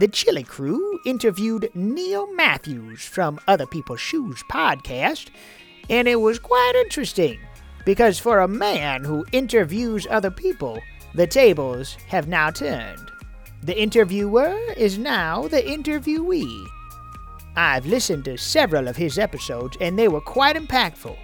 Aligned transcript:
the 0.00 0.08
Chili 0.08 0.42
Crew 0.42 0.98
interviewed 1.04 1.68
Neil 1.74 2.32
Matthews 2.32 3.04
from 3.04 3.38
Other 3.46 3.66
People's 3.66 4.00
Shoes 4.00 4.42
podcast, 4.50 5.28
and 5.90 6.08
it 6.08 6.16
was 6.16 6.38
quite 6.38 6.72
interesting 6.74 7.38
because 7.84 8.18
for 8.18 8.38
a 8.38 8.48
man 8.48 9.04
who 9.04 9.26
interviews 9.32 10.06
other 10.08 10.30
people, 10.30 10.80
the 11.14 11.26
tables 11.26 11.98
have 12.08 12.28
now 12.28 12.50
turned. 12.50 13.10
The 13.62 13.78
interviewer 13.78 14.58
is 14.74 14.96
now 14.96 15.46
the 15.48 15.60
interviewee. 15.60 16.66
I've 17.54 17.84
listened 17.84 18.24
to 18.24 18.38
several 18.38 18.88
of 18.88 18.96
his 18.96 19.18
episodes, 19.18 19.76
and 19.82 19.98
they 19.98 20.08
were 20.08 20.22
quite 20.22 20.56
impactful. 20.56 21.18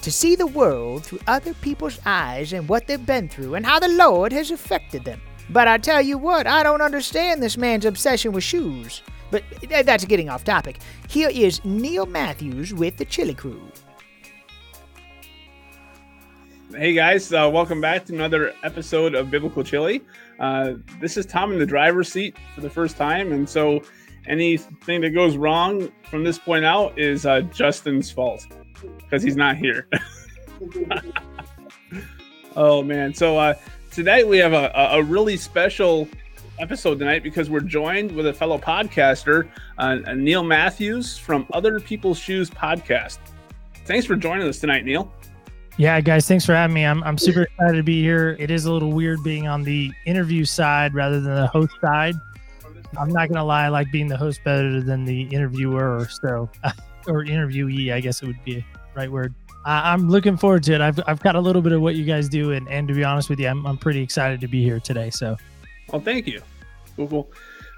To 0.00 0.10
see 0.10 0.36
the 0.36 0.46
world 0.46 1.04
through 1.04 1.20
other 1.26 1.52
people's 1.52 2.00
eyes 2.06 2.54
and 2.54 2.66
what 2.66 2.86
they've 2.86 3.04
been 3.04 3.28
through 3.28 3.56
and 3.56 3.66
how 3.66 3.78
the 3.78 3.88
Lord 3.88 4.32
has 4.32 4.50
affected 4.50 5.04
them. 5.04 5.20
But 5.50 5.68
I 5.68 5.78
tell 5.78 6.02
you 6.02 6.18
what, 6.18 6.46
I 6.46 6.62
don't 6.62 6.80
understand 6.80 7.42
this 7.42 7.56
man's 7.56 7.84
obsession 7.84 8.32
with 8.32 8.44
shoes. 8.44 9.02
But 9.30 9.42
that's 9.68 10.04
getting 10.04 10.28
off 10.28 10.44
topic. 10.44 10.78
Here 11.08 11.28
is 11.28 11.64
Neil 11.64 12.06
Matthews 12.06 12.72
with 12.72 12.96
the 12.96 13.04
Chili 13.04 13.34
Crew. 13.34 13.60
Hey 16.72 16.92
guys, 16.92 17.32
uh, 17.32 17.48
welcome 17.52 17.80
back 17.80 18.04
to 18.06 18.14
another 18.14 18.52
episode 18.62 19.14
of 19.14 19.30
Biblical 19.30 19.62
Chili. 19.62 20.02
Uh, 20.38 20.74
this 21.00 21.16
is 21.16 21.24
Tom 21.24 21.52
in 21.52 21.58
the 21.58 21.66
driver's 21.66 22.10
seat 22.10 22.36
for 22.54 22.60
the 22.60 22.68
first 22.68 22.96
time, 22.96 23.32
and 23.32 23.48
so 23.48 23.82
anything 24.26 25.00
that 25.00 25.10
goes 25.10 25.36
wrong 25.36 25.90
from 26.10 26.24
this 26.24 26.38
point 26.38 26.64
out 26.64 26.98
is 26.98 27.24
uh, 27.24 27.40
Justin's 27.42 28.10
fault 28.10 28.46
because 28.98 29.22
he's 29.22 29.36
not 29.36 29.56
here. 29.56 29.88
oh 32.56 32.82
man! 32.82 33.14
So 33.14 33.38
uh, 33.96 34.02
today 34.02 34.24
we 34.24 34.38
have 34.38 34.52
a, 34.52 34.70
a 34.74 35.02
really 35.02 35.36
special 35.36 36.08
episode 36.58 36.98
tonight 36.98 37.22
because 37.22 37.50
we're 37.50 37.60
joined 37.60 38.12
with 38.12 38.26
a 38.26 38.32
fellow 38.32 38.58
podcaster, 38.58 39.48
uh, 39.78 39.96
Neil 40.14 40.42
Matthews 40.42 41.18
from 41.18 41.46
Other 41.52 41.80
People's 41.80 42.18
Shoes 42.18 42.50
podcast. 42.50 43.18
Thanks 43.84 44.06
for 44.06 44.16
joining 44.16 44.48
us 44.48 44.58
tonight, 44.58 44.84
Neil. 44.84 45.12
Yeah, 45.78 46.00
guys, 46.00 46.26
thanks 46.26 46.46
for 46.46 46.54
having 46.54 46.74
me. 46.74 46.84
I'm, 46.84 47.02
I'm 47.04 47.18
super 47.18 47.42
excited 47.42 47.76
to 47.76 47.82
be 47.82 48.00
here. 48.00 48.36
It 48.38 48.50
is 48.50 48.64
a 48.64 48.72
little 48.72 48.92
weird 48.92 49.22
being 49.22 49.46
on 49.46 49.62
the 49.62 49.92
interview 50.06 50.44
side 50.44 50.94
rather 50.94 51.20
than 51.20 51.34
the 51.34 51.46
host 51.48 51.72
side. 51.80 52.14
I'm 52.98 53.10
not 53.10 53.28
gonna 53.28 53.44
lie, 53.44 53.66
I 53.66 53.68
like 53.68 53.90
being 53.92 54.08
the 54.08 54.16
host 54.16 54.42
better 54.42 54.80
than 54.80 55.04
the 55.04 55.22
interviewer. 55.22 55.98
Or 55.98 56.08
so, 56.08 56.48
or 57.08 57.24
interviewee, 57.24 57.92
I 57.92 58.00
guess 58.00 58.22
it 58.22 58.26
would 58.26 58.42
be 58.44 58.58
a 58.58 58.64
right 58.94 59.10
word. 59.10 59.34
I, 59.66 59.92
I'm 59.92 60.08
looking 60.08 60.36
forward 60.36 60.62
to 60.64 60.74
it. 60.74 60.80
I've, 60.80 61.00
I've 61.06 61.20
got 61.20 61.34
a 61.34 61.40
little 61.40 61.60
bit 61.60 61.72
of 61.72 61.82
what 61.82 61.96
you 61.96 62.04
guys 62.04 62.28
do, 62.28 62.52
and, 62.52 62.66
and 62.68 62.86
to 62.88 62.94
be 62.94 63.04
honest 63.04 63.28
with 63.28 63.40
you, 63.40 63.48
I'm, 63.48 63.66
I'm 63.66 63.76
pretty 63.76 64.00
excited 64.00 64.40
to 64.40 64.48
be 64.48 64.62
here 64.62 64.80
today. 64.80 65.10
So, 65.10 65.36
well, 65.92 66.00
thank 66.00 66.26
you. 66.26 66.40
Cool, 66.94 67.08
cool. 67.08 67.30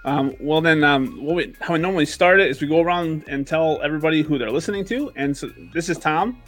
Um, 0.05 0.37
well, 0.39 0.61
then, 0.61 0.85
um, 0.85 1.25
we, 1.25 1.55
how 1.61 1.73
we 1.73 1.81
normally 1.81 2.07
start 2.07 2.41
it 2.41 2.49
is 2.49 2.61
we 2.61 2.69
go 2.69 2.81
around 2.81 3.25
and 3.27 3.47
tell 3.47 3.81
everybody 3.83 4.23
who 4.23 4.39
they're 4.39 4.51
listening 4.51 4.85
to. 4.87 5.11
And 5.17 5.37
so 5.37 5.51
this 5.73 5.89
is 5.89 5.99
Tom. 5.99 6.41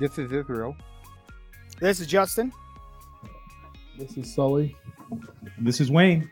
This 0.00 0.18
is 0.18 0.32
Israel. 0.32 0.76
This 1.78 2.00
is 2.00 2.06
Justin. 2.06 2.52
This 3.98 4.16
is 4.16 4.34
Sully. 4.34 4.76
This 5.58 5.80
is 5.80 5.90
Wayne. 5.90 6.30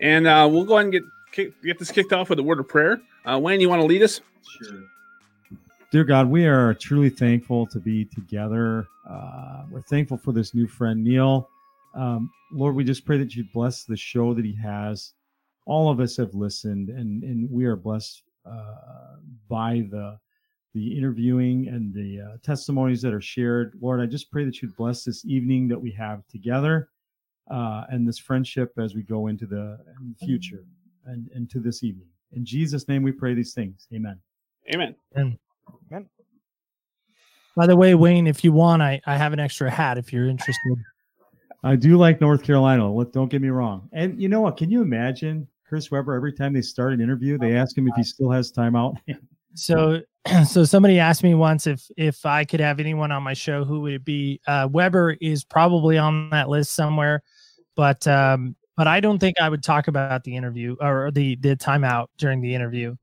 And 0.00 0.26
uh, 0.26 0.48
we'll 0.50 0.64
go 0.64 0.76
ahead 0.76 0.84
and 0.84 0.92
get 0.92 1.02
kick, 1.32 1.62
get 1.62 1.78
this 1.78 1.90
kicked 1.90 2.12
off 2.12 2.30
with 2.30 2.38
a 2.38 2.42
word 2.42 2.60
of 2.60 2.68
prayer. 2.68 3.00
Uh, 3.24 3.38
Wayne, 3.38 3.60
you 3.60 3.68
want 3.68 3.82
to 3.82 3.86
lead 3.86 4.02
us? 4.02 4.20
Sure. 4.62 4.84
Dear 5.90 6.04
God, 6.04 6.30
we 6.30 6.46
are 6.46 6.72
truly 6.74 7.10
thankful 7.10 7.66
to 7.66 7.80
be 7.80 8.04
together. 8.04 8.86
Uh, 9.08 9.64
we're 9.72 9.82
thankful 9.82 10.18
for 10.18 10.30
this 10.30 10.54
new 10.54 10.68
friend, 10.68 11.02
Neil. 11.02 11.48
Um, 11.96 12.30
Lord, 12.52 12.76
we 12.76 12.84
just 12.84 13.04
pray 13.04 13.18
that 13.18 13.34
you 13.34 13.44
bless 13.52 13.82
the 13.82 13.96
show 13.96 14.32
that 14.34 14.44
he 14.44 14.54
has. 14.54 15.14
All 15.66 15.90
of 15.90 15.98
us 15.98 16.16
have 16.16 16.32
listened, 16.32 16.90
and, 16.90 17.24
and 17.24 17.50
we 17.50 17.64
are 17.64 17.74
blessed 17.74 18.22
uh, 18.46 19.16
by 19.48 19.84
the 19.90 20.18
the 20.72 20.96
interviewing 20.96 21.66
and 21.66 21.92
the 21.92 22.20
uh, 22.20 22.36
testimonies 22.44 23.02
that 23.02 23.12
are 23.12 23.20
shared. 23.20 23.76
Lord, 23.80 24.00
I 24.00 24.06
just 24.06 24.30
pray 24.30 24.44
that 24.44 24.62
you'd 24.62 24.76
bless 24.76 25.02
this 25.02 25.24
evening 25.24 25.66
that 25.66 25.80
we 25.80 25.90
have 25.90 26.24
together 26.28 26.90
uh, 27.50 27.82
and 27.88 28.06
this 28.06 28.20
friendship 28.20 28.72
as 28.78 28.94
we 28.94 29.02
go 29.02 29.26
into 29.26 29.46
the 29.46 29.80
future 30.24 30.62
and 31.06 31.28
into 31.34 31.58
this 31.58 31.82
evening. 31.82 32.06
In 32.34 32.44
Jesus' 32.44 32.86
name, 32.86 33.02
we 33.02 33.10
pray 33.10 33.34
these 33.34 33.52
things. 33.52 33.88
Amen. 33.92 34.20
Amen. 35.16 35.40
And 35.90 36.06
by 37.56 37.66
the 37.66 37.76
way, 37.76 37.94
Wayne, 37.94 38.26
if 38.26 38.44
you 38.44 38.52
want, 38.52 38.82
I, 38.82 39.00
I 39.06 39.16
have 39.16 39.32
an 39.32 39.40
extra 39.40 39.70
hat 39.70 39.98
if 39.98 40.12
you're 40.12 40.28
interested. 40.28 40.76
I 41.62 41.76
do 41.76 41.98
like 41.98 42.20
North 42.20 42.42
Carolina. 42.42 42.90
Don't 43.12 43.28
get 43.28 43.42
me 43.42 43.48
wrong. 43.48 43.88
And 43.92 44.20
you 44.20 44.28
know 44.28 44.40
what? 44.40 44.56
Can 44.56 44.70
you 44.70 44.80
imagine 44.82 45.46
Chris 45.68 45.90
Webber 45.90 46.14
every 46.14 46.32
time 46.32 46.52
they 46.52 46.62
start 46.62 46.92
an 46.92 47.00
interview, 47.00 47.38
they 47.38 47.56
ask 47.56 47.76
him 47.76 47.86
if 47.86 47.94
he 47.96 48.02
still 48.02 48.30
has 48.30 48.50
time 48.50 48.76
out? 48.76 48.96
So, 49.54 50.00
so 50.48 50.64
somebody 50.64 50.98
asked 50.98 51.22
me 51.22 51.34
once 51.34 51.66
if 51.66 51.90
if 51.96 52.24
I 52.24 52.44
could 52.44 52.60
have 52.60 52.80
anyone 52.80 53.10
on 53.10 53.22
my 53.22 53.34
show, 53.34 53.64
who 53.64 53.80
would 53.80 53.94
it 53.94 54.04
be? 54.04 54.40
Uh, 54.46 54.68
Webber 54.70 55.16
is 55.20 55.44
probably 55.44 55.98
on 55.98 56.30
that 56.30 56.48
list 56.48 56.74
somewhere, 56.74 57.22
but 57.74 58.06
um, 58.06 58.54
but 58.76 58.86
I 58.86 59.00
don't 59.00 59.18
think 59.18 59.40
I 59.40 59.48
would 59.48 59.62
talk 59.62 59.88
about 59.88 60.24
the 60.24 60.36
interview 60.36 60.76
or 60.80 61.10
the 61.10 61.36
the 61.36 61.56
timeout 61.56 62.06
during 62.16 62.40
the 62.40 62.54
interview. 62.54 62.94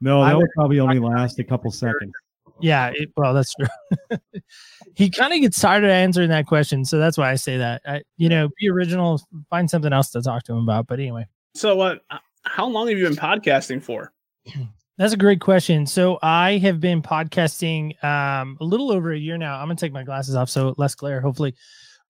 No, 0.00 0.20
I 0.20 0.28
that 0.30 0.36
would- 0.36 0.42
would 0.42 0.50
probably 0.54 0.80
only 0.80 0.98
last 0.98 1.38
a 1.38 1.44
couple 1.44 1.70
seconds. 1.70 2.12
Yeah, 2.58 2.90
it, 2.94 3.10
well, 3.18 3.34
that's 3.34 3.52
true. 3.54 3.66
he 4.94 5.10
kind 5.10 5.34
of 5.34 5.40
gets 5.40 5.60
tired 5.60 5.84
of 5.84 5.90
answering 5.90 6.30
that 6.30 6.46
question, 6.46 6.86
so 6.86 6.98
that's 6.98 7.18
why 7.18 7.30
I 7.30 7.34
say 7.34 7.58
that. 7.58 7.82
I, 7.86 8.02
you 8.16 8.30
know, 8.30 8.48
be 8.58 8.70
original, 8.70 9.20
find 9.50 9.68
something 9.68 9.92
else 9.92 10.10
to 10.12 10.22
talk 10.22 10.44
to 10.44 10.52
him 10.52 10.62
about. 10.62 10.86
But 10.86 10.98
anyway, 10.98 11.26
So, 11.54 11.78
uh, 11.82 11.96
how 12.44 12.66
long 12.66 12.88
have 12.88 12.96
you 12.96 13.04
been 13.04 13.14
podcasting 13.16 13.82
for? 13.82 14.12
That's 14.98 15.12
a 15.12 15.18
great 15.18 15.40
question. 15.42 15.84
So 15.84 16.18
I 16.22 16.56
have 16.56 16.80
been 16.80 17.02
podcasting 17.02 18.02
um, 18.02 18.56
a 18.62 18.64
little 18.64 18.90
over 18.90 19.12
a 19.12 19.18
year 19.18 19.36
now. 19.36 19.58
I'm 19.60 19.66
gonna 19.66 19.74
take 19.76 19.92
my 19.92 20.02
glasses 20.04 20.34
off 20.34 20.48
so 20.48 20.74
less 20.78 20.94
glare, 20.94 21.20
hopefully. 21.20 21.54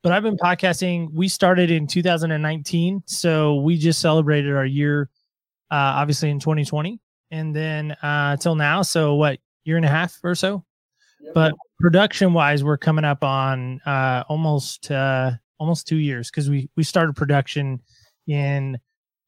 But 0.04 0.12
I've 0.12 0.22
been 0.22 0.36
podcasting. 0.36 1.08
We 1.12 1.26
started 1.26 1.72
in 1.72 1.88
2019, 1.88 3.02
so 3.06 3.56
we 3.56 3.76
just 3.76 4.00
celebrated 4.00 4.54
our 4.54 4.64
year, 4.64 5.10
uh, 5.72 5.74
obviously 5.98 6.30
in 6.30 6.38
2020, 6.38 7.00
and 7.30 7.54
then 7.54 7.92
uh, 8.02 8.36
till 8.36 8.54
now. 8.54 8.82
So 8.82 9.14
what 9.14 9.38
year 9.64 9.76
and 9.76 9.86
a 9.86 9.88
half 9.90 10.18
or 10.22 10.34
so? 10.34 10.64
But 11.34 11.54
production 11.80 12.32
wise, 12.32 12.62
we're 12.62 12.76
coming 12.76 13.04
up 13.04 13.24
on 13.24 13.80
uh, 13.86 14.24
almost 14.28 14.90
uh, 14.90 15.32
almost 15.58 15.86
two 15.88 15.96
years 15.96 16.30
because 16.30 16.48
we 16.48 16.70
we 16.76 16.82
started 16.82 17.16
production 17.16 17.80
in 18.26 18.78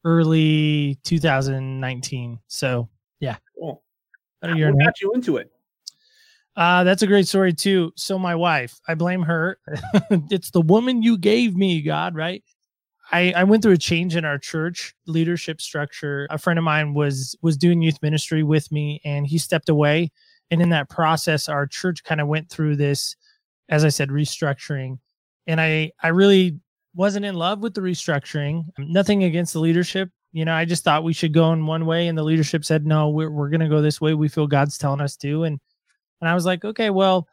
early 0.05 0.97
2019. 1.03 2.39
So 2.47 2.89
yeah 3.19 3.35
Cool. 3.59 3.83
about 4.41 4.55
a 4.55 4.57
year 4.57 4.67
and 4.69 4.79
a 4.79 4.83
half. 4.83 4.93
got 4.93 5.01
you 5.01 5.11
into 5.13 5.37
it? 5.37 5.51
Uh, 6.55 6.83
that's 6.83 7.01
a 7.01 7.07
great 7.07 7.27
story 7.27 7.53
too. 7.53 7.91
So 7.95 8.17
my 8.19 8.35
wife, 8.35 8.79
I 8.87 8.95
blame 8.95 9.21
her. 9.23 9.59
it's 10.29 10.51
the 10.51 10.61
woman 10.61 11.01
you 11.01 11.17
gave 11.17 11.55
me, 11.55 11.81
God, 11.81 12.15
right? 12.15 12.43
I, 13.11 13.33
I 13.35 13.43
went 13.43 13.63
through 13.63 13.73
a 13.73 13.77
change 13.77 14.15
in 14.15 14.25
our 14.25 14.37
church 14.37 14.93
leadership 15.07 15.61
structure. 15.61 16.27
A 16.29 16.37
friend 16.37 16.59
of 16.59 16.65
mine 16.65 16.93
was 16.93 17.35
was 17.41 17.57
doing 17.57 17.81
youth 17.81 17.97
ministry 18.01 18.43
with 18.43 18.71
me 18.71 19.01
and 19.03 19.25
he 19.25 19.37
stepped 19.37 19.69
away. 19.69 20.11
And 20.51 20.61
in 20.61 20.69
that 20.69 20.89
process, 20.89 21.47
our 21.49 21.67
church 21.67 22.03
kind 22.03 22.21
of 22.21 22.27
went 22.27 22.49
through 22.49 22.75
this, 22.75 23.15
as 23.69 23.85
I 23.85 23.89
said, 23.89 24.09
restructuring. 24.09 24.99
And 25.47 25.59
I 25.61 25.91
I 26.01 26.09
really 26.09 26.59
wasn't 26.95 27.25
in 27.25 27.35
love 27.35 27.59
with 27.59 27.73
the 27.73 27.81
restructuring. 27.81 28.63
Nothing 28.77 29.23
against 29.23 29.53
the 29.53 29.59
leadership. 29.59 30.09
You 30.31 30.45
know, 30.45 30.53
I 30.53 30.65
just 30.65 30.83
thought 30.83 31.03
we 31.03 31.13
should 31.13 31.33
go 31.33 31.51
in 31.53 31.65
one 31.65 31.87
way, 31.87 32.07
and 32.07 32.17
the 32.17 32.23
leadership 32.23 32.63
said, 32.63 32.85
no, 32.85 33.09
we're, 33.09 33.31
we're 33.31 33.49
going 33.49 33.61
to 33.61 33.67
go 33.67 33.81
this 33.81 33.99
way. 33.99 34.13
We 34.13 34.27
feel 34.27 34.45
God's 34.45 34.77
telling 34.77 35.01
us 35.01 35.15
to. 35.17 35.43
And 35.43 35.59
and 36.21 36.29
I 36.29 36.35
was 36.35 36.45
like, 36.45 36.65
okay, 36.65 36.89
well, 36.89 37.27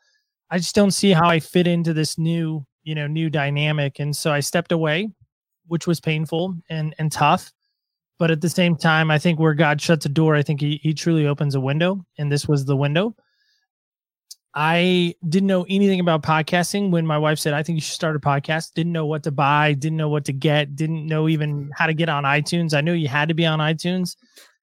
I 0.51 0.59
just 0.59 0.75
don't 0.75 0.93
see 0.93 1.11
how 1.11 1.29
I 1.29 1.41
fit 1.41 1.67
into 1.67 1.93
this 1.93 2.19
new, 2.19 2.65
you 2.85 2.95
know, 2.95 3.07
new 3.07 3.29
dynamic. 3.29 3.99
And 3.99 4.17
so 4.17 4.33
I 4.33 4.41
stepped 4.41 4.73
away, 4.73 5.09
which 5.69 5.87
was 5.87 6.01
painful 6.01 6.55
and 6.69 6.95
and 6.99 7.11
tough. 7.13 7.53
But 8.19 8.31
at 8.31 8.41
the 8.41 8.49
same 8.49 8.77
time, 8.77 9.11
I 9.11 9.19
think 9.19 9.39
where 9.39 9.55
God 9.55 9.81
shuts 9.81 10.07
a 10.07 10.09
door, 10.09 10.35
I 10.35 10.43
think 10.43 10.61
he, 10.61 10.81
he 10.83 10.95
truly 10.95 11.27
opens 11.27 11.55
a 11.55 11.61
window. 11.61 12.05
And 12.17 12.33
this 12.33 12.49
was 12.49 12.65
the 12.65 12.77
window. 12.77 13.15
I 14.55 15.15
didn't 15.29 15.49
know 15.49 15.67
anything 15.69 16.01
about 16.01 16.23
podcasting 16.23 16.91
when 16.91 17.07
my 17.07 17.19
wife 17.19 17.39
said, 17.39 17.53
I 17.53 17.63
think 17.63 17.77
you 17.77 17.83
should 17.83 17.93
start 17.93 18.17
a 18.17 18.21
podcast. 18.21 18.73
Didn't 18.73 18.93
know 18.93 19.05
what 19.05 19.23
to 19.25 19.31
buy, 19.31 19.75
didn't 19.75 19.99
know 19.99 20.09
what 20.09 20.25
to 20.25 20.33
get, 20.33 20.75
didn't 20.75 21.07
know 21.07 21.29
even 21.29 21.71
how 21.75 21.87
to 21.87 21.93
get 21.93 22.09
on 22.09 22.25
iTunes. 22.25 22.73
I 22.73 22.81
knew 22.81 22.95
you 22.95 23.07
had 23.07 23.29
to 23.29 23.35
be 23.35 23.45
on 23.45 23.59
iTunes. 23.59 24.17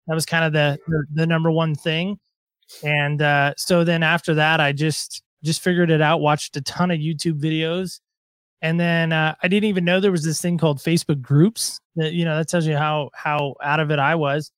That 0.08 0.16
was 0.16 0.26
kind 0.26 0.46
of 0.46 0.52
the 0.52 0.80
the, 0.88 1.06
the 1.14 1.28
number 1.28 1.52
one 1.52 1.76
thing. 1.76 2.20
And 2.84 3.22
uh, 3.22 3.54
so 3.56 3.84
then 3.84 4.02
after 4.02 4.34
that, 4.34 4.60
I 4.60 4.72
just 4.72 5.22
just 5.44 5.62
figured 5.62 5.92
it 5.92 6.02
out, 6.02 6.22
watched 6.22 6.58
a 6.58 6.62
ton 6.62 6.90
of 6.90 6.98
YouTube 6.98 7.40
videos. 7.40 8.00
And 8.63 8.80
then 8.80 9.12
uh, 9.12 9.36
I 9.44 9.50
didn't 9.50 9.68
even 9.68 9.83
know 9.83 10.00
there 10.00 10.10
was 10.10 10.24
this 10.24 10.42
thing 10.42 10.57
called 10.57 10.80
Facebook 10.80 11.21
groups 11.21 11.81
that, 11.98 12.13
you 12.13 12.24
know, 12.24 12.38
that 12.38 12.48
tells 12.48 12.65
you 12.65 12.77
how, 12.77 13.10
how 13.13 13.56
out 13.62 13.81
of 13.81 13.92
it 13.92 14.00
I 14.00 14.15
was. 14.15 14.51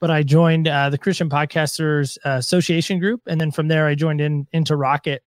But 0.00 0.10
I 0.10 0.24
joined 0.24 0.66
uh, 0.66 0.90
the 0.90 0.98
Christian 0.98 1.30
Podcasters 1.30 2.18
uh, 2.26 2.30
Association 2.30 2.98
group. 2.98 3.22
And 3.28 3.40
then 3.40 3.52
from 3.52 3.68
there, 3.68 3.86
I 3.86 3.94
joined 3.94 4.20
in 4.20 4.48
into 4.52 4.74
Rocket, 4.74 5.22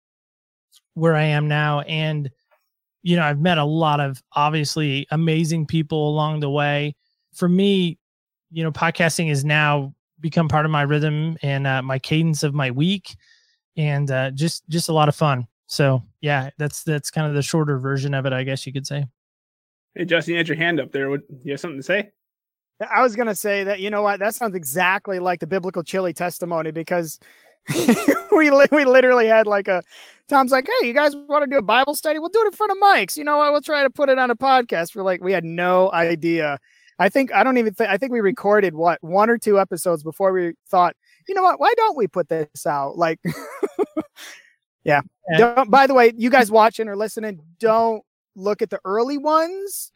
where 0.96 1.16
I 1.16 1.26
am 1.26 1.48
now. 1.48 1.82
And, 1.82 2.32
you 3.04 3.16
know, 3.16 3.22
I've 3.22 3.40
met 3.40 3.60
a 3.60 3.66
lot 3.66 4.00
of 4.00 4.24
obviously 4.36 5.06
amazing 5.12 5.68
people 5.68 6.10
along 6.10 6.40
the 6.40 6.50
way. 6.50 6.96
For 7.36 7.48
me, 7.48 8.00
you 8.50 8.64
know, 8.64 8.72
podcasting 8.72 9.30
is 9.30 9.46
now 9.46 9.94
become 10.20 10.48
part 10.48 10.66
of 10.66 10.72
my 10.72 10.82
rhythm 10.82 11.38
and 11.44 11.68
uh, 11.68 11.84
my 11.84 12.00
cadence 12.00 12.42
of 12.42 12.56
my 12.56 12.72
week, 12.72 13.16
and 13.78 14.10
uh, 14.10 14.32
just 14.32 14.68
just 14.70 14.90
a 14.90 14.94
lot 14.94 15.08
of 15.08 15.16
fun. 15.16 15.48
So 15.74 16.04
yeah, 16.22 16.52
that's 16.58 16.84
that's 16.84 17.10
kind 17.10 17.28
of 17.28 17.34
the 17.34 17.42
shorter 17.42 17.80
version 17.80 18.14
of 18.14 18.28
it, 18.28 18.34
I 18.34 18.44
guess 18.44 18.68
you 18.68 18.74
could 18.74 18.86
say. 18.86 19.08
Hey, 19.96 20.06
Justin, 20.06 20.34
you 20.34 20.38
had 20.38 20.48
your 20.48 20.58
hand 20.58 20.80
up 20.80 20.92
there. 20.92 21.10
What, 21.10 21.22
you 21.44 21.52
have 21.52 21.60
something 21.60 21.80
to 21.80 21.84
say? 21.84 22.12
I 22.92 23.02
was 23.02 23.16
going 23.16 23.28
to 23.28 23.36
say 23.36 23.64
that, 23.64 23.80
you 23.80 23.90
know 23.90 24.02
what? 24.02 24.20
That 24.20 24.36
sounds 24.36 24.56
exactly 24.56 25.20
like 25.20 25.40
the 25.40 25.48
biblical 25.48 25.84
chili 25.84 26.12
testimony 26.14 26.72
because 26.72 27.20
we, 28.32 28.52
li- 28.52 28.68
we 28.72 28.86
literally 28.86 29.28
had 29.28 29.48
like 29.48 29.68
a 29.68 29.84
Tom's 30.28 30.52
like, 30.52 30.68
hey, 30.68 30.88
you 30.88 30.94
guys 30.94 31.16
want 31.16 31.44
to 31.44 31.50
do 31.50 31.58
a 31.58 31.64
Bible 31.64 31.96
study? 31.96 32.20
We'll 32.20 32.30
do 32.30 32.42
it 32.42 32.48
in 32.48 32.52
front 32.54 32.72
of 32.72 32.78
mics. 32.80 33.18
You 33.18 33.24
know 33.24 33.38
what? 33.38 33.52
We'll 33.52 33.62
try 33.62 33.84
to 33.84 33.90
put 33.90 34.10
it 34.10 34.18
on 34.18 34.32
a 34.32 34.36
podcast. 34.36 34.96
We're 34.96 35.04
like, 35.04 35.24
we 35.24 35.32
had 35.32 35.44
no 35.44 35.92
idea. 35.92 36.60
I 37.00 37.10
think, 37.10 37.34
I 37.34 37.44
don't 37.44 37.58
even 37.58 37.74
think, 37.74 37.90
I 37.90 37.98
think 37.98 38.12
we 38.12 38.22
recorded 38.22 38.74
what, 38.74 39.04
one 39.04 39.30
or 39.30 39.38
two 39.38 39.60
episodes 39.60 40.04
before 40.04 40.34
we 40.34 40.54
thought, 40.70 40.96
you 41.28 41.36
know 41.36 41.44
what? 41.44 41.60
Why 41.60 41.74
don't 41.78 41.98
we 41.98 42.08
put 42.08 42.30
this 42.30 42.66
out? 42.66 42.98
Like, 42.98 43.20
yeah. 44.84 45.02
Don't, 45.38 45.70
by 45.70 45.88
the 45.88 45.94
way, 45.94 46.12
you 46.18 46.30
guys 46.30 46.52
watching 46.52 46.88
or 46.88 46.96
listening, 46.96 47.40
don't 47.60 48.04
look 48.36 48.62
at 48.62 48.70
the 48.70 48.80
early 48.84 49.18
ones. 49.18 49.92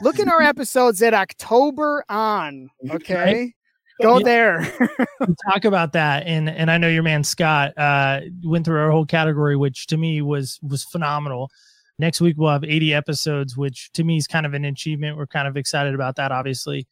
look 0.00 0.18
in 0.18 0.28
our 0.28 0.40
episodes 0.52 1.02
at 1.02 1.14
October 1.14 2.04
on. 2.08 2.68
Okay. 2.90 3.52
Go 4.00 4.18
Yeah. 4.18 4.24
there. 4.24 4.88
Talk 5.50 5.64
about 5.66 5.92
that 5.92 6.26
and 6.26 6.48
and 6.48 6.70
I 6.70 6.78
know 6.78 6.88
your 6.88 7.02
man 7.02 7.22
Scott 7.22 7.76
uh 7.76 8.22
went 8.42 8.64
through 8.64 8.80
our 8.80 8.90
whole 8.90 9.04
category 9.06 9.54
which 9.56 9.86
to 9.88 9.96
me 9.98 10.22
was 10.22 10.58
was 10.62 10.82
phenomenal. 10.84 11.50
Next 11.98 12.20
week 12.20 12.36
we'll 12.38 12.50
have 12.50 12.64
80 12.64 12.94
episodes 12.94 13.56
which 13.56 13.92
to 13.92 14.02
me 14.02 14.16
is 14.16 14.26
kind 14.26 14.46
of 14.46 14.54
an 14.54 14.64
achievement. 14.64 15.16
We're 15.18 15.26
kind 15.26 15.46
of 15.46 15.56
excited 15.58 15.94
about 15.94 16.16
that 16.16 16.32
obviously. 16.32 16.88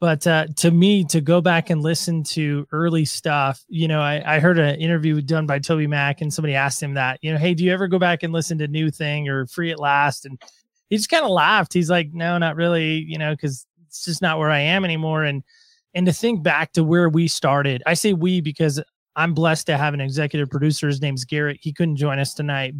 But 0.00 0.26
uh 0.26 0.46
to 0.56 0.70
me 0.70 1.04
to 1.04 1.20
go 1.20 1.40
back 1.40 1.70
and 1.70 1.82
listen 1.82 2.22
to 2.24 2.66
early 2.72 3.04
stuff, 3.04 3.62
you 3.68 3.86
know, 3.86 4.00
I, 4.00 4.36
I 4.36 4.40
heard 4.40 4.58
an 4.58 4.80
interview 4.80 5.20
done 5.20 5.46
by 5.46 5.58
TobyMac 5.58 6.22
and 6.22 6.32
somebody 6.32 6.54
asked 6.54 6.82
him 6.82 6.94
that, 6.94 7.18
you 7.22 7.32
know, 7.32 7.38
hey, 7.38 7.54
do 7.54 7.64
you 7.64 7.72
ever 7.72 7.86
go 7.86 7.98
back 7.98 8.22
and 8.22 8.32
listen 8.32 8.58
to 8.58 8.68
Nu 8.68 8.90
Thang 8.90 9.28
or 9.28 9.46
free 9.46 9.70
at 9.70 9.78
last? 9.78 10.24
And 10.24 10.40
he 10.88 10.96
just 10.96 11.10
kind 11.10 11.24
of 11.24 11.30
laughed. 11.30 11.74
He's 11.74 11.90
like, 11.90 12.12
no, 12.12 12.38
not 12.38 12.56
really, 12.56 12.94
you 12.94 13.18
know, 13.18 13.32
because 13.32 13.66
it's 13.86 14.04
just 14.04 14.22
not 14.22 14.38
where 14.38 14.50
I 14.50 14.60
am 14.60 14.84
anymore. 14.84 15.24
And 15.24 15.42
and 15.94 16.06
to 16.06 16.12
think 16.12 16.42
back 16.42 16.72
to 16.72 16.84
where 16.84 17.08
we 17.08 17.28
started 17.28 17.82
i 17.86 17.94
say 17.94 18.12
we 18.12 18.40
because 18.40 18.80
i'm 19.16 19.34
blessed 19.34 19.66
to 19.66 19.76
have 19.76 19.94
an 19.94 20.00
executive 20.00 20.50
producer 20.50 20.86
his 20.86 21.00
name's 21.00 21.24
garrett 21.24 21.58
he 21.60 21.72
couldn't 21.72 21.96
join 21.96 22.18
us 22.18 22.34
tonight 22.34 22.74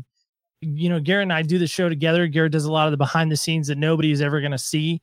you 0.60 0.88
know 0.88 1.00
garrett 1.00 1.24
and 1.24 1.32
i 1.32 1.42
do 1.42 1.58
the 1.58 1.66
show 1.66 1.88
together 1.88 2.26
garrett 2.26 2.52
does 2.52 2.64
a 2.64 2.72
lot 2.72 2.86
of 2.86 2.90
the 2.92 2.96
behind 2.96 3.30
the 3.30 3.36
scenes 3.36 3.66
that 3.66 3.78
nobody 3.78 4.10
is 4.10 4.20
ever 4.20 4.40
going 4.40 4.52
to 4.52 4.58
see 4.58 5.00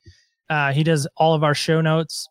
uh, 0.50 0.72
he 0.72 0.84
does 0.84 1.08
all 1.18 1.34
of 1.34 1.44
our 1.44 1.56
show 1.56 1.82
notes 1.82 2.28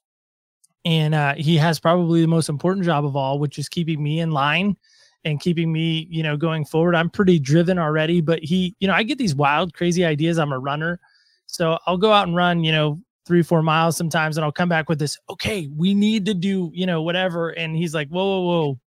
and 0.85 1.15
uh, 1.15 1.35
he 1.35 1.57
has 1.57 1.81
probably 1.81 2.21
the 2.21 2.29
most 2.29 2.49
important 2.49 2.85
job 2.85 3.05
of 3.05 3.17
all 3.17 3.39
which 3.39 3.59
is 3.59 3.69
keeping 3.69 4.03
me 4.03 4.21
in 4.21 4.31
line 4.31 4.77
and 5.25 5.41
keeping 5.41 5.73
me 5.73 6.07
you 6.11 6.23
know 6.23 6.37
going 6.37 6.65
forward 6.65 6.95
i'm 6.95 7.11
pretty 7.11 7.39
driven 7.39 7.79
already 7.79 8.21
but 8.21 8.39
he 8.43 8.75
you 8.79 8.87
know 8.87 8.95
i 8.95 9.03
get 9.03 9.19
these 9.19 9.35
wild 9.35 9.75
crazy 9.75 10.05
ideas 10.05 10.39
i'm 10.39 10.53
a 10.53 10.59
runner 10.59 11.01
so 11.47 11.79
i'll 11.87 11.97
go 11.97 12.13
out 12.13 12.27
and 12.27 12.37
run 12.37 12.63
you 12.63 12.73
know 12.73 13.01
three, 13.27 13.43
four 13.43 13.63
miles 13.63 13.97
sometimes, 13.97 14.37
and 14.37 14.45
I'll 14.45 14.53
come 14.53 14.69
back 14.69 14.89
with 14.89 14.99
this, 14.99 15.19
okay, 15.29 15.69
we 15.77 15.95
need 15.95 16.25
to 16.27 16.35
do, 16.35 16.71
you 16.73 16.87
know, 16.87 17.03
whatever. 17.03 17.51
And 17.51 17.77
he's 17.77 17.93
like, 17.93 18.09
whoa, 18.09 18.25
whoa, 18.25 18.41
whoa. 18.41 18.81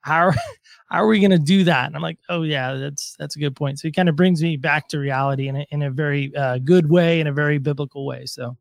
How 0.00 0.28
are, 0.28 0.34
how 0.88 1.02
are 1.02 1.06
we 1.06 1.20
going 1.20 1.30
to 1.30 1.38
do 1.38 1.64
that? 1.64 1.86
And 1.86 1.94
I'm 1.94 2.02
like, 2.02 2.18
oh 2.28 2.42
yeah, 2.42 2.74
that's, 2.74 3.14
that's 3.18 3.36
a 3.36 3.38
good 3.38 3.54
point. 3.54 3.78
So 3.78 3.88
he 3.88 3.92
kind 3.92 4.08
of 4.08 4.16
brings 4.16 4.42
me 4.42 4.56
back 4.56 4.88
to 4.88 4.98
reality 4.98 5.48
in 5.48 5.56
a, 5.56 5.66
in 5.70 5.82
a 5.82 5.90
very 5.90 6.34
uh, 6.34 6.58
good 6.58 6.88
way, 6.88 7.20
in 7.20 7.26
a 7.26 7.32
very 7.32 7.58
biblical 7.58 8.06
way. 8.06 8.24
So 8.24 8.56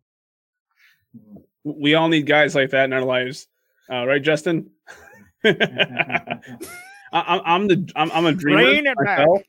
We 1.64 1.96
all 1.96 2.08
need 2.08 2.26
guys 2.26 2.56
like 2.56 2.72
that 2.72 2.86
in 2.86 2.94
our 2.94 3.04
lives, 3.04 3.48
uh, 3.92 4.06
right, 4.06 4.22
Justin? 4.22 4.70
I, 5.44 6.40
I'm, 7.14 7.42
I'm 7.46 7.68
the 7.68 7.92
I'm, 7.96 8.12
I'm 8.12 8.26
a 8.26 8.34
dreamer 8.34 8.64
Bring 8.64 8.86
it 8.86 8.98
back. 9.04 9.20
myself, 9.20 9.42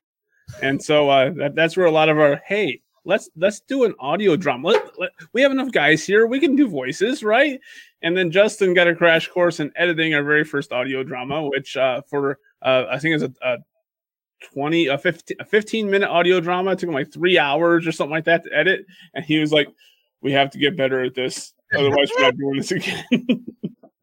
and 0.62 0.82
so 0.82 1.08
uh, 1.08 1.30
that, 1.36 1.54
that's 1.54 1.76
where 1.76 1.86
a 1.86 1.90
lot 1.90 2.08
of 2.08 2.18
our 2.18 2.40
hey 2.46 2.80
let's 3.04 3.30
let's 3.36 3.60
do 3.60 3.84
an 3.84 3.94
audio 3.98 4.36
drama. 4.36 4.68
Let, 4.68 4.98
let- 4.98 5.10
we 5.32 5.42
have 5.42 5.52
enough 5.52 5.72
guys 5.72 6.04
here. 6.04 6.26
We 6.26 6.40
can 6.40 6.56
do 6.56 6.68
voices, 6.68 7.22
right? 7.22 7.60
And 8.02 8.16
then 8.16 8.30
Justin 8.30 8.74
got 8.74 8.88
a 8.88 8.94
crash 8.94 9.28
course 9.28 9.60
in 9.60 9.72
editing 9.76 10.14
our 10.14 10.22
very 10.22 10.44
first 10.44 10.72
audio 10.72 11.02
drama, 11.02 11.48
which 11.48 11.76
uh, 11.76 12.02
for 12.08 12.38
uh, 12.62 12.84
I 12.90 12.98
think 12.98 13.20
it's 13.20 13.24
a, 13.24 13.48
a 13.48 13.58
20 14.52 14.88
a 14.88 14.98
15, 14.98 15.36
a 15.40 15.44
15 15.44 15.90
minute 15.90 16.08
audio 16.08 16.40
drama. 16.40 16.72
It 16.72 16.78
took 16.78 16.88
him 16.88 16.94
like 16.94 17.12
three 17.12 17.38
hours 17.38 17.86
or 17.86 17.92
something 17.92 18.12
like 18.12 18.24
that 18.24 18.44
to 18.44 18.56
edit. 18.56 18.86
And 19.14 19.24
he 19.24 19.38
was 19.38 19.52
like, 19.52 19.68
We 20.22 20.32
have 20.32 20.50
to 20.50 20.58
get 20.58 20.76
better 20.76 21.02
at 21.02 21.14
this. 21.14 21.52
Otherwise, 21.74 22.10
we're 22.16 22.22
not 22.22 22.36
doing 22.36 22.56
this 22.56 22.70
again. 22.70 23.04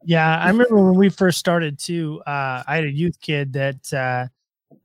yeah, 0.04 0.38
I 0.38 0.48
remember 0.48 0.76
when 0.76 0.94
we 0.94 1.08
first 1.08 1.38
started 1.38 1.78
too. 1.78 2.22
Uh, 2.26 2.62
I 2.66 2.76
had 2.76 2.84
a 2.84 2.92
youth 2.92 3.20
kid 3.20 3.52
that 3.54 3.92
uh, 3.92 4.26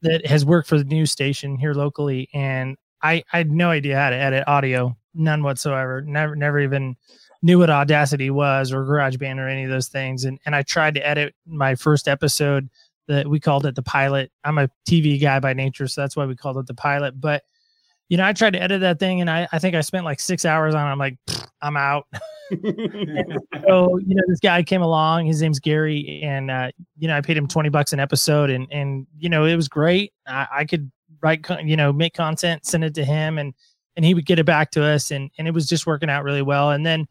that 0.02 0.26
has 0.26 0.46
worked 0.46 0.70
for 0.70 0.78
the 0.78 0.84
news 0.84 1.12
station 1.12 1.58
here 1.58 1.74
locally, 1.74 2.30
and 2.34 2.78
I, 3.02 3.24
I 3.34 3.38
had 3.38 3.52
no 3.52 3.70
idea 3.70 3.98
how 3.98 4.12
to 4.12 4.16
edit 4.16 4.44
audio, 4.48 4.96
none 5.14 5.44
whatsoever. 5.44 6.02
Never 6.02 6.36
never 6.36 6.60
even 6.60 6.96
knew 7.42 7.60
what 7.60 7.70
Audacity 7.70 8.30
was 8.30 8.72
or 8.72 8.84
GarageBand 8.86 9.38
or 9.38 9.48
any 9.48 9.64
of 9.64 9.70
those 9.70 9.88
things. 9.88 10.26
And 10.26 10.40
and 10.46 10.56
I 10.56 10.62
tried 10.64 10.96
to 10.96 11.08
edit 11.08 11.36
my 11.46 11.76
first 11.76 12.08
episode 12.08 12.70
that 13.08 13.28
we 13.28 13.40
called 13.40 13.66
it 13.66 13.76
the 13.76 13.84
pilot. 13.84 14.32
I'm 14.44 14.58
a 14.58 14.70
TV 14.88 15.22
guy 15.22 15.40
by 15.40 15.54
nature, 15.54 15.88
so 15.88 16.02
that's 16.02 16.16
why 16.16 16.26
we 16.26 16.36
called 16.36 16.58
it 16.58 16.68
the 16.68 16.74
pilot. 16.74 17.20
But 17.20 17.44
you 18.10 18.18
know, 18.18 18.26
I 18.26 18.34
tried 18.34 18.54
to 18.54 18.62
edit 18.62 18.82
that 18.82 19.00
thing, 19.00 19.22
and 19.22 19.30
I 19.30 19.48
I 19.52 19.60
think 19.60 19.76
I 19.76 19.82
spent 19.82 20.06
like 20.06 20.20
six 20.20 20.46
hours 20.46 20.76
on. 20.76 20.88
it. 20.88 20.92
I'm 20.92 21.00
like, 21.00 21.18
I'm 21.62 21.78
out. 21.78 22.08
so 23.68 23.98
you 23.98 24.14
know 24.16 24.24
this 24.28 24.40
guy 24.40 24.62
came 24.62 24.84
along 24.84 25.26
his 25.26 25.42
name's 25.42 25.60
gary 25.60 26.22
and 26.24 26.52
uh 26.52 26.70
you 26.96 27.08
know 27.08 27.18
i 27.18 27.22
paid 27.22 27.36
him 27.36 27.48
20 27.48 27.70
bucks 27.70 27.92
an 27.92 28.00
episode 28.00 28.52
and 28.52 28.68
and 28.72 29.08
you 29.18 29.30
know 29.30 29.46
it 29.46 29.56
was 29.56 29.68
great 29.68 30.14
i, 30.28 30.46
I 30.58 30.66
could 30.66 30.92
write 31.24 31.44
you 31.64 31.76
know 31.76 31.92
make 31.92 32.14
content 32.14 32.64
send 32.64 32.84
it 32.84 32.94
to 32.96 33.04
him 33.04 33.40
and 33.40 33.52
and 33.96 34.06
he 34.06 34.14
would 34.14 34.28
get 34.28 34.38
it 34.38 34.46
back 34.46 34.70
to 34.72 34.84
us 34.84 35.10
and 35.10 35.32
and 35.40 35.48
it 35.48 35.56
was 35.56 35.68
just 35.68 35.88
working 35.88 36.08
out 36.08 36.24
really 36.24 36.44
well 36.44 36.70
and 36.70 36.86
then 36.86 37.08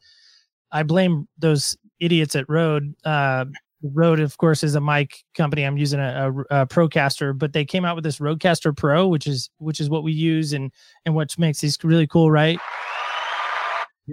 i 0.71 0.83
blame 0.83 1.27
those 1.37 1.75
idiots 1.99 2.35
at 2.35 2.47
Rode, 2.47 2.93
uh 3.03 3.43
Rode, 3.93 4.19
of 4.19 4.37
course, 4.37 4.63
is 4.63 4.75
a 4.75 4.81
mic 4.81 5.23
company. 5.35 5.63
I'm 5.63 5.77
using 5.77 5.99
a, 5.99 6.31
a, 6.49 6.61
a 6.61 6.67
Procaster, 6.67 7.37
but 7.37 7.53
they 7.53 7.65
came 7.65 7.85
out 7.85 7.95
with 7.95 8.03
this 8.03 8.19
Rodecaster 8.19 8.75
Pro, 8.75 9.07
which 9.07 9.27
is 9.27 9.49
which 9.57 9.79
is 9.79 9.89
what 9.89 10.03
we 10.03 10.11
use 10.11 10.53
and 10.53 10.71
and 11.05 11.13
what 11.15 11.37
makes 11.37 11.61
these 11.61 11.77
really 11.83 12.07
cool, 12.07 12.31
right? 12.31 12.59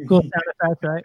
Cool 0.08 0.23
sound 0.23 0.32
effect, 0.61 0.85
right? 0.85 1.04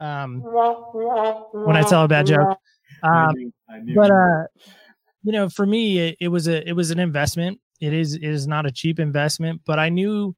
Um, 0.00 0.40
when 0.42 1.76
I 1.76 1.82
tell 1.82 2.04
a 2.04 2.08
bad 2.08 2.26
joke. 2.26 2.58
Um, 3.02 3.52
but 3.94 4.10
uh, 4.10 4.44
you 5.22 5.32
know, 5.32 5.48
for 5.48 5.66
me, 5.66 5.98
it, 5.98 6.16
it 6.20 6.28
was 6.28 6.48
a 6.48 6.66
it 6.68 6.72
was 6.72 6.90
an 6.90 6.98
investment. 6.98 7.60
It 7.80 7.92
is 7.92 8.14
it 8.14 8.24
is 8.24 8.46
not 8.46 8.66
a 8.66 8.72
cheap 8.72 8.98
investment, 8.98 9.62
but 9.64 9.78
I 9.78 9.88
knew 9.88 10.34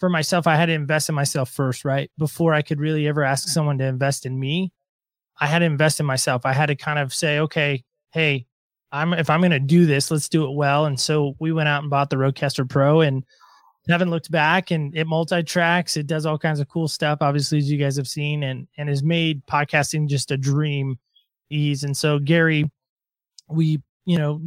for 0.00 0.08
myself 0.08 0.46
I 0.46 0.56
had 0.56 0.66
to 0.66 0.72
invest 0.72 1.08
in 1.08 1.14
myself 1.14 1.50
first, 1.50 1.84
right? 1.84 2.10
Before 2.18 2.54
I 2.54 2.62
could 2.62 2.80
really 2.80 3.06
ever 3.06 3.22
ask 3.22 3.48
someone 3.48 3.78
to 3.78 3.84
invest 3.84 4.26
in 4.26 4.38
me, 4.38 4.72
I 5.40 5.46
had 5.46 5.60
to 5.60 5.64
invest 5.64 6.00
in 6.00 6.06
myself. 6.06 6.46
I 6.46 6.52
had 6.52 6.66
to 6.66 6.76
kind 6.76 6.98
of 6.98 7.12
say, 7.12 7.40
okay, 7.40 7.82
hey, 8.12 8.46
I'm 8.92 9.12
if 9.12 9.28
I'm 9.28 9.40
going 9.40 9.50
to 9.50 9.58
do 9.58 9.86
this, 9.86 10.10
let's 10.10 10.28
do 10.28 10.46
it 10.46 10.54
well. 10.54 10.86
And 10.86 10.98
so 10.98 11.34
we 11.40 11.52
went 11.52 11.68
out 11.68 11.82
and 11.82 11.90
bought 11.90 12.10
the 12.10 12.16
Rodecaster 12.16 12.68
Pro 12.68 13.00
and 13.00 13.24
haven't 13.88 14.10
looked 14.10 14.30
back 14.30 14.70
and 14.70 14.96
it 14.96 15.06
multi-tracks. 15.06 15.96
It 15.96 16.06
does 16.06 16.24
all 16.26 16.38
kinds 16.38 16.60
of 16.60 16.68
cool 16.68 16.88
stuff 16.88 17.18
obviously 17.20 17.58
as 17.58 17.70
you 17.70 17.76
guys 17.76 17.96
have 17.96 18.08
seen 18.08 18.44
and 18.44 18.66
and 18.78 18.88
has 18.88 19.02
made 19.02 19.44
podcasting 19.46 20.08
just 20.08 20.30
a 20.30 20.36
dream 20.36 20.98
ease. 21.50 21.84
And 21.84 21.96
so 21.96 22.18
gary 22.18 22.70
we 23.48 23.82
you 24.06 24.16
know 24.16 24.40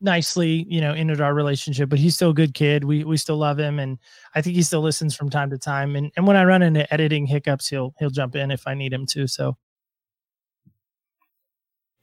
nicely 0.00 0.66
you 0.68 0.80
know 0.80 0.92
ended 0.92 1.20
our 1.20 1.32
relationship 1.32 1.88
but 1.88 1.98
he's 1.98 2.14
still 2.14 2.30
a 2.30 2.34
good 2.34 2.54
kid. 2.54 2.82
We 2.82 3.04
we 3.04 3.18
still 3.18 3.36
love 3.36 3.58
him 3.58 3.78
and 3.78 3.98
i 4.34 4.42
think 4.42 4.56
he 4.56 4.62
still 4.62 4.82
listens 4.82 5.14
from 5.14 5.30
time 5.30 5.50
to 5.50 5.58
time. 5.58 5.96
And 5.96 6.10
and 6.16 6.26
when 6.26 6.36
i 6.36 6.44
run 6.44 6.62
into 6.62 6.92
editing 6.92 7.26
hiccups 7.26 7.68
he'll 7.68 7.94
he'll 7.98 8.10
jump 8.10 8.36
in 8.36 8.50
if 8.50 8.66
i 8.66 8.74
need 8.74 8.92
him 8.92 9.06
to. 9.06 9.26
So 9.26 9.56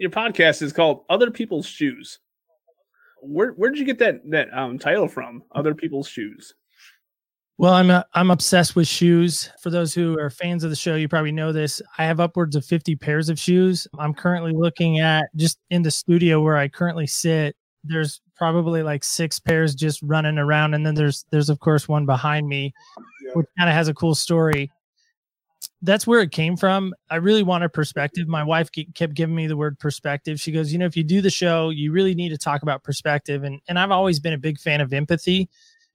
Your 0.04 0.12
podcast 0.12 0.62
is 0.62 0.74
called 0.74 1.06
Other 1.10 1.32
People's 1.32 1.66
Shoes. 1.66 2.20
Where 3.22 3.52
where 3.52 3.70
did 3.70 3.80
you 3.80 3.86
get 3.86 4.00
that 4.00 4.20
that 4.32 4.54
um, 4.54 4.78
title 4.78 5.08
from? 5.08 5.44
Other 5.54 5.74
People's 5.74 6.10
Shoes. 6.10 6.56
Well, 7.58 7.72
I'm 7.72 7.90
i 7.90 8.04
I'm 8.14 8.30
obsessed 8.30 8.76
with 8.76 8.86
shoes. 8.86 9.50
For 9.62 9.70
those 9.70 9.94
who 9.94 10.20
are 10.20 10.30
fans 10.30 10.66
of 10.66 10.72
the 10.72 10.76
show, 10.76 10.96
you 10.96 11.08
probably 11.08 11.32
know 11.32 11.54
this. 11.54 11.82
I 11.98 12.04
have 12.04 12.20
upwards 12.20 12.58
of 12.58 12.66
50 12.66 12.98
pairs 12.98 13.30
of 13.30 13.40
shoes. 13.40 13.88
I'm 13.98 14.14
currently 14.14 14.52
looking 14.54 15.00
at 15.00 15.30
just 15.38 15.58
in 15.70 15.84
the 15.84 15.92
studio 15.92 16.42
where 16.42 16.58
I 16.58 16.68
currently 16.68 17.08
sit. 17.08 17.56
There's 17.86 18.20
probably 18.36 18.84
like 18.84 19.06
six 19.06 19.40
pairs 19.40 19.74
just 19.74 20.02
running 20.04 20.38
around, 20.38 20.74
and 20.74 20.86
then 20.86 20.96
there's 20.96 21.24
there's 21.32 21.50
of 21.50 21.62
course 21.62 21.88
one 21.88 22.06
behind 22.06 22.50
me, 22.50 22.74
which 23.36 23.48
kind 23.58 23.70
of 23.70 23.74
has 23.74 23.88
a 23.88 23.94
cool 23.94 24.16
story. 24.16 24.70
That's 25.82 26.08
where 26.08 26.22
it 26.22 26.32
came 26.32 26.58
from. 26.58 26.94
I 27.10 27.18
really 27.18 27.44
wanted 27.44 27.74
perspective. 27.74 28.24
Mm-hmm. 28.24 28.32
My 28.32 28.44
wife 28.44 28.70
kept 28.72 29.14
giving 29.14 29.36
me 29.36 29.48
the 29.48 29.58
word 29.58 29.80
perspective. 29.80 30.40
She 30.40 30.52
goes, 30.52 30.72
you 30.72 30.80
know, 30.80 30.86
if 30.86 30.98
you 30.98 31.04
do 31.04 31.22
the 31.22 31.30
show, 31.30 31.70
you 31.70 31.92
really 31.92 32.16
need 32.16 32.30
to 32.30 32.38
talk 32.38 32.64
about 32.64 32.84
perspective, 32.84 33.44
and 33.44 33.62
and 33.68 33.78
I've 33.80 33.92
always 33.92 34.20
been 34.20 34.34
a 34.34 34.38
big 34.38 34.60
fan 34.60 34.82
of 34.82 34.94
empathy 34.94 35.50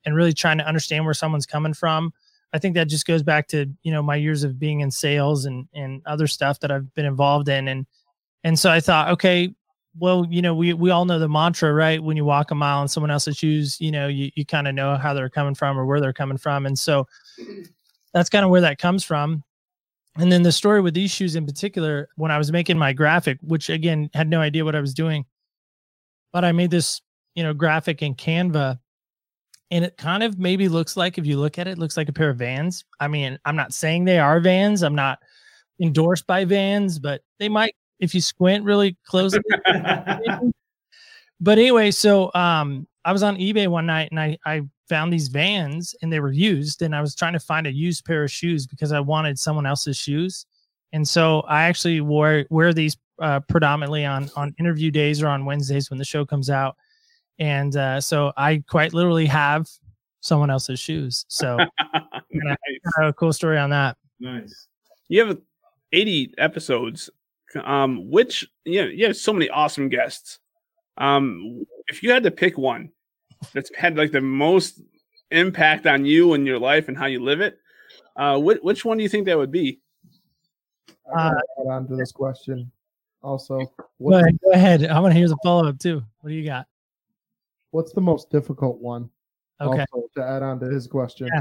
and 0.04 0.14
really 0.14 0.32
trying 0.32 0.58
to 0.58 0.66
understand 0.66 1.04
where 1.04 1.14
someone's 1.14 1.46
coming 1.46 1.74
from. 1.74 2.12
I 2.52 2.58
think 2.58 2.74
that 2.76 2.88
just 2.88 3.06
goes 3.06 3.22
back 3.22 3.48
to 3.48 3.66
you 3.82 3.92
know 3.92 4.02
my 4.02 4.16
years 4.16 4.44
of 4.44 4.58
being 4.58 4.80
in 4.80 4.90
sales 4.90 5.44
and 5.44 5.68
and 5.74 6.02
other 6.06 6.26
stuff 6.26 6.60
that 6.60 6.70
I've 6.70 6.92
been 6.94 7.06
involved 7.06 7.48
in, 7.48 7.68
and 7.68 7.86
and 8.44 8.58
so 8.58 8.70
I 8.70 8.80
thought, 8.80 9.10
okay, 9.12 9.54
well, 9.98 10.26
you 10.30 10.42
know, 10.42 10.54
we 10.54 10.72
we 10.72 10.90
all 10.90 11.04
know 11.04 11.18
the 11.18 11.28
mantra, 11.28 11.72
right? 11.72 12.02
When 12.02 12.16
you 12.16 12.24
walk 12.24 12.50
a 12.50 12.54
mile 12.54 12.82
in 12.82 12.88
someone 12.88 13.10
else's 13.10 13.36
shoes, 13.36 13.80
you 13.80 13.90
know, 13.90 14.08
you 14.08 14.30
you 14.34 14.46
kind 14.46 14.68
of 14.68 14.74
know 14.74 14.96
how 14.96 15.14
they're 15.14 15.30
coming 15.30 15.54
from 15.54 15.78
or 15.78 15.86
where 15.86 16.00
they're 16.00 16.12
coming 16.12 16.38
from, 16.38 16.66
and 16.66 16.78
so 16.78 17.06
that's 18.14 18.30
kind 18.30 18.44
of 18.44 18.50
where 18.50 18.60
that 18.62 18.78
comes 18.78 19.04
from. 19.04 19.44
And 20.18 20.32
then 20.32 20.42
the 20.42 20.52
story 20.52 20.80
with 20.80 20.94
these 20.94 21.10
shoes 21.10 21.36
in 21.36 21.46
particular, 21.46 22.08
when 22.16 22.30
I 22.30 22.38
was 22.38 22.50
making 22.50 22.76
my 22.76 22.92
graphic, 22.92 23.38
which 23.42 23.70
again 23.70 24.10
had 24.14 24.28
no 24.28 24.40
idea 24.40 24.64
what 24.64 24.74
I 24.74 24.80
was 24.80 24.94
doing, 24.94 25.24
but 26.32 26.44
I 26.44 26.52
made 26.52 26.70
this, 26.70 27.00
you 27.34 27.42
know, 27.42 27.54
graphic 27.54 28.02
in 28.02 28.14
Canva 28.14 28.78
and 29.70 29.84
it 29.84 29.96
kind 29.96 30.22
of 30.22 30.38
maybe 30.38 30.68
looks 30.68 30.96
like 30.96 31.18
if 31.18 31.26
you 31.26 31.38
look 31.38 31.58
at 31.58 31.68
it, 31.68 31.72
it 31.72 31.78
looks 31.78 31.96
like 31.96 32.08
a 32.08 32.12
pair 32.12 32.30
of 32.30 32.38
vans. 32.38 32.84
I 33.00 33.08
mean 33.08 33.38
i'm 33.44 33.56
not 33.56 33.72
saying 33.72 34.04
they 34.04 34.18
are 34.18 34.40
vans. 34.40 34.82
I'm 34.82 34.94
not 34.94 35.18
endorsed 35.80 36.26
by 36.26 36.44
vans 36.44 36.98
but 36.98 37.22
they 37.38 37.48
might 37.48 37.74
if 38.00 38.14
you 38.14 38.20
squint 38.20 38.64
really 38.64 38.96
close 39.06 39.38
but 41.40 41.58
anyway 41.58 41.90
so 41.90 42.32
um 42.34 42.86
i 43.04 43.12
was 43.12 43.22
on 43.22 43.36
ebay 43.36 43.68
one 43.68 43.86
night 43.86 44.10
and 44.10 44.18
i 44.18 44.36
i 44.44 44.60
found 44.88 45.12
these 45.12 45.28
vans 45.28 45.94
and 46.02 46.12
they 46.12 46.20
were 46.20 46.32
used 46.32 46.82
and 46.82 46.94
i 46.94 47.00
was 47.00 47.14
trying 47.14 47.32
to 47.32 47.40
find 47.40 47.66
a 47.66 47.72
used 47.72 48.04
pair 48.04 48.24
of 48.24 48.30
shoes 48.30 48.66
because 48.66 48.92
i 48.92 49.00
wanted 49.00 49.38
someone 49.38 49.66
else's 49.66 49.96
shoes 49.96 50.46
and 50.92 51.06
so 51.06 51.40
i 51.42 51.64
actually 51.64 52.00
wore 52.00 52.44
wear 52.50 52.72
these 52.72 52.96
uh, 53.20 53.40
predominantly 53.48 54.04
on 54.04 54.30
on 54.36 54.54
interview 54.58 54.90
days 54.90 55.22
or 55.22 55.28
on 55.28 55.44
wednesdays 55.44 55.90
when 55.90 55.98
the 55.98 56.04
show 56.04 56.24
comes 56.24 56.50
out 56.50 56.76
and 57.38 57.76
uh, 57.76 58.00
so 58.00 58.32
I 58.36 58.62
quite 58.68 58.92
literally 58.94 59.26
have 59.26 59.68
someone 60.20 60.50
else's 60.50 60.80
shoes. 60.80 61.24
So 61.28 61.56
nice. 62.32 62.56
a 63.00 63.12
cool 63.12 63.32
story 63.32 63.58
on 63.58 63.70
that. 63.70 63.96
Nice. 64.18 64.66
You 65.08 65.24
have 65.24 65.38
80 65.92 66.34
episodes. 66.38 67.10
Um, 67.64 68.10
which 68.10 68.46
you 68.66 68.82
know, 68.82 68.88
you 68.88 69.06
have 69.06 69.16
so 69.16 69.32
many 69.32 69.48
awesome 69.48 69.88
guests. 69.88 70.38
Um, 70.98 71.64
if 71.86 72.02
you 72.02 72.10
had 72.10 72.22
to 72.24 72.30
pick 72.30 72.58
one 72.58 72.90
that's 73.52 73.70
had 73.76 73.96
like 73.96 74.12
the 74.12 74.20
most 74.20 74.80
impact 75.30 75.86
on 75.86 76.04
you 76.04 76.34
and 76.34 76.46
your 76.46 76.58
life 76.58 76.88
and 76.88 76.96
how 76.96 77.06
you 77.06 77.22
live 77.22 77.40
it, 77.40 77.58
uh, 78.16 78.38
which, 78.38 78.58
which 78.62 78.84
one 78.84 78.96
do 78.96 79.02
you 79.02 79.08
think 79.08 79.26
that 79.26 79.36
would 79.36 79.52
be? 79.52 79.80
I 81.14 81.30
gotta 81.30 81.42
add 81.60 81.66
on 81.66 81.88
to 81.88 81.96
this 81.96 82.12
question. 82.12 82.70
Also, 83.22 83.58
Go 84.00 84.14
ahead, 84.14 84.38
go 84.44 84.50
ahead. 84.52 84.86
I 84.86 85.00
want 85.00 85.12
to 85.12 85.18
hear 85.18 85.28
the 85.28 85.36
follow 85.42 85.68
up 85.68 85.78
too. 85.78 86.02
What 86.20 86.30
do 86.30 86.34
you 86.36 86.44
got? 86.44 86.66
what's 87.70 87.92
the 87.92 88.00
most 88.00 88.30
difficult 88.30 88.80
one? 88.80 89.10
Okay. 89.60 89.84
Also, 89.92 90.08
to 90.16 90.22
add 90.22 90.42
on 90.42 90.60
to 90.60 90.66
his 90.66 90.86
question. 90.86 91.28
Yeah. 91.32 91.40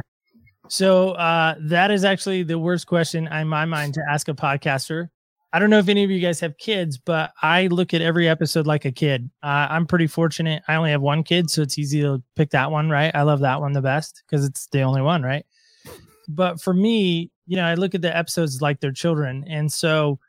So 0.70 1.12
uh, 1.12 1.56
that 1.62 1.92
is 1.92 2.04
actually 2.04 2.44
the 2.44 2.60
worst 2.60 2.88
question 2.88 3.28
in 3.28 3.48
my 3.48 3.66
mind 3.66 3.94
to 3.94 4.02
ask 4.10 4.28
a 4.28 4.34
podcaster. 4.34 5.10
I 5.54 5.60
don't 5.60 5.70
know 5.70 5.80
if 5.80 5.88
any 5.88 6.04
of 6.04 6.12
you 6.12 6.20
guys 6.20 6.40
have 6.42 6.58
kids, 6.58 6.98
but 6.98 7.32
I 7.42 7.68
look 7.68 7.94
at 7.94 8.02
every 8.02 8.28
episode 8.28 8.68
like 8.68 8.84
a 8.86 8.92
kid. 8.92 9.30
Uh, 9.42 9.68
I'm 9.70 9.86
pretty 9.86 10.08
fortunate. 10.08 10.62
I 10.68 10.76
only 10.76 10.92
have 10.92 11.02
one 11.02 11.24
kid, 11.24 11.50
so 11.50 11.62
it's 11.62 11.78
easy 11.78 12.02
to 12.02 12.22
pick 12.36 12.50
that 12.52 12.70
one, 12.70 12.90
right? 12.90 13.16
I 13.16 13.22
love 13.22 13.40
that 13.40 13.62
one 13.62 13.72
the 13.72 13.82
best 13.82 14.24
because 14.26 14.46
it's 14.46 14.68
the 14.68 14.82
only 14.82 15.02
one, 15.02 15.24
right? 15.24 15.46
But 16.28 16.60
for 16.62 16.74
me, 16.74 17.32
you 17.46 17.56
know, 17.56 17.64
I 17.64 17.76
look 17.76 17.96
at 17.96 18.02
the 18.02 18.16
episodes 18.16 18.62
like 18.62 18.82
they're 18.82 18.92
children. 18.92 19.46
And 19.48 19.72
so 19.72 20.20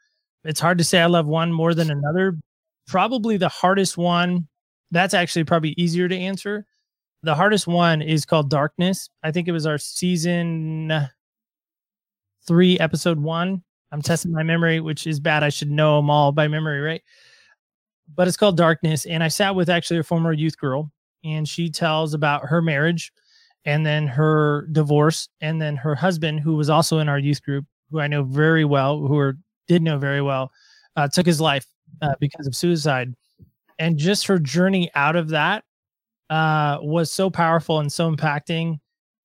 it's 0.45 0.61
hard 0.61 0.79
to 0.79 0.85
say 0.85 1.01
I 1.01 1.07
love 1.07 1.27
one 1.27 1.53
more 1.53 1.75
than 1.75 1.91
another. 1.91 2.39
Probably 2.87 3.37
the 3.37 3.49
hardest 3.49 3.99
one, 3.99 4.47
that's 4.93 5.15
actually 5.15 5.45
probably 5.45 5.75
easier 5.77 6.09
to 6.09 6.17
answer. 6.17 6.65
The 7.25 7.35
hardest 7.35 7.67
one 7.67 8.01
is 8.01 8.25
called 8.25 8.49
Darkness. 8.49 9.11
I 9.25 9.33
think 9.33 9.49
it 9.49 9.53
was 9.53 9.67
our 9.67 9.79
season 9.79 11.09
three, 12.47 12.79
episode 12.79 13.19
one. 13.19 13.65
I'm 13.92 14.02
testing 14.02 14.33
my 14.33 14.42
memory, 14.42 14.80
which 14.80 15.07
is 15.07 15.21
bad. 15.21 15.42
I 15.42 15.49
should 15.49 15.71
know 15.71 15.97
them 15.97 16.11
all 16.11 16.33
by 16.33 16.49
memory, 16.49 16.80
right? 16.80 17.02
But 18.14 18.28
it's 18.28 18.37
called 18.37 18.57
Darkness. 18.57 19.07
And 19.07 19.23
I 19.23 19.28
sat 19.28 19.54
with 19.54 19.68
actually 19.68 19.99
a 19.99 20.04
former 20.04 20.33
youth 20.33 20.59
girl, 20.59 20.90
and 21.25 21.49
she 21.49 21.71
tells 21.71 22.14
about 22.14 22.47
her 22.47 22.62
marriage 22.62 23.12
and 23.64 23.85
then 23.85 24.07
her 24.07 24.68
divorce, 24.73 25.28
and 25.40 25.61
then 25.61 25.76
her 25.76 25.95
husband, 25.95 26.40
who 26.40 26.57
was 26.57 26.71
also 26.71 26.99
in 26.99 27.09
our 27.09 27.18
youth 27.18 27.42
group, 27.42 27.66
who 27.90 28.00
I 28.00 28.07
know 28.07 28.23
very 28.23 28.64
well, 28.64 28.99
who 28.99 29.18
are, 29.18 29.37
did 29.66 29.83
know 29.83 29.99
very 29.99 30.23
well, 30.23 30.52
uh, 30.97 31.09
took 31.09 31.26
his 31.26 31.40
life 31.40 31.66
uh, 32.00 32.14
because 32.21 32.47
of 32.47 32.54
suicide. 32.54 33.14
And 33.78 33.99
just 33.99 34.26
her 34.26 34.38
journey 34.38 34.90
out 34.95 35.16
of 35.16 35.28
that 35.30 35.64
uh, 36.30 36.78
was 36.80 37.12
so 37.12 37.30
powerful 37.30 37.80
and 37.80 37.92
so 37.92 38.11
impacting. 38.11 38.78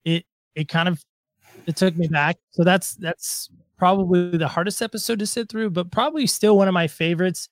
It 0.06 0.26
it 0.56 0.68
kind 0.68 0.88
of 0.88 1.04
it 1.66 1.76
took 1.76 1.96
me 1.96 2.08
back. 2.08 2.38
So 2.52 2.64
that's 2.64 2.96
that's 2.96 3.50
probably 3.78 4.38
the 4.38 4.48
hardest 4.48 4.82
episode 4.82 5.20
to 5.20 5.28
sit 5.28 5.50
through, 5.50 5.72
but 5.72 5.92
probably 5.92 6.28
still 6.28 6.58
one 6.58 6.68
of 6.68 6.74
my 6.74 6.88
favorites 6.88 7.50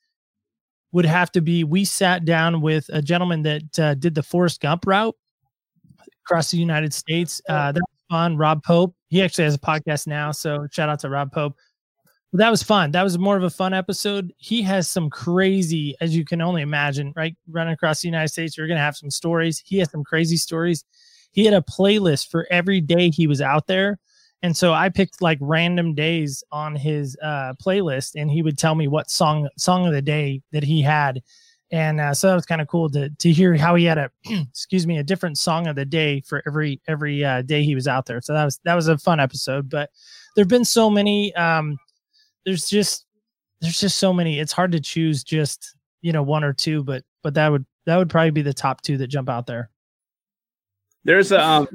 would 0.91 1.05
have 1.05 1.31
to 1.31 1.41
be 1.41 1.63
we 1.63 1.85
sat 1.85 2.25
down 2.25 2.61
with 2.61 2.89
a 2.89 3.01
gentleman 3.01 3.43
that 3.43 3.79
uh, 3.79 3.93
did 3.95 4.15
the 4.15 4.23
Forrest 4.23 4.61
Gump 4.61 4.85
route 4.85 5.15
across 6.25 6.51
the 6.51 6.57
United 6.57 6.93
States. 6.93 7.41
Uh, 7.47 7.71
that 7.71 7.81
was 7.81 7.99
fun. 8.09 8.37
Rob 8.37 8.63
Pope. 8.63 8.95
He 9.09 9.21
actually 9.21 9.45
has 9.45 9.55
a 9.55 9.59
podcast 9.59 10.07
now, 10.07 10.31
so 10.31 10.67
shout 10.71 10.89
out 10.89 10.99
to 10.99 11.09
Rob 11.09 11.31
Pope. 11.31 11.55
But 12.31 12.37
that 12.37 12.49
was 12.49 12.63
fun. 12.63 12.91
That 12.91 13.03
was 13.03 13.17
more 13.17 13.35
of 13.35 13.43
a 13.43 13.49
fun 13.49 13.73
episode. 13.73 14.31
He 14.37 14.61
has 14.61 14.89
some 14.89 15.09
crazy, 15.09 15.95
as 15.99 16.15
you 16.15 16.23
can 16.23 16.41
only 16.41 16.61
imagine, 16.61 17.11
right? 17.15 17.35
Running 17.49 17.73
across 17.73 18.01
the 18.01 18.07
United 18.07 18.29
States, 18.29 18.57
you're 18.57 18.67
going 18.67 18.77
to 18.77 18.83
have 18.83 18.95
some 18.95 19.11
stories. 19.11 19.61
He 19.65 19.79
has 19.79 19.91
some 19.91 20.03
crazy 20.03 20.37
stories. 20.37 20.85
He 21.33 21.43
had 21.43 21.53
a 21.53 21.61
playlist 21.61 22.29
for 22.29 22.47
every 22.49 22.79
day 22.79 23.09
he 23.09 23.27
was 23.27 23.41
out 23.41 23.67
there. 23.67 23.99
And 24.43 24.57
so 24.57 24.73
I 24.73 24.89
picked 24.89 25.21
like 25.21 25.37
random 25.41 25.93
days 25.93 26.43
on 26.51 26.75
his 26.75 27.15
uh, 27.21 27.53
playlist, 27.63 28.19
and 28.19 28.29
he 28.31 28.41
would 28.41 28.57
tell 28.57 28.75
me 28.75 28.87
what 28.87 29.11
song 29.11 29.47
song 29.57 29.85
of 29.85 29.93
the 29.93 30.01
day 30.01 30.41
that 30.51 30.63
he 30.63 30.81
had. 30.81 31.21
And 31.71 32.01
uh, 32.01 32.13
so 32.13 32.27
that 32.27 32.35
was 32.35 32.45
kind 32.45 32.59
of 32.61 32.67
cool 32.67 32.89
to 32.89 33.09
to 33.09 33.31
hear 33.31 33.55
how 33.55 33.75
he 33.75 33.85
had 33.85 33.97
a 33.97 34.09
excuse 34.49 34.87
me 34.87 34.97
a 34.97 35.03
different 35.03 35.37
song 35.37 35.67
of 35.67 35.75
the 35.75 35.85
day 35.85 36.21
for 36.21 36.41
every 36.47 36.81
every 36.87 37.23
uh, 37.23 37.43
day 37.43 37.63
he 37.63 37.75
was 37.75 37.87
out 37.87 38.05
there. 38.07 38.19
So 38.21 38.33
that 38.33 38.45
was 38.45 38.59
that 38.65 38.73
was 38.73 38.87
a 38.87 38.97
fun 38.97 39.19
episode. 39.19 39.69
But 39.69 39.89
there've 40.35 40.47
been 40.47 40.65
so 40.65 40.89
many. 40.89 41.33
Um, 41.35 41.77
there's 42.45 42.67
just 42.67 43.05
there's 43.61 43.79
just 43.79 43.99
so 43.99 44.11
many. 44.11 44.39
It's 44.39 44.51
hard 44.51 44.71
to 44.71 44.79
choose 44.79 45.23
just 45.23 45.75
you 46.01 46.11
know 46.11 46.23
one 46.23 46.43
or 46.43 46.51
two, 46.51 46.83
but 46.83 47.03
but 47.21 47.35
that 47.35 47.49
would 47.49 47.65
that 47.85 47.97
would 47.97 48.09
probably 48.09 48.31
be 48.31 48.41
the 48.41 48.53
top 48.53 48.81
two 48.81 48.97
that 48.97 49.07
jump 49.07 49.29
out 49.29 49.45
there. 49.45 49.69
There's 51.03 51.31
a 51.31 51.41
um, 51.41 51.67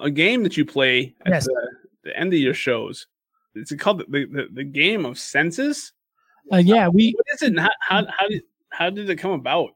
a 0.00 0.10
game 0.10 0.42
that 0.42 0.56
you 0.56 0.64
play 0.64 1.14
Yes. 1.26 1.46
the, 1.46 1.70
the 2.04 2.16
end 2.18 2.32
of 2.32 2.38
your 2.38 2.54
shows. 2.54 3.06
It's 3.54 3.74
called 3.76 3.98
the, 3.98 4.26
the, 4.26 4.48
the 4.52 4.64
game 4.64 5.04
of 5.04 5.18
senses. 5.18 5.92
Uh, 6.52 6.58
yeah, 6.58 6.88
we 6.88 7.12
What 7.12 7.26
is 7.34 7.42
it? 7.42 7.58
How 7.58 7.70
how 7.80 8.06
how 8.06 8.28
did 8.28 8.42
how 8.70 8.90
did 8.90 9.08
it 9.08 9.16
come 9.16 9.32
about? 9.32 9.70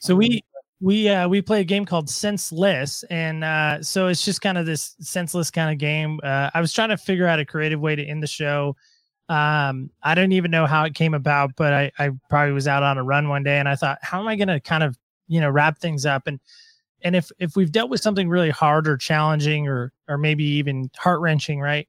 So 0.00 0.14
we 0.14 0.42
we 0.80 1.08
uh 1.08 1.28
we 1.28 1.42
play 1.42 1.60
a 1.60 1.64
game 1.64 1.84
called 1.84 2.08
Senseless, 2.08 3.04
and 3.04 3.42
uh 3.42 3.82
so 3.82 4.08
it's 4.08 4.24
just 4.24 4.40
kind 4.40 4.58
of 4.58 4.66
this 4.66 4.94
senseless 5.00 5.50
kind 5.50 5.72
of 5.72 5.78
game. 5.78 6.20
Uh 6.22 6.50
I 6.54 6.60
was 6.60 6.72
trying 6.72 6.90
to 6.90 6.96
figure 6.96 7.26
out 7.26 7.40
a 7.40 7.44
creative 7.44 7.80
way 7.80 7.96
to 7.96 8.04
end 8.04 8.22
the 8.22 8.28
show. 8.28 8.76
Um 9.28 9.90
I 10.02 10.14
don't 10.14 10.32
even 10.32 10.50
know 10.50 10.66
how 10.66 10.84
it 10.84 10.94
came 10.94 11.14
about, 11.14 11.52
but 11.56 11.72
I 11.72 11.92
I 11.98 12.10
probably 12.28 12.52
was 12.52 12.68
out 12.68 12.82
on 12.82 12.98
a 12.98 13.02
run 13.02 13.28
one 13.28 13.42
day 13.42 13.58
and 13.58 13.68
I 13.68 13.76
thought, 13.76 13.98
how 14.02 14.20
am 14.20 14.28
I 14.28 14.36
gonna 14.36 14.60
kind 14.60 14.84
of 14.84 14.96
you 15.26 15.40
know 15.40 15.50
wrap 15.50 15.78
things 15.78 16.04
up 16.06 16.26
and 16.26 16.38
and 17.04 17.16
if 17.16 17.30
if 17.38 17.56
we've 17.56 17.72
dealt 17.72 17.90
with 17.90 18.00
something 18.00 18.28
really 18.28 18.50
hard 18.50 18.88
or 18.88 18.96
challenging 18.96 19.68
or 19.68 19.92
or 20.08 20.18
maybe 20.18 20.44
even 20.44 20.90
heart 20.96 21.20
wrenching, 21.20 21.60
right? 21.60 21.88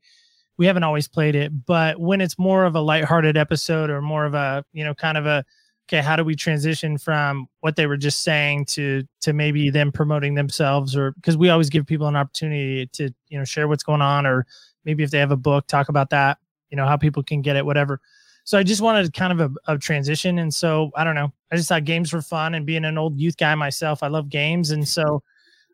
We 0.57 0.65
haven't 0.67 0.83
always 0.83 1.07
played 1.07 1.35
it, 1.35 1.65
but 1.65 1.99
when 1.99 2.21
it's 2.21 2.37
more 2.37 2.65
of 2.65 2.75
a 2.75 2.81
lighthearted 2.81 3.37
episode 3.37 3.89
or 3.89 4.01
more 4.01 4.25
of 4.25 4.33
a 4.33 4.63
you 4.73 4.83
know 4.83 4.93
kind 4.93 5.17
of 5.17 5.25
a 5.25 5.43
okay 5.87 6.01
how 6.01 6.15
do 6.15 6.23
we 6.23 6.35
transition 6.35 6.97
from 6.97 7.47
what 7.59 7.75
they 7.75 7.87
were 7.87 7.97
just 7.97 8.23
saying 8.23 8.65
to 8.65 9.03
to 9.21 9.33
maybe 9.33 9.69
them 9.69 9.91
promoting 9.91 10.35
themselves 10.35 10.95
or 10.95 11.11
because 11.13 11.37
we 11.37 11.49
always 11.49 11.69
give 11.69 11.85
people 11.85 12.07
an 12.07 12.15
opportunity 12.15 12.87
to 12.93 13.09
you 13.27 13.37
know 13.37 13.43
share 13.43 13.67
what's 13.67 13.83
going 13.83 14.01
on 14.01 14.25
or 14.25 14.45
maybe 14.85 15.03
if 15.03 15.11
they 15.11 15.19
have 15.19 15.31
a 15.31 15.37
book 15.37 15.67
talk 15.67 15.89
about 15.89 16.09
that 16.09 16.37
you 16.69 16.77
know 16.77 16.85
how 16.85 16.97
people 16.97 17.23
can 17.23 17.41
get 17.41 17.55
it 17.55 17.65
whatever 17.65 17.99
so 18.43 18.57
i 18.57 18.63
just 18.63 18.81
wanted 18.81 19.13
kind 19.13 19.39
of 19.39 19.51
a, 19.67 19.73
a 19.73 19.77
transition 19.77 20.39
and 20.39 20.53
so 20.53 20.91
i 20.95 21.03
don't 21.03 21.15
know 21.15 21.31
i 21.51 21.55
just 21.55 21.69
thought 21.69 21.83
games 21.83 22.11
were 22.13 22.21
fun 22.21 22.55
and 22.55 22.65
being 22.65 22.85
an 22.85 22.97
old 22.97 23.19
youth 23.19 23.37
guy 23.37 23.55
myself 23.55 24.03
i 24.03 24.07
love 24.07 24.29
games 24.29 24.71
and 24.71 24.87
so 24.87 25.21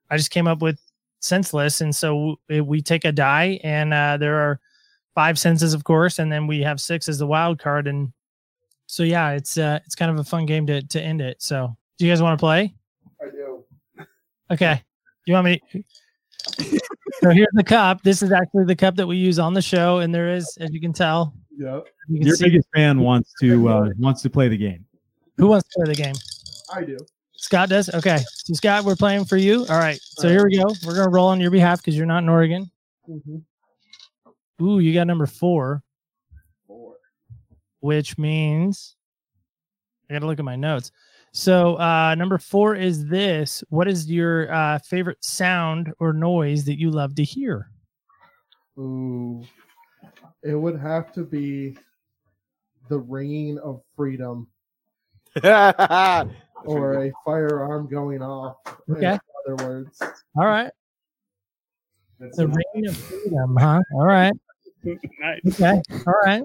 i 0.10 0.18
just 0.18 0.32
came 0.32 0.48
up 0.48 0.62
with 0.62 0.80
senseless 1.20 1.82
and 1.82 1.96
so 1.96 2.36
we, 2.48 2.62
we 2.62 2.82
take 2.82 3.06
a 3.06 3.12
die 3.12 3.60
and 3.64 3.94
uh, 3.94 4.18
there 4.18 4.38
are 4.38 4.60
five 5.16 5.38
senses 5.38 5.74
of 5.74 5.84
course 5.84 6.20
and 6.20 6.32
then 6.32 6.48
we 6.48 6.62
have 6.62 6.80
six 6.80 7.10
as 7.10 7.20
the 7.20 7.28
wild 7.28 7.60
card 7.60 7.88
and 7.88 8.12
so 8.90 9.04
yeah, 9.04 9.30
it's 9.32 9.56
uh 9.56 9.80
it's 9.86 9.94
kind 9.94 10.10
of 10.10 10.18
a 10.18 10.24
fun 10.24 10.48
game 10.48 10.66
to 10.66 10.82
to 10.82 11.00
end 11.00 11.22
it. 11.22 11.42
So 11.44 11.78
do 12.00 12.06
you 12.06 12.12
guys 12.12 12.24
want 12.24 12.38
to 12.38 12.42
play? 12.42 12.74
I 13.22 13.30
do. 13.30 13.64
Okay. 14.50 14.82
You 15.28 15.36
want 15.36 15.46
me? 15.46 15.62
so 17.22 17.30
here's 17.30 17.54
the 17.54 17.64
cup. 17.64 18.02
This 18.02 18.24
is 18.24 18.32
actually 18.32 18.66
the 18.66 18.76
cup 18.76 18.96
that 18.96 19.06
we 19.06 19.18
use 19.18 19.38
on 19.38 19.54
the 19.54 19.62
show, 19.62 20.00
and 20.00 20.14
there 20.14 20.34
is, 20.34 20.58
as 20.60 20.72
you 20.74 20.82
can 20.82 20.92
tell, 20.92 21.36
Yep. 21.60 21.88
you 22.08 22.26
Your 22.26 22.36
see 22.36 22.46
biggest 22.46 22.70
fan 22.74 23.02
wants 23.02 23.34
to 23.42 23.68
uh, 23.68 23.90
wants 23.98 24.22
to 24.22 24.30
play 24.30 24.48
the 24.48 24.56
game. 24.58 24.86
who 25.38 25.48
wants 25.48 25.68
to 25.70 25.84
play 25.84 25.94
the 25.94 26.02
game. 26.04 26.16
I 26.74 26.84
do. 26.84 26.98
Scott 27.36 27.68
does. 27.70 27.90
Okay, 27.94 28.18
so 28.34 28.54
Scott, 28.54 28.86
we're 28.86 28.96
playing 28.96 29.26
for 29.26 29.36
you. 29.38 29.66
All 29.70 29.78
right. 29.78 30.00
So 30.02 30.30
here 30.30 30.46
we 30.46 30.58
go. 30.58 30.74
We're 30.86 30.96
gonna 30.96 31.10
roll 31.10 31.28
on 31.28 31.42
your 31.42 31.52
behalf 31.52 31.80
because 31.80 31.98
you're 31.98 32.06
not 32.06 32.24
in 32.24 32.30
Oregon. 32.30 32.70
Mhm. 33.10 33.44
Ooh, 34.62 34.80
you 34.80 34.94
got 34.94 35.08
number 35.08 35.26
four. 35.26 35.84
Four. 36.68 36.96
Which 37.82 38.18
means 38.18 38.96
I 40.10 40.14
got 40.14 40.20
to 40.20 40.26
look 40.28 40.40
at 40.40 40.46
my 40.46 40.56
notes. 40.58 40.92
So 41.32 41.76
uh, 41.76 42.16
number 42.16 42.38
four 42.38 42.76
is 42.76 43.06
this. 43.06 43.64
What 43.70 43.88
is 43.88 44.10
your 44.12 44.52
uh, 44.54 44.80
favorite 44.80 45.24
sound 45.24 45.94
or 46.00 46.12
noise 46.14 46.66
that 46.66 46.80
you 46.80 46.90
love 46.92 47.16
to 47.16 47.24
hear? 47.24 47.70
Ooh, 48.78 49.44
it 50.44 50.56
would 50.56 50.80
have 50.80 51.12
to 51.14 51.24
be 51.24 51.78
the 52.90 52.98
ringing 52.98 53.60
of 53.60 53.82
freedom 53.96 54.48
or 55.44 57.04
a 57.06 57.12
firearm 57.26 57.88
going 57.88 58.22
off. 58.22 58.58
in 58.88 58.96
Okay. 58.96 59.20
other 59.48 59.64
words. 59.68 60.02
All 60.36 60.46
right. 60.46 60.72
The 62.20 62.48
ring 62.48 62.88
of 62.88 62.98
freedom, 62.98 63.56
huh? 63.60 63.80
All 63.94 64.06
right. 64.06 64.34
nice. 64.84 65.40
Okay. 65.48 65.82
All 66.08 66.14
right. 66.26 66.44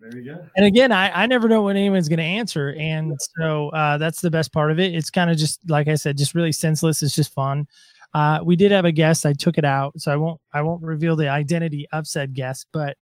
There 0.00 0.16
you 0.20 0.24
go. 0.34 0.44
And 0.56 0.66
again, 0.66 0.90
I, 0.90 1.22
I 1.22 1.26
never 1.26 1.48
know 1.48 1.62
what 1.62 1.76
anyone's 1.76 2.08
going 2.08 2.18
to 2.18 2.24
answer. 2.24 2.74
And 2.78 3.14
so 3.38 3.68
uh, 3.70 3.98
that's 3.98 4.20
the 4.20 4.30
best 4.30 4.52
part 4.52 4.70
of 4.72 4.80
it. 4.80 4.94
It's 4.94 5.10
kind 5.10 5.30
of 5.30 5.36
just, 5.36 5.60
like 5.70 5.86
I 5.86 5.94
said, 5.94 6.18
just 6.18 6.34
really 6.34 6.50
senseless. 6.52 7.02
It's 7.02 7.14
just 7.14 7.32
fun. 7.32 7.68
Uh, 8.12 8.40
we 8.42 8.56
did 8.56 8.72
have 8.72 8.84
a 8.84 8.92
guest. 8.92 9.24
I 9.24 9.32
took 9.32 9.56
it 9.58 9.64
out. 9.64 9.92
So 9.98 10.12
I 10.12 10.16
won't, 10.16 10.40
I 10.52 10.60
won't 10.60 10.82
reveal 10.82 11.14
the 11.14 11.28
identity 11.28 11.86
of 11.92 12.06
said 12.08 12.34
guest, 12.34 12.66
but 12.72 12.96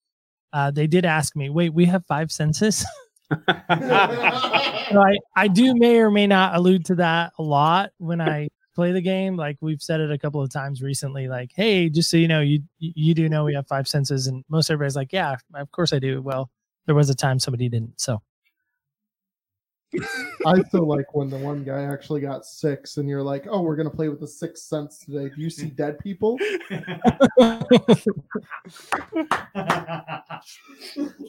uh, 0.53 0.71
they 0.71 0.87
did 0.87 1.05
ask 1.05 1.37
me, 1.37 1.51
wait, 1.51 1.73
we 1.73 1.87
have 1.87 2.05
five 2.07 2.31
senses. 2.33 2.85
So 4.91 5.03
I, 5.03 5.19
I 5.37 5.49
do 5.49 5.75
may 5.75 5.99
or 5.99 6.11
may 6.11 6.27
not 6.27 6.55
allude 6.55 6.87
to 6.87 6.95
that 6.95 7.33
a 7.39 7.43
lot 7.43 7.91
when 7.99 8.21
I 8.23 8.49
play 8.75 8.93
the 8.93 9.03
game. 9.03 9.37
Like 9.37 9.59
we've 9.61 9.83
said 9.83 10.01
it 10.01 10.11
a 10.11 10.19
couple 10.19 10.41
of 10.41 10.51
times 10.51 10.83
recently, 10.83 11.29
like, 11.29 11.51
hey, 11.55 11.91
just 11.91 12.11
so 12.11 12.17
you 12.17 12.29
know, 12.29 12.41
you 12.41 12.63
you 12.79 13.13
do 13.15 13.29
know 13.29 13.45
we 13.45 13.55
have 13.55 13.67
five 13.67 13.87
senses. 13.87 14.27
And 14.29 14.45
most 14.49 14.71
everybody's 14.71 14.97
like, 14.97 15.13
yeah, 15.13 15.37
of 15.55 15.71
course 15.73 15.93
I 15.93 15.99
do. 15.99 16.23
Well, 16.23 16.51
there 16.87 16.95
was 16.95 17.11
a 17.11 17.15
time 17.15 17.39
somebody 17.39 17.69
didn't. 17.69 18.01
So 18.01 18.23
I 20.47 20.63
still 20.65 20.87
like 20.87 21.15
when 21.15 21.31
the 21.31 21.39
one 21.39 21.65
guy 21.65 21.83
actually 21.85 22.21
got 22.21 22.45
six, 22.45 22.99
and 22.99 23.09
you're 23.09 23.23
like, 23.23 23.47
"Oh, 23.49 23.63
we're 23.63 23.77
gonna 23.77 23.91
play 23.91 24.09
with 24.09 24.21
the 24.21 24.29
sixth 24.29 24.65
sense 24.65 24.99
today." 24.99 25.31
Do 25.35 25.41
you 25.41 25.51
see 25.51 25.67
dead 25.67 25.99
people? 25.99 26.39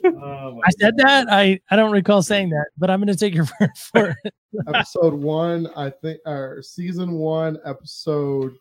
Oh, 0.05 0.61
I 0.65 0.69
said 0.79 0.95
that. 0.97 1.27
I, 1.29 1.59
I 1.69 1.75
don't 1.75 1.91
recall 1.91 2.21
saying 2.21 2.49
that, 2.49 2.67
but 2.77 2.89
I'm 2.89 2.99
going 2.99 3.07
to 3.07 3.15
take 3.15 3.33
your 3.33 3.45
word 3.59 3.69
for 3.75 4.15
it. 4.23 4.33
episode 4.67 5.13
one, 5.13 5.67
I 5.75 5.89
think, 5.89 6.19
or 6.25 6.61
season 6.61 7.13
one, 7.13 7.57
episode 7.65 8.55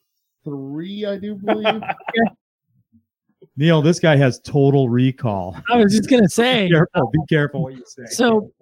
three, 0.44 1.04
I 1.04 1.18
do 1.18 1.34
believe. 1.34 1.82
Neil, 3.56 3.82
this 3.82 3.98
guy 3.98 4.16
has 4.16 4.40
total 4.40 4.88
recall. 4.88 5.56
I 5.70 5.76
was 5.76 5.92
just 5.96 6.08
going 6.08 6.22
to 6.22 6.28
Be 6.28 6.32
say. 6.32 6.68
careful. 6.68 7.10
Be 7.12 7.18
careful 7.28 7.60
uh, 7.60 7.62
what 7.64 7.74
you 7.74 7.84
say. 7.86 8.04
So, 8.06 8.52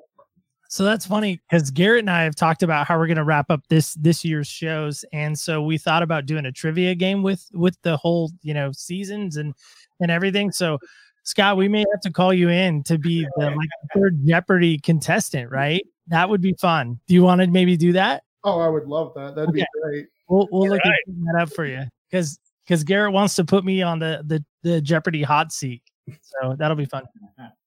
so 0.77 0.85
that's 0.85 1.07
funny 1.07 1.41
because 1.49 1.71
Garrett 1.71 2.01
and 2.01 2.11
I 2.11 2.25
have 2.25 2.35
talked 2.37 2.63
about 2.63 2.87
how 2.87 2.99
we're 2.99 3.07
going 3.07 3.17
to 3.17 3.25
wrap 3.25 3.51
up 3.51 3.63
this 3.71 3.95
this 3.95 4.27
year's 4.27 4.47
shows, 4.47 5.07
and 5.11 5.39
so 5.39 5.63
we 5.63 5.79
thought 5.79 6.03
about 6.03 6.27
doing 6.27 6.45
a 6.45 6.53
trivia 6.53 6.95
game 6.95 7.23
with 7.23 7.49
with 7.55 7.81
the 7.81 7.97
whole 7.97 8.31
you 8.43 8.53
know 8.53 8.73
seasons 8.73 9.39
and 9.39 9.55
and 10.01 10.11
everything. 10.11 10.53
So, 10.53 10.79
Scott, 11.23 11.57
we 11.57 11.67
may 11.67 11.79
have 11.93 12.03
to 12.03 12.11
call 12.13 12.35
you 12.35 12.51
in 12.51 12.83
to 12.83 12.99
be 12.99 13.27
the 13.39 13.47
like 13.47 13.69
third 13.95 14.19
Jeopardy 14.27 14.79
contestant, 14.79 15.51
right? 15.51 15.83
That 16.09 16.29
would 16.29 16.43
be 16.43 16.53
fun. 16.61 17.01
Do 17.09 17.15
you 17.15 17.23
want 17.23 17.41
to 17.41 17.47
maybe 17.47 17.79
do 17.79 17.93
that? 17.95 18.23
oh, 18.45 18.61
I 18.61 18.69
would 18.69 18.87
love 18.87 19.13
that. 19.17 19.35
That'd 19.35 19.55
be 19.55 19.65
great. 19.83 20.09
We'll 20.29 20.47
we'll 20.53 20.69
look 20.69 20.85
Right. 20.85 20.93
at 20.93 20.99
setting 21.07 21.25
that 21.25 21.41
up 21.41 21.53
for 21.55 21.65
you 21.65 21.85
because 22.11 22.39
because 22.67 22.85
Garrett 22.85 23.15
wants 23.15 23.35
to 23.37 23.47
put 23.47 23.65
me 23.65 23.81
on 23.81 23.99
the 23.99 24.23
the 24.27 24.45
the 24.63 24.83
Jeopardy 24.83 25.23
hot 25.23 25.53
seat, 25.53 25.83
so 26.21 26.55
that'll 26.59 26.77
be 26.77 26.85
fun. 26.85 27.05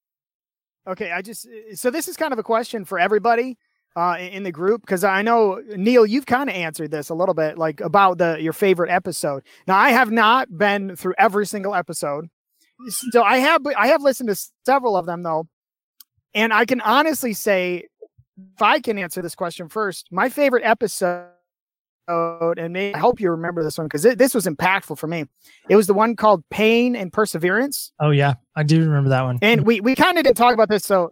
Okay, 0.90 1.12
I 1.12 1.22
just 1.22 1.48
so 1.76 1.92
this 1.92 2.08
is 2.08 2.18
kind 2.18 2.34
of 2.34 2.40
a 2.40 2.44
question 2.44 2.84
for 2.84 2.98
everybody 2.98 3.58
uh, 3.96 4.18
in 4.20 4.42
the 4.42 4.52
group 4.52 4.82
because 4.82 5.04
I 5.04 5.22
know 5.22 5.62
Neil, 5.76 6.04
you've 6.04 6.26
kind 6.26 6.50
of 6.50 6.56
answered 6.56 6.90
this 6.90 7.10
a 7.10 7.14
little 7.14 7.36
bit, 7.36 7.60
like 7.60 7.80
about 7.80 8.18
the 8.18 8.38
your 8.42 8.54
favorite 8.54 8.90
episode. 8.90 9.44
Now, 9.68 9.78
I 9.78 9.90
have 9.92 10.10
not 10.10 10.58
been 10.58 10.96
through 10.96 11.14
every 11.20 11.46
single 11.46 11.76
episode, 11.76 12.28
so 13.12 13.22
I 13.22 13.38
have 13.38 13.62
I 13.78 13.88
have 13.88 14.02
listened 14.02 14.30
to 14.30 14.50
several 14.66 14.98
of 14.98 15.06
them 15.06 15.22
though, 15.22 15.48
and 16.34 16.52
I 16.52 16.66
can 16.66 16.82
honestly 16.82 17.34
say, 17.34 17.88
if 18.56 18.62
I 18.62 18.80
can 18.80 18.98
answer 18.98 19.22
this 19.22 19.36
question 19.36 19.70
first, 19.70 20.08
my 20.12 20.28
favorite 20.28 20.64
episode. 20.64 21.28
And 22.10 22.74
maybe, 22.74 22.96
I 22.96 23.00
hope 23.00 23.20
you 23.20 23.32
remember 23.32 23.64
this 23.64 23.78
one 23.78 23.88
because 23.88 24.04
this 24.04 24.34
was 24.34 24.46
impactful 24.46 24.98
for 24.98 25.08
me. 25.08 25.26
It 25.70 25.76
was 25.76 25.88
the 25.88 25.94
one 25.94 26.16
called 26.16 26.44
"Pain 26.50 26.96
and 26.96 27.14
Perseverance." 27.14 27.92
Oh 28.00 28.12
yeah, 28.12 28.36
I 28.56 28.64
do 28.64 28.80
remember 28.82 29.10
that 29.10 29.24
one. 29.24 29.40
and 29.42 29.66
we 29.66 29.80
we 29.82 29.96
kind 29.96 30.18
of 30.18 30.24
didn't 30.24 30.38
talk 30.38 30.54
about 30.54 30.70
this 30.70 30.84
so 30.84 31.10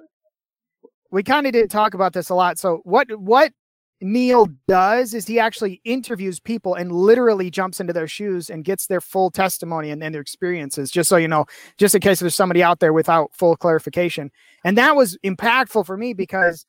we 1.12 1.23
kind 1.23 1.45
of 1.47 1.53
didn't 1.53 1.69
talk 1.69 1.93
about 1.93 2.13
this 2.13 2.29
a 2.29 2.36
lot 2.36 2.57
so 2.57 2.81
what 2.83 3.07
what 3.19 3.53
neil 4.01 4.47
does 4.67 5.13
is 5.13 5.25
he 5.25 5.39
actually 5.39 5.81
interviews 5.83 6.39
people 6.39 6.75
and 6.75 6.91
literally 6.91 7.49
jumps 7.49 7.79
into 7.79 7.91
their 7.93 8.07
shoes 8.07 8.49
and 8.49 8.63
gets 8.63 8.86
their 8.86 9.01
full 9.01 9.31
testimony 9.31 9.89
and, 9.89 10.03
and 10.03 10.13
their 10.13 10.21
experiences 10.21 10.91
just 10.91 11.10
so 11.10 11.17
you 11.17 11.27
know 11.27 11.45
just 11.77 11.95
in 11.95 12.01
case 12.01 12.19
there's 12.19 12.36
somebody 12.36 12.62
out 12.62 12.79
there 12.79 12.93
without 12.93 13.33
full 13.33 13.55
clarification 13.55 14.29
and 14.63 14.77
that 14.77 14.95
was 14.95 15.17
impactful 15.23 15.86
for 15.86 15.97
me 15.97 16.13
because 16.13 16.65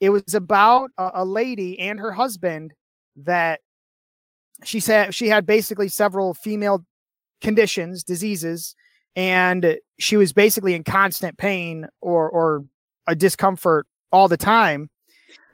it 0.00 0.10
was 0.10 0.34
about 0.34 0.90
a, 0.98 1.10
a 1.14 1.24
lady 1.24 1.78
and 1.78 1.98
her 1.98 2.12
husband 2.12 2.74
that 3.16 3.60
she 4.64 4.80
said 4.80 5.14
she 5.14 5.28
had 5.28 5.46
basically 5.46 5.88
several 5.88 6.34
female 6.34 6.84
conditions 7.40 8.02
diseases 8.02 8.74
and 9.14 9.78
she 9.98 10.16
was 10.16 10.32
basically 10.32 10.74
in 10.74 10.84
constant 10.84 11.38
pain 11.38 11.86
or 12.00 12.28
or 12.28 12.64
a 13.06 13.14
discomfort 13.14 13.86
all 14.12 14.28
the 14.28 14.36
time. 14.36 14.90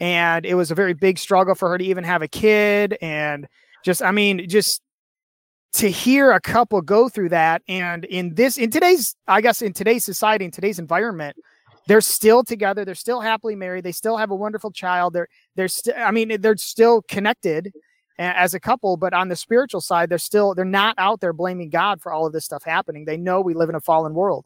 And 0.01 0.45
it 0.45 0.55
was 0.55 0.71
a 0.71 0.75
very 0.75 0.95
big 0.95 1.19
struggle 1.19 1.55
for 1.55 1.69
her 1.69 1.79
to 1.79 1.85
even 1.85 2.05
have 2.05 2.23
a 2.23 2.29
kid 2.29 2.99
and 3.01 3.47
just 3.85 4.03
i 4.03 4.11
mean 4.11 4.49
just 4.49 4.83
to 5.75 5.91
hear 5.91 6.33
a 6.33 6.41
couple 6.41 6.81
go 6.83 7.09
through 7.09 7.31
that. 7.31 7.63
And 7.67 8.05
in 8.05 8.35
this 8.35 8.59
in 8.59 8.71
today's 8.71 9.15
i 9.29 9.41
guess 9.41 9.63
in 9.63 9.73
today's 9.73 10.05
society 10.05 10.45
in 10.45 10.51
today's 10.51 10.79
environment 10.79 11.37
they're 11.89 12.01
still 12.01 12.45
together 12.45 12.85
they're 12.85 12.95
still 12.95 13.21
happily 13.21 13.57
married 13.57 13.85
they 13.85 13.93
still 13.93 14.17
have 14.17 14.31
a 14.31 14.37
wonderful 14.37 14.71
child 14.71 15.13
they're 15.13 15.27
they're 15.57 15.67
still 15.67 15.95
i 15.99 16.13
mean 16.13 16.41
they're 16.41 16.57
still 16.57 17.03
connected 17.03 17.73
as 18.23 18.55
a 18.55 18.61
couple 18.61 18.97
but 18.97 19.13
on 19.13 19.29
the 19.29 19.37
spiritual 19.37 19.81
side 19.81 20.09
they're 20.09 20.19
still 20.19 20.55
they're 20.55 20.65
not 20.65 20.95
out 20.99 21.21
there 21.21 21.33
blaming 21.33 21.71
god 21.71 22.01
for 22.01 22.13
all 22.13 22.27
of 22.27 22.33
this 22.33 22.45
stuff 22.45 22.63
happening. 22.65 23.05
They 23.05 23.17
know 23.17 23.41
we 23.41 23.55
live 23.55 23.69
in 23.69 23.75
a 23.75 23.81
fallen 23.81 24.15
world. 24.15 24.45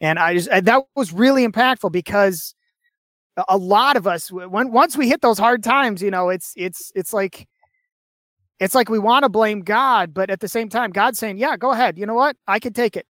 And 0.00 0.18
i 0.18 0.34
just 0.34 0.48
and 0.48 0.66
that 0.66 0.82
was 0.94 1.12
really 1.12 1.46
impactful 1.46 1.90
because 1.92 2.54
a- 3.36 3.44
a 3.50 3.56
lot 3.56 3.96
of 3.96 4.06
us 4.06 4.30
when 4.30 4.70
once 4.72 4.96
we 4.96 5.08
hit 5.08 5.20
those 5.22 5.38
hard 5.38 5.62
times 5.64 6.02
you 6.02 6.10
know 6.10 6.28
it's 6.28 6.52
it's 6.56 6.92
it's 6.94 7.12
like 7.12 7.46
it's 8.60 8.74
like 8.74 8.88
we 8.88 8.98
want 8.98 9.22
to 9.22 9.28
blame 9.28 9.60
god 9.60 10.12
but 10.14 10.30
at 10.30 10.40
the 10.40 10.48
same 10.48 10.68
time 10.68 10.90
god's 10.90 11.18
saying 11.18 11.38
yeah 11.38 11.56
go 11.56 11.72
ahead. 11.72 11.98
You 11.98 12.06
know 12.06 12.14
what? 12.14 12.36
I 12.46 12.58
can 12.58 12.72
take 12.72 12.96
it. 12.96 13.06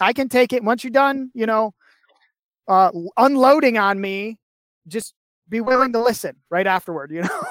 I 0.00 0.12
can 0.12 0.28
take 0.28 0.52
it. 0.52 0.62
Once 0.64 0.82
you're 0.84 0.90
done 0.90 1.30
you 1.34 1.46
know 1.46 1.72
uh 2.68 2.90
unloading 3.16 3.76
on 3.78 4.00
me 4.00 4.38
just 4.88 5.14
be 5.48 5.60
willing 5.60 5.92
to 5.92 6.00
listen 6.02 6.34
right 6.50 6.66
afterward 6.66 7.10
you 7.12 7.22
know? 7.28 7.42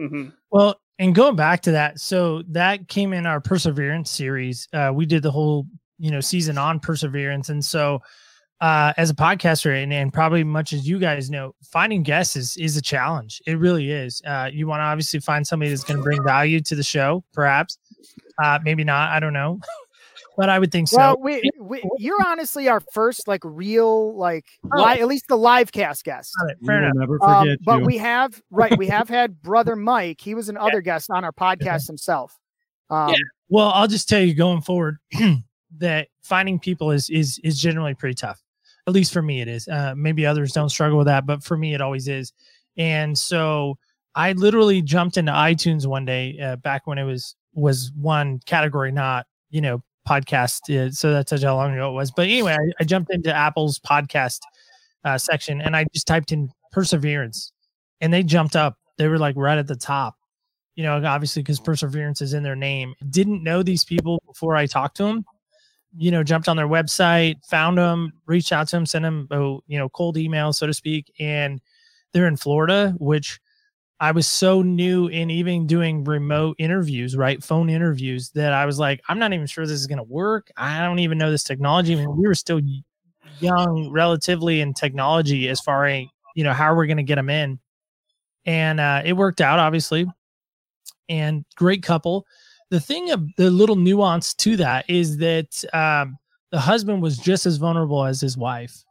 Mhm. 0.00 0.32
Well, 0.50 0.80
and 1.00 1.14
going 1.14 1.34
back 1.34 1.62
to 1.62 1.72
that, 1.72 1.98
so 1.98 2.42
that 2.48 2.86
came 2.88 3.14
in 3.14 3.24
our 3.24 3.40
perseverance 3.40 4.10
series. 4.10 4.68
Uh, 4.72 4.92
we 4.94 5.06
did 5.06 5.22
the 5.22 5.30
whole 5.30 5.66
you 5.98 6.10
know 6.10 6.20
season 6.20 6.58
on 6.58 6.78
perseverance, 6.78 7.48
and 7.48 7.64
so 7.64 8.00
uh, 8.60 8.92
as 8.98 9.08
a 9.08 9.14
podcaster, 9.14 9.82
and, 9.82 9.92
and 9.94 10.12
probably 10.12 10.44
much 10.44 10.74
as 10.74 10.86
you 10.86 10.98
guys 10.98 11.30
know, 11.30 11.54
finding 11.64 12.02
guests 12.02 12.36
is 12.36 12.54
is 12.58 12.76
a 12.76 12.82
challenge. 12.82 13.40
It 13.46 13.58
really 13.58 13.90
is. 13.90 14.20
Uh, 14.26 14.50
you 14.52 14.66
want 14.66 14.80
to 14.80 14.84
obviously 14.84 15.20
find 15.20 15.46
somebody 15.46 15.70
that's 15.70 15.84
going 15.84 15.96
to 15.96 16.02
bring 16.02 16.22
value 16.22 16.60
to 16.60 16.74
the 16.74 16.82
show, 16.82 17.24
perhaps. 17.32 17.78
Uh, 18.42 18.58
maybe 18.62 18.84
not. 18.84 19.10
I 19.10 19.20
don't 19.20 19.32
know, 19.32 19.58
but 20.36 20.48
I 20.48 20.58
would 20.58 20.70
think 20.72 20.88
so. 20.88 20.96
well 20.96 21.16
we, 21.20 21.42
we 21.60 21.82
you're 21.98 22.22
honestly 22.26 22.68
our 22.68 22.80
first 22.92 23.26
like 23.28 23.42
real 23.44 24.16
like 24.16 24.46
Oh. 24.72 24.82
li- 24.82 25.00
at 25.00 25.06
least 25.08 25.26
the 25.28 25.36
live 25.36 25.72
cast 25.72 26.04
guest 26.04 26.32
Got 26.40 26.50
it. 26.50 26.58
We 26.60 26.66
Fair 26.66 26.80
will 26.80 26.84
enough. 26.86 26.94
never 26.96 27.24
Um, 27.24 27.42
forget 27.46 27.58
but 27.64 27.78
you. 27.80 27.84
we 27.86 27.96
have 27.98 28.42
right 28.50 28.76
we 28.78 28.86
have 28.88 29.08
had 29.08 29.42
brother 29.42 29.76
mike 29.76 30.20
he 30.20 30.34
was 30.34 30.48
an 30.48 30.56
other 30.56 30.80
guest 30.80 31.10
on 31.10 31.24
our 31.24 31.32
podcast 31.32 31.86
himself 31.86 32.36
um, 32.90 33.14
Well, 33.48 33.70
I'll 33.70 33.86
just 33.86 34.08
tell 34.08 34.20
you 34.20 34.34
going 34.34 34.62
forward 34.62 34.96
that 35.78 36.08
finding 36.22 36.58
people 36.58 36.90
is 36.90 37.08
is 37.08 37.38
is 37.44 37.60
generally 37.60 37.94
pretty 37.94 38.14
tough. 38.16 38.42
At 38.88 38.94
least 38.94 39.12
for 39.12 39.22
me, 39.22 39.40
it 39.40 39.46
is. 39.46 39.68
Uh, 39.68 39.94
maybe 39.96 40.26
others 40.26 40.50
don't 40.52 40.70
struggle 40.70 40.98
with 40.98 41.06
that, 41.06 41.24
but 41.24 41.44
for 41.44 41.56
me, 41.56 41.74
it 41.74 41.80
always 41.80 42.08
is. 42.08 42.32
And 42.76 43.16
so 43.16 43.78
I 44.16 44.32
literally 44.32 44.82
jumped 44.82 45.18
into 45.18 45.30
iTunes 45.30 45.86
one 45.86 46.04
day 46.04 46.36
uh, 46.42 46.56
back 46.56 46.88
when 46.88 46.98
it 46.98 47.04
was 47.04 47.36
was 47.54 47.92
one 47.94 48.40
category, 48.46 48.90
not 48.90 49.24
you 49.50 49.60
know 49.60 49.82
podcast. 50.08 50.94
So 50.94 51.12
that's 51.12 51.42
how 51.42 51.56
long 51.56 51.72
ago 51.72 51.90
it 51.90 51.94
was. 51.94 52.10
But 52.10 52.26
anyway, 52.26 52.54
I, 52.54 52.82
I 52.82 52.84
jumped 52.84 53.12
into 53.12 53.34
Apple's 53.34 53.78
podcast 53.78 54.40
uh, 55.04 55.18
section 55.18 55.60
and 55.60 55.76
I 55.76 55.84
just 55.92 56.06
typed 56.06 56.32
in 56.32 56.50
perseverance, 56.72 57.52
and 58.00 58.12
they 58.12 58.22
jumped 58.22 58.56
up. 58.56 58.76
They 58.98 59.08
were 59.08 59.18
like 59.18 59.36
right 59.36 59.58
at 59.58 59.66
the 59.66 59.76
top 59.76 60.16
you 60.80 60.86
know, 60.86 61.04
obviously 61.04 61.42
because 61.42 61.60
perseverance 61.60 62.22
is 62.22 62.32
in 62.32 62.42
their 62.42 62.56
name. 62.56 62.94
Didn't 63.10 63.42
know 63.42 63.62
these 63.62 63.84
people 63.84 64.22
before 64.26 64.56
I 64.56 64.64
talked 64.64 64.96
to 64.96 65.02
them, 65.04 65.26
you 65.94 66.10
know, 66.10 66.22
jumped 66.22 66.48
on 66.48 66.56
their 66.56 66.68
website, 66.68 67.44
found 67.44 67.76
them, 67.76 68.12
reached 68.24 68.50
out 68.50 68.68
to 68.68 68.76
them, 68.76 68.86
sent 68.86 69.02
them, 69.02 69.28
oh, 69.30 69.62
you 69.66 69.78
know, 69.78 69.90
cold 69.90 70.16
email, 70.16 70.54
so 70.54 70.66
to 70.66 70.72
speak. 70.72 71.12
And 71.18 71.60
they're 72.12 72.28
in 72.28 72.38
Florida, 72.38 72.94
which 72.98 73.40
I 74.00 74.12
was 74.12 74.26
so 74.26 74.62
new 74.62 75.08
in 75.08 75.28
even 75.28 75.66
doing 75.66 76.04
remote 76.04 76.56
interviews, 76.58 77.16
right? 77.16 77.42
Phone 77.44 77.68
interviews 77.68 78.30
that 78.30 78.54
I 78.54 78.64
was 78.64 78.78
like, 78.78 79.02
I'm 79.08 79.18
not 79.18 79.34
even 79.34 79.46
sure 79.46 79.66
this 79.66 79.78
is 79.78 79.86
going 79.86 79.98
to 79.98 80.04
work. 80.04 80.50
I 80.56 80.80
don't 80.82 81.00
even 81.00 81.18
know 81.18 81.30
this 81.30 81.44
technology. 81.44 81.92
I 81.92 81.96
mean, 81.96 82.16
we 82.16 82.26
were 82.26 82.34
still 82.34 82.62
young 83.40 83.90
relatively 83.92 84.62
in 84.62 84.72
technology 84.72 85.50
as 85.50 85.60
far 85.60 85.84
as, 85.84 86.06
you 86.34 86.44
know, 86.44 86.54
how 86.54 86.72
are 86.72 86.76
we 86.76 86.86
going 86.86 86.96
to 86.96 87.02
get 87.02 87.16
them 87.16 87.28
in? 87.28 87.58
And 88.46 88.80
uh, 88.80 89.02
it 89.04 89.12
worked 89.12 89.42
out, 89.42 89.58
obviously. 89.58 90.06
And 91.10 91.44
great 91.56 91.82
couple. 91.82 92.26
The 92.70 92.80
thing 92.80 93.10
of 93.10 93.22
the 93.36 93.50
little 93.50 93.76
nuance 93.76 94.32
to 94.34 94.56
that 94.56 94.88
is 94.88 95.18
that 95.18 95.62
um, 95.74 96.16
the 96.52 96.60
husband 96.60 97.02
was 97.02 97.18
just 97.18 97.44
as 97.44 97.58
vulnerable 97.58 98.04
as 98.06 98.20
his 98.20 98.38
wife 98.38 98.82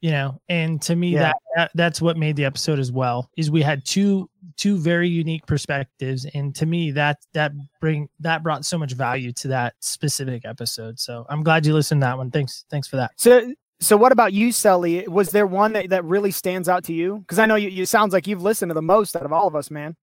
you 0.00 0.10
know 0.10 0.40
and 0.48 0.80
to 0.82 0.96
me 0.96 1.10
Yeah. 1.10 1.20
that, 1.20 1.36
that 1.56 1.70
that's 1.74 2.00
what 2.00 2.16
made 2.16 2.36
the 2.36 2.44
episode 2.44 2.78
as 2.78 2.90
well 2.90 3.30
is 3.36 3.50
we 3.50 3.62
had 3.62 3.84
two 3.84 4.28
two 4.56 4.78
very 4.78 5.08
unique 5.08 5.46
perspectives 5.46 6.26
and 6.34 6.54
to 6.54 6.64
me 6.66 6.90
that 6.92 7.18
that 7.34 7.52
bring 7.80 8.08
that 8.20 8.42
brought 8.42 8.64
so 8.64 8.78
much 8.78 8.92
value 8.92 9.32
to 9.32 9.48
that 9.48 9.74
specific 9.80 10.44
episode 10.46 10.98
so 10.98 11.26
i'm 11.28 11.42
glad 11.42 11.66
you 11.66 11.74
listened 11.74 12.00
to 12.00 12.06
that 12.06 12.16
one 12.16 12.30
thanks 12.30 12.64
thanks 12.70 12.88
for 12.88 12.96
that 12.96 13.10
So, 13.16 13.52
so 13.82 13.96
what 13.96 14.12
about 14.12 14.34
you, 14.34 14.52
Sully? 14.52 15.08
Was 15.08 15.30
there 15.30 15.46
one 15.46 15.72
that, 15.72 15.88
that 15.88 16.04
really 16.04 16.30
stands 16.30 16.68
out 16.68 16.84
to 16.84 16.92
you? 16.92 17.20
Because 17.20 17.38
I 17.38 17.46
know 17.46 17.54
you, 17.54 17.70
you 17.70 17.86
sounds 17.86 18.12
like 18.12 18.26
you've 18.26 18.42
listened 18.42 18.68
to 18.68 18.74
the 18.74 18.82
most 18.82 19.16
out 19.16 19.24
of 19.24 19.32
all 19.32 19.46
of 19.48 19.56
us, 19.56 19.70
man. 19.70 19.96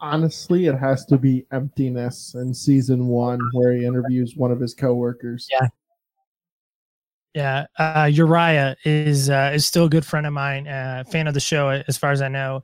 Honestly, 0.00 0.66
it 0.66 0.76
has 0.78 1.04
to 1.06 1.16
be 1.18 1.44
emptiness 1.50 2.34
in 2.36 2.54
season 2.54 3.06
one, 3.08 3.40
where 3.52 3.72
he 3.72 3.84
interviews 3.84 4.34
one 4.36 4.52
of 4.52 4.60
his 4.60 4.74
coworkers. 4.74 5.48
Yeah. 5.50 5.66
Yeah 7.34 7.66
uh 7.78 8.08
uriah 8.10 8.76
is 8.84 9.28
uh 9.28 9.50
is 9.54 9.66
still 9.66 9.86
a 9.86 9.88
good 9.88 10.06
friend 10.06 10.26
of 10.26 10.32
mine 10.32 10.66
uh 10.68 11.02
fan 11.10 11.26
of 11.26 11.34
the 11.34 11.40
show 11.40 11.68
as 11.88 11.96
far 11.98 12.12
as 12.12 12.22
i 12.22 12.28
know. 12.28 12.62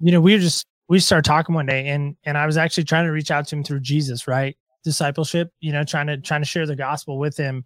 You 0.00 0.12
know 0.12 0.20
we 0.20 0.34
were 0.34 0.40
just 0.40 0.66
we 0.88 1.00
started 1.00 1.26
talking 1.26 1.54
one 1.54 1.66
day 1.66 1.88
and 1.88 2.16
and 2.24 2.36
i 2.36 2.46
was 2.46 2.56
actually 2.56 2.84
trying 2.84 3.06
to 3.06 3.10
reach 3.12 3.30
out 3.30 3.46
to 3.48 3.56
him 3.56 3.64
through 3.64 3.80
jesus 3.80 4.26
right? 4.28 4.56
Discipleship 4.84 5.50
you 5.60 5.72
know 5.72 5.82
trying 5.82 6.06
to 6.08 6.18
trying 6.18 6.42
to 6.42 6.46
share 6.46 6.66
the 6.66 6.76
gospel 6.76 7.18
with 7.18 7.36
him 7.36 7.64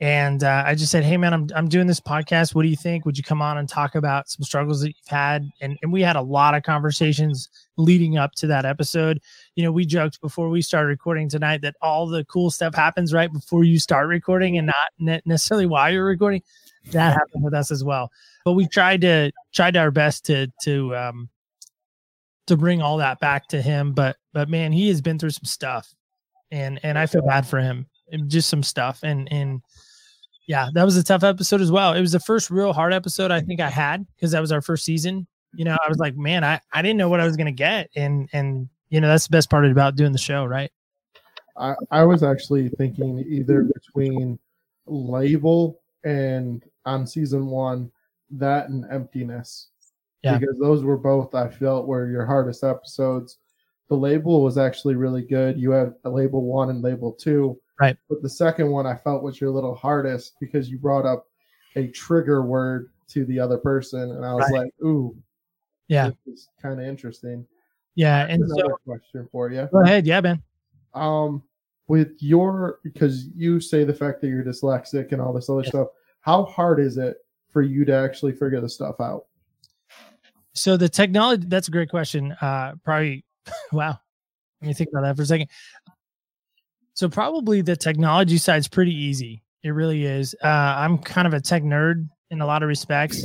and 0.00 0.44
uh, 0.44 0.62
i 0.66 0.74
just 0.74 0.92
said 0.92 1.02
hey 1.02 1.16
man 1.16 1.32
I'm, 1.32 1.48
I'm 1.54 1.68
doing 1.68 1.86
this 1.86 2.00
podcast. 2.00 2.54
What 2.54 2.62
do 2.62 2.68
you 2.68 2.76
think? 2.76 3.04
Would 3.04 3.16
you 3.16 3.24
come 3.24 3.42
on 3.42 3.58
and 3.58 3.68
talk 3.68 3.94
about 3.94 4.28
some 4.28 4.42
struggles 4.42 4.80
that 4.80 4.88
you've 4.88 5.08
had? 5.08 5.50
And, 5.60 5.78
and 5.82 5.92
we 5.92 6.02
had 6.02 6.16
a 6.16 6.22
lot 6.22 6.54
of 6.54 6.62
conversations 6.62 7.48
leading 7.76 8.16
up 8.16 8.32
to 8.36 8.46
that 8.48 8.64
episode. 8.64 9.20
You 9.54 9.64
know 9.64 9.72
we 9.72 9.86
joked 9.86 10.20
before 10.20 10.48
we 10.48 10.62
started 10.62 10.88
recording 10.88 11.28
tonight 11.28 11.62
that 11.62 11.76
all 11.80 12.06
the 12.06 12.24
cool 12.24 12.50
stuff 12.50 12.74
happens 12.74 13.12
right 13.12 13.32
before 13.32 13.64
you 13.64 13.78
start 13.78 14.08
recording 14.08 14.58
and 14.58 14.66
not 14.66 14.74
ne- 14.98 15.22
necessarily 15.24 15.66
while 15.66 15.90
you're 15.92 16.04
recording. 16.04 16.42
That 16.92 17.14
happened 17.14 17.42
with 17.42 17.54
us 17.54 17.70
as 17.70 17.82
well. 17.82 18.10
But 18.44 18.52
we 18.52 18.68
tried 18.68 19.00
to 19.00 19.32
tried 19.52 19.76
our 19.76 19.90
best 19.90 20.24
to 20.26 20.48
to 20.62 20.94
um 20.94 21.28
to 22.46 22.56
bring 22.56 22.80
all 22.80 22.98
that 22.98 23.18
back 23.20 23.48
to 23.48 23.60
him. 23.60 23.92
But 23.92 24.16
but 24.32 24.48
man 24.48 24.72
he 24.72 24.88
has 24.88 25.00
been 25.00 25.18
through 25.18 25.30
some 25.30 25.44
stuff. 25.44 25.92
And 26.52 26.78
and 26.84 26.96
i 26.96 27.06
feel 27.06 27.26
bad 27.26 27.46
for 27.46 27.58
him. 27.58 27.86
Just 28.28 28.48
some 28.48 28.62
stuff. 28.62 29.00
And 29.02 29.30
and 29.32 29.62
yeah 30.46 30.68
that 30.72 30.84
was 30.84 30.96
a 30.96 31.04
tough 31.04 31.24
episode 31.24 31.60
as 31.60 31.70
well 31.70 31.92
it 31.92 32.00
was 32.00 32.12
the 32.12 32.20
first 32.20 32.50
real 32.50 32.72
hard 32.72 32.92
episode 32.92 33.30
i 33.30 33.40
think 33.40 33.60
i 33.60 33.68
had 33.68 34.06
because 34.14 34.30
that 34.30 34.40
was 34.40 34.52
our 34.52 34.60
first 34.60 34.84
season 34.84 35.26
you 35.54 35.64
know 35.64 35.76
i 35.84 35.88
was 35.88 35.98
like 35.98 36.16
man 36.16 36.44
i 36.44 36.60
i 36.72 36.82
didn't 36.82 36.96
know 36.96 37.08
what 37.08 37.20
i 37.20 37.26
was 37.26 37.36
gonna 37.36 37.52
get 37.52 37.88
and 37.96 38.28
and 38.32 38.68
you 38.90 39.00
know 39.00 39.08
that's 39.08 39.26
the 39.26 39.32
best 39.32 39.50
part 39.50 39.64
about 39.66 39.96
doing 39.96 40.12
the 40.12 40.18
show 40.18 40.44
right 40.44 40.70
I, 41.58 41.74
I 41.90 42.04
was 42.04 42.22
actually 42.22 42.68
thinking 42.68 43.18
either 43.18 43.62
between 43.62 44.38
label 44.86 45.80
and 46.04 46.62
on 46.84 47.06
season 47.06 47.46
one, 47.46 47.90
that 48.30 48.68
and 48.68 48.84
emptiness. 48.90 49.68
Yeah. 50.22 50.38
Because 50.38 50.56
those 50.58 50.82
were 50.82 50.96
both 50.96 51.34
I 51.34 51.48
felt 51.48 51.86
were 51.86 52.08
your 52.08 52.26
hardest 52.26 52.64
episodes. 52.64 53.38
The 53.88 53.96
label 53.96 54.42
was 54.42 54.58
actually 54.58 54.96
really 54.96 55.22
good. 55.22 55.58
You 55.58 55.70
had 55.70 55.94
a 56.04 56.10
label 56.10 56.42
one 56.42 56.70
and 56.70 56.82
label 56.82 57.12
two. 57.12 57.58
Right. 57.80 57.96
But 58.08 58.22
the 58.22 58.30
second 58.30 58.70
one 58.70 58.86
I 58.86 58.96
felt 58.96 59.22
was 59.22 59.40
your 59.40 59.50
little 59.50 59.74
hardest 59.74 60.34
because 60.40 60.70
you 60.70 60.78
brought 60.78 61.04
up 61.04 61.26
a 61.76 61.88
trigger 61.88 62.42
word 62.42 62.90
to 63.08 63.24
the 63.26 63.38
other 63.38 63.58
person. 63.58 64.00
And 64.12 64.24
I 64.24 64.32
was 64.34 64.44
Right. 64.50 64.64
like, 64.64 64.72
ooh, 64.84 65.16
yeah 65.88 66.10
it's 66.26 66.48
kind 66.60 66.80
of 66.80 66.86
interesting. 66.86 67.46
yeah 67.94 68.26
and 68.28 68.42
Another 68.42 68.62
so 68.70 68.76
question 68.84 69.28
for 69.30 69.50
you. 69.52 69.68
go 69.72 69.82
ahead 69.82 70.04
yeah 70.06 70.20
man 70.20 70.42
um 70.94 71.42
with 71.88 72.12
your 72.20 72.80
because 72.82 73.28
you 73.36 73.60
say 73.60 73.84
the 73.84 73.94
fact 73.94 74.20
that 74.20 74.28
you're 74.28 74.42
dyslexic 74.42 75.12
and 75.12 75.20
all 75.22 75.32
this 75.32 75.48
other 75.48 75.60
Yes. 75.62 75.68
stuff 75.68 75.88
how 76.22 76.44
hard 76.46 76.80
is 76.80 76.96
it 76.98 77.18
for 77.52 77.62
you 77.62 77.84
to 77.84 77.92
actually 77.94 78.32
figure 78.32 78.60
the 78.60 78.68
stuff 78.68 78.96
out 79.00 79.26
so 80.54 80.76
the 80.76 80.88
technology 80.88 81.44
that's 81.46 81.68
a 81.68 81.70
great 81.70 81.88
question 81.90 82.32
uh 82.40 82.72
probably 82.84 83.24
wow 83.72 83.96
let 84.60 84.66
me 84.68 84.74
think 84.74 84.90
about 84.90 85.02
that 85.02 85.14
for 85.16 85.22
a 85.22 85.26
second 85.26 85.48
so 86.96 87.08
probably 87.08 87.60
the 87.60 87.76
technology 87.76 88.38
side's 88.38 88.66
pretty 88.66 88.94
easy. 88.94 89.42
It 89.62 89.70
really 89.70 90.04
is. 90.04 90.34
Uh 90.42 90.74
i'm 90.76 90.98
kind 90.98 91.26
of 91.26 91.34
a 91.34 91.40
tech 91.40 91.62
nerd 91.62 92.08
in 92.30 92.40
a 92.40 92.46
lot 92.46 92.62
of 92.62 92.68
respects. 92.68 93.24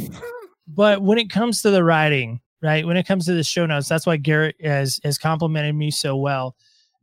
But 0.67 1.01
when 1.01 1.17
it 1.17 1.29
comes 1.29 1.62
to 1.63 1.71
the 1.71 1.84
writing 1.84 2.39
right 2.62 2.86
when 2.86 2.95
it 2.95 3.07
comes 3.07 3.25
to 3.25 3.34
the 3.34 3.43
show 3.43 3.65
notes 3.65 3.89
that's 3.89 4.05
why 4.05 4.15
garrett 4.17 4.55
has 4.63 4.99
has 5.03 5.17
complimented 5.17 5.75
me 5.75 5.91
so 5.91 6.15
well. 6.15 6.55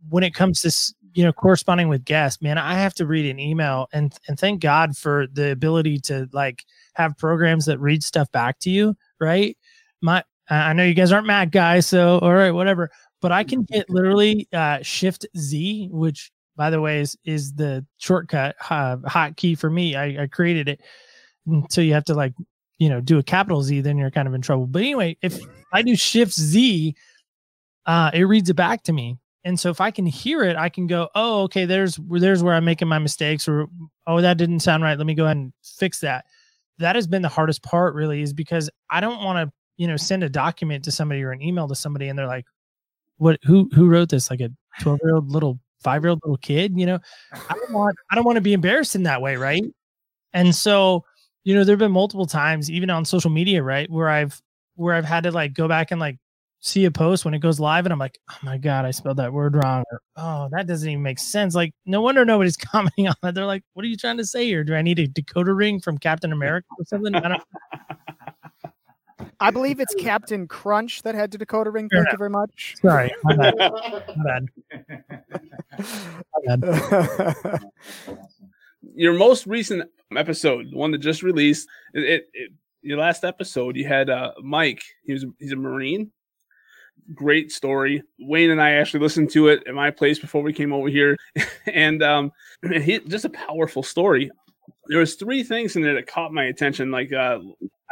When 0.08 0.22
it 0.22 0.32
comes 0.32 0.62
to 0.62 0.94
you 1.12 1.24
know 1.24 1.32
corresponding 1.32 1.88
with 1.88 2.04
guests 2.04 2.40
man 2.40 2.58
i 2.58 2.74
have 2.74 2.94
to 2.94 3.06
read 3.06 3.28
an 3.28 3.40
email 3.40 3.88
and 3.92 4.14
and 4.28 4.38
thank 4.38 4.60
god 4.60 4.96
for 4.96 5.26
the 5.32 5.50
ability 5.50 5.98
to 5.98 6.28
like 6.32 6.64
have 6.94 7.16
programs 7.18 7.64
that 7.64 7.80
read 7.80 8.04
stuff 8.04 8.30
back 8.30 8.58
to 8.60 8.70
you 8.70 8.94
right? 9.20 9.56
My 10.00 10.22
I 10.50 10.72
know 10.72 10.84
you 10.84 10.94
guys 10.94 11.12
aren't 11.12 11.26
Mac 11.26 11.50
guys, 11.50 11.86
so 11.86 12.18
all 12.20 12.34
right, 12.34 12.50
whatever. 12.50 12.90
But 13.20 13.32
I 13.32 13.44
can 13.44 13.66
hit 13.68 13.90
literally 13.90 14.48
uh, 14.52 14.78
Shift 14.82 15.26
Z, 15.36 15.88
which 15.90 16.30
by 16.58 16.68
the 16.70 16.80
way 16.80 17.00
is 17.00 17.16
is 17.24 17.54
the 17.54 17.86
shortcut 17.96 18.56
uh, 18.68 18.96
hotkey 18.98 19.56
for 19.56 19.70
me. 19.70 19.96
I, 19.96 20.24
I 20.24 20.26
created 20.26 20.68
it, 20.68 20.80
so 21.70 21.80
you 21.80 21.94
have 21.94 22.04
to 22.06 22.14
like 22.14 22.34
you 22.78 22.90
know 22.90 23.00
do 23.00 23.18
a 23.18 23.22
capital 23.22 23.62
Z, 23.62 23.80
then 23.80 23.96
you're 23.96 24.10
kind 24.10 24.28
of 24.28 24.34
in 24.34 24.42
trouble. 24.42 24.66
But 24.66 24.82
anyway, 24.82 25.16
if 25.22 25.40
I 25.72 25.82
do 25.82 25.96
Shift 25.96 26.34
Z, 26.34 26.94
uh, 27.86 28.10
it 28.12 28.24
reads 28.24 28.50
it 28.50 28.54
back 28.54 28.82
to 28.82 28.92
me. 28.92 29.16
And 29.44 29.58
so 29.58 29.70
if 29.70 29.80
I 29.80 29.90
can 29.92 30.04
hear 30.04 30.42
it, 30.42 30.56
I 30.56 30.68
can 30.68 30.86
go, 30.88 31.08
oh, 31.14 31.44
okay, 31.44 31.64
there's 31.64 31.98
there's 32.10 32.42
where 32.42 32.54
I'm 32.54 32.64
making 32.64 32.88
my 32.88 32.98
mistakes, 32.98 33.48
or 33.48 33.68
oh, 34.06 34.20
that 34.20 34.36
didn't 34.36 34.60
sound 34.60 34.82
right. 34.82 34.98
Let 34.98 35.06
me 35.06 35.14
go 35.14 35.24
ahead 35.24 35.36
and 35.36 35.52
fix 35.62 36.00
that. 36.00 36.26
That 36.78 36.96
has 36.96 37.06
been 37.06 37.22
the 37.22 37.28
hardest 37.28 37.62
part, 37.62 37.94
really, 37.94 38.20
is 38.20 38.32
because 38.32 38.68
I 38.90 39.00
don't 39.00 39.22
want 39.24 39.48
to 39.48 39.52
you 39.78 39.86
know 39.86 39.96
send 39.96 40.24
a 40.24 40.28
document 40.28 40.84
to 40.84 40.90
somebody 40.90 41.22
or 41.22 41.30
an 41.30 41.40
email 41.40 41.66
to 41.68 41.74
somebody 41.74 42.08
and 42.08 42.18
they're 42.18 42.26
like 42.26 42.44
what 43.16 43.38
who 43.44 43.70
who 43.72 43.88
wrote 43.88 44.10
this 44.10 44.28
like 44.28 44.40
a 44.40 44.50
12 44.80 44.98
year 45.02 45.14
old 45.14 45.30
little 45.30 45.58
five 45.80 46.02
year 46.02 46.10
old 46.10 46.20
little 46.24 46.38
kid 46.38 46.78
you 46.78 46.86
know? 46.86 46.98
I 47.32 47.54
don't 47.54 47.72
want 47.72 47.96
i 48.10 48.14
don't 48.14 48.24
want 48.24 48.36
to 48.36 48.42
be 48.42 48.52
embarrassed 48.52 48.94
in 48.94 49.04
that 49.04 49.22
way 49.22 49.36
right? 49.36 49.64
And 50.34 50.54
so 50.54 51.04
you 51.44 51.54
know 51.54 51.64
there 51.64 51.72
have 51.72 51.78
been 51.78 51.92
multiple 51.92 52.26
times 52.26 52.70
even 52.70 52.90
on 52.90 53.04
social 53.04 53.30
media 53.30 53.62
right 53.62 53.90
where 53.90 54.08
i've 54.10 54.38
where 54.74 54.94
i've 54.94 55.04
had 55.04 55.24
to 55.24 55.30
like 55.30 55.54
go 55.54 55.66
back 55.66 55.90
and 55.90 55.98
like 55.98 56.18
see 56.60 56.84
a 56.84 56.90
post 56.90 57.24
when 57.24 57.32
it 57.32 57.38
goes 57.38 57.58
live 57.58 57.86
and 57.86 57.92
i'm 57.92 57.98
like 57.98 58.18
oh 58.30 58.36
my 58.42 58.58
god 58.58 58.84
i 58.84 58.90
spelled 58.90 59.16
that 59.16 59.32
word 59.32 59.54
wrong 59.56 59.82
or 59.90 60.02
oh 60.16 60.48
that 60.52 60.66
doesn't 60.66 60.90
even 60.90 61.02
make 61.02 61.18
sense. 61.18 61.54
Like 61.54 61.72
no 61.86 62.02
wonder 62.02 62.24
nobody's 62.24 62.56
commenting 62.72 63.08
on 63.08 63.14
that. 63.22 63.34
They're 63.34 63.46
like 63.46 63.62
what 63.72 63.84
are 63.84 63.88
you 63.88 63.96
trying 63.96 64.18
to 64.18 64.26
say 64.26 64.44
here? 64.44 64.64
Do 64.64 64.74
i 64.74 64.82
need 64.82 64.98
a 64.98 65.06
decoder 65.08 65.56
ring 65.56 65.80
from 65.80 65.96
captain 65.96 66.32
america 66.32 66.66
or 66.78 66.84
something? 66.84 67.14
I 67.14 67.28
don't, 67.28 67.42
I 69.40 69.50
believe 69.50 69.78
it's 69.80 69.94
Captain 69.94 70.48
Crunch 70.48 71.02
that 71.02 71.14
had 71.14 71.30
to 71.32 71.38
decoder 71.38 71.72
ring. 71.72 71.88
Fair 71.88 72.02
Thank 72.02 72.12
you 72.12 72.18
very 72.18 72.30
much. 72.30 72.74
sorry 72.80 73.12
my 73.22 73.36
bad, 73.36 73.54
my 74.16 74.24
bad. 74.24 74.48
My 76.46 76.56
bad. 76.56 77.60
Your 78.94 79.12
most 79.12 79.46
recent 79.46 79.88
episode, 80.16 80.70
the 80.72 80.76
one 80.76 80.90
that 80.90 80.98
just 80.98 81.22
released, 81.22 81.68
it, 81.94 82.02
it, 82.02 82.28
it 82.32 82.52
your 82.82 82.98
last 82.98 83.24
episode, 83.24 83.76
you 83.76 83.86
had 83.86 84.10
uh, 84.10 84.32
Mike. 84.42 84.82
He 85.04 85.12
was 85.12 85.24
he's 85.38 85.52
a 85.52 85.56
Marine. 85.56 86.10
Great 87.14 87.52
story. 87.52 88.02
Wayne 88.18 88.50
and 88.50 88.60
I 88.60 88.72
actually 88.72 89.00
listened 89.00 89.30
to 89.30 89.48
it 89.48 89.62
at 89.66 89.74
my 89.74 89.90
place 89.90 90.18
before 90.18 90.42
we 90.42 90.52
came 90.52 90.72
over 90.72 90.88
here, 90.88 91.16
and 91.66 92.02
um, 92.02 92.32
he 92.62 92.98
just 93.00 93.24
a 93.24 93.30
powerful 93.30 93.82
story. 93.82 94.30
There 94.86 94.98
was 94.98 95.14
three 95.14 95.42
things 95.42 95.76
in 95.76 95.82
there 95.82 95.94
that 95.94 96.06
caught 96.06 96.32
my 96.32 96.44
attention. 96.44 96.90
Like 96.90 97.12
uh, 97.12 97.40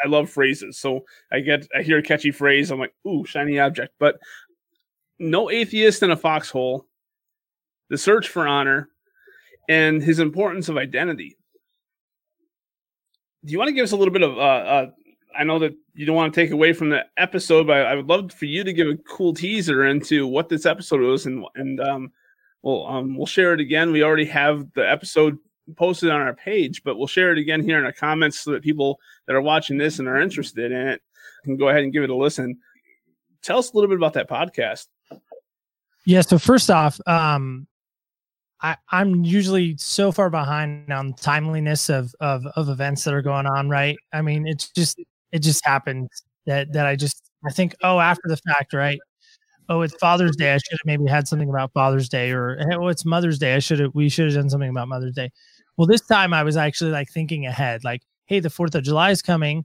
I 0.05 0.09
love 0.09 0.29
phrases, 0.31 0.79
so 0.79 1.05
I 1.33 1.41
get 1.41 1.67
I 1.77 1.83
hear 1.83 1.99
a 1.99 2.03
catchy 2.03 2.31
phrase, 2.31 2.71
I'm 2.71 2.79
like, 2.79 2.95
ooh, 3.07 3.25
shiny 3.25 3.59
object. 3.59 3.95
But 3.99 4.19
no 5.19 5.51
atheist 5.51 6.03
in 6.03 6.11
a 6.11 6.17
foxhole. 6.17 6.87
The 7.89 7.99
search 7.99 8.29
for 8.29 8.47
honor, 8.47 8.89
and 9.69 10.03
his 10.03 10.19
importance 10.19 10.69
of 10.69 10.77
identity. 10.77 11.37
Do 13.45 13.53
you 13.53 13.59
want 13.59 13.69
to 13.69 13.75
give 13.75 13.85
us 13.85 13.93
a 13.93 13.97
little 13.97 14.13
bit 14.13 14.23
of? 14.23 14.37
Uh, 14.37 14.41
uh, 14.41 14.91
I 15.39 15.45
know 15.45 15.59
that 15.61 15.75
you 15.95 16.05
don't 16.05 16.17
want 16.17 16.35
to 16.35 16.41
take 16.41 16.51
away 16.51 16.73
from 16.73 16.89
the 16.91 17.05
episode, 17.17 17.67
but 17.67 17.87
I 17.87 17.95
would 17.95 18.09
love 18.09 18.33
for 18.33 18.47
you 18.47 18.65
to 18.65 18.73
give 18.73 18.89
a 18.89 18.97
cool 18.97 19.35
teaser 19.35 19.87
into 19.87 20.27
what 20.27 20.49
this 20.49 20.67
episode 20.67 21.01
was 21.01 21.27
and 21.27 21.45
and 21.55 21.81
um, 21.81 22.13
Well, 22.63 22.87
um, 22.87 23.17
we'll 23.17 23.27
share 23.27 23.55
it 23.55 23.61
again. 23.61 23.93
We 23.93 24.03
already 24.03 24.25
have 24.25 24.67
the 24.75 24.91
episode 24.91 25.39
posted 25.77 26.11
on 26.11 26.21
our 26.21 26.35
page, 26.35 26.83
but 26.85 26.97
we'll 26.97 27.07
share 27.07 27.33
it 27.33 27.39
again 27.39 27.63
here 27.63 27.79
in 27.79 27.85
the 27.85 27.93
comments 27.93 28.41
so 28.41 28.53
that 28.53 28.63
people 28.63 28.99
that 29.27 29.35
are 29.35 29.43
watching 29.43 29.79
this 29.79 29.99
and 29.99 30.09
are 30.09 30.21
interested 30.21 30.73
in 30.73 30.89
it 30.89 31.03
can 31.45 31.57
go 31.57 31.69
ahead 31.69 31.83
and 31.83 31.93
give 31.93 32.05
it 32.05 32.11
a 32.11 32.15
listen. 32.15 32.59
Tell 33.43 33.59
us 33.59 33.73
a 33.73 33.77
little 33.77 33.89
bit 33.89 33.99
about 33.99 34.15
that 34.15 34.29
podcast. 34.29 34.87
Yeah. 36.05 36.21
So 36.21 36.39
first 36.39 36.71
off, 36.71 37.01
um, 37.07 37.67
I, 38.61 38.77
I'm 38.91 39.25
usually 39.25 39.77
so 39.77 40.13
far 40.13 40.31
behind 40.31 40.91
on 40.93 41.13
timeliness 41.15 41.91
of, 41.91 42.15
of 42.21 42.47
of 42.57 42.69
events 42.69 43.05
that 43.05 43.13
are 43.13 43.23
going 43.23 43.47
on, 43.47 43.69
right? 43.69 43.97
I 44.13 44.23
mean, 44.23 44.47
it's 44.47 44.71
just 44.71 44.99
it 45.33 45.41
just 45.41 45.65
happened 45.65 46.09
that 46.47 46.73
that 46.73 46.87
I 46.87 46.97
just 46.97 47.31
I 47.47 47.51
think, 47.51 47.75
oh, 47.83 48.01
after 48.01 48.23
the 48.27 48.39
fact, 48.39 48.73
right? 48.73 48.99
Oh, 49.69 49.83
it's 49.83 49.95
Father's 49.97 50.37
Day. 50.37 50.55
I 50.55 50.59
should 50.59 50.73
have 50.73 50.87
maybe 50.87 51.07
had 51.07 51.29
something 51.29 51.51
about 51.51 51.73
Father's 51.73 52.09
Day, 52.09 52.31
or 52.31 52.59
oh, 52.73 52.89
it's 52.89 53.05
Mother's 53.05 53.39
Day. 53.39 53.55
I 53.55 53.59
should 53.59 53.81
have 53.81 53.95
we 53.95 54.09
should 54.09 54.27
have 54.27 54.35
done 54.35 54.49
something 54.49 54.71
about 54.71 54.89
Mother's 54.89 55.15
Day. 55.15 55.31
Well, 55.77 55.87
this 55.87 56.01
time 56.01 56.33
I 56.33 56.43
was 56.43 56.57
actually 56.57 56.91
like 56.91 57.11
thinking 57.11 57.47
ahead, 57.47 57.85
like, 57.85 58.03
hey, 58.27 58.41
the 58.41 58.51
Fourth 58.51 58.75
of 58.75 58.83
July 58.83 59.11
is 59.11 59.23
coming. 59.23 59.65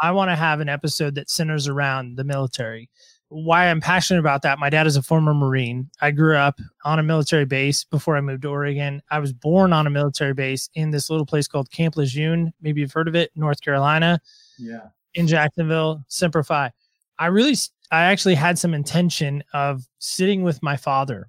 I 0.00 0.12
want 0.12 0.30
to 0.30 0.36
have 0.36 0.60
an 0.60 0.68
episode 0.68 1.16
that 1.16 1.28
centers 1.28 1.66
around 1.66 2.16
the 2.16 2.24
military 2.24 2.88
why 3.28 3.66
I'm 3.66 3.80
passionate 3.80 4.20
about 4.20 4.42
that. 4.42 4.58
My 4.58 4.70
dad 4.70 4.86
is 4.86 4.96
a 4.96 5.02
former 5.02 5.34
Marine. 5.34 5.90
I 6.00 6.10
grew 6.10 6.36
up 6.36 6.60
on 6.84 6.98
a 6.98 7.02
military 7.02 7.44
base 7.44 7.84
before 7.84 8.16
I 8.16 8.20
moved 8.20 8.42
to 8.42 8.48
Oregon. 8.48 9.02
I 9.10 9.18
was 9.18 9.32
born 9.32 9.72
on 9.72 9.86
a 9.86 9.90
military 9.90 10.32
base 10.32 10.70
in 10.74 10.90
this 10.90 11.10
little 11.10 11.26
place 11.26 11.46
called 11.46 11.70
Camp 11.70 11.96
Lejeune. 11.96 12.52
Maybe 12.60 12.80
you've 12.80 12.92
heard 12.92 13.08
of 13.08 13.14
it, 13.14 13.30
North 13.36 13.60
Carolina. 13.60 14.20
Yeah. 14.58 14.88
In 15.14 15.26
Jacksonville, 15.26 16.04
Semper 16.08 16.42
Fi. 16.42 16.72
I 17.18 17.26
really, 17.26 17.54
I 17.90 18.04
actually 18.04 18.34
had 18.34 18.58
some 18.58 18.72
intention 18.72 19.44
of 19.52 19.86
sitting 19.98 20.42
with 20.42 20.62
my 20.62 20.76
father. 20.76 21.28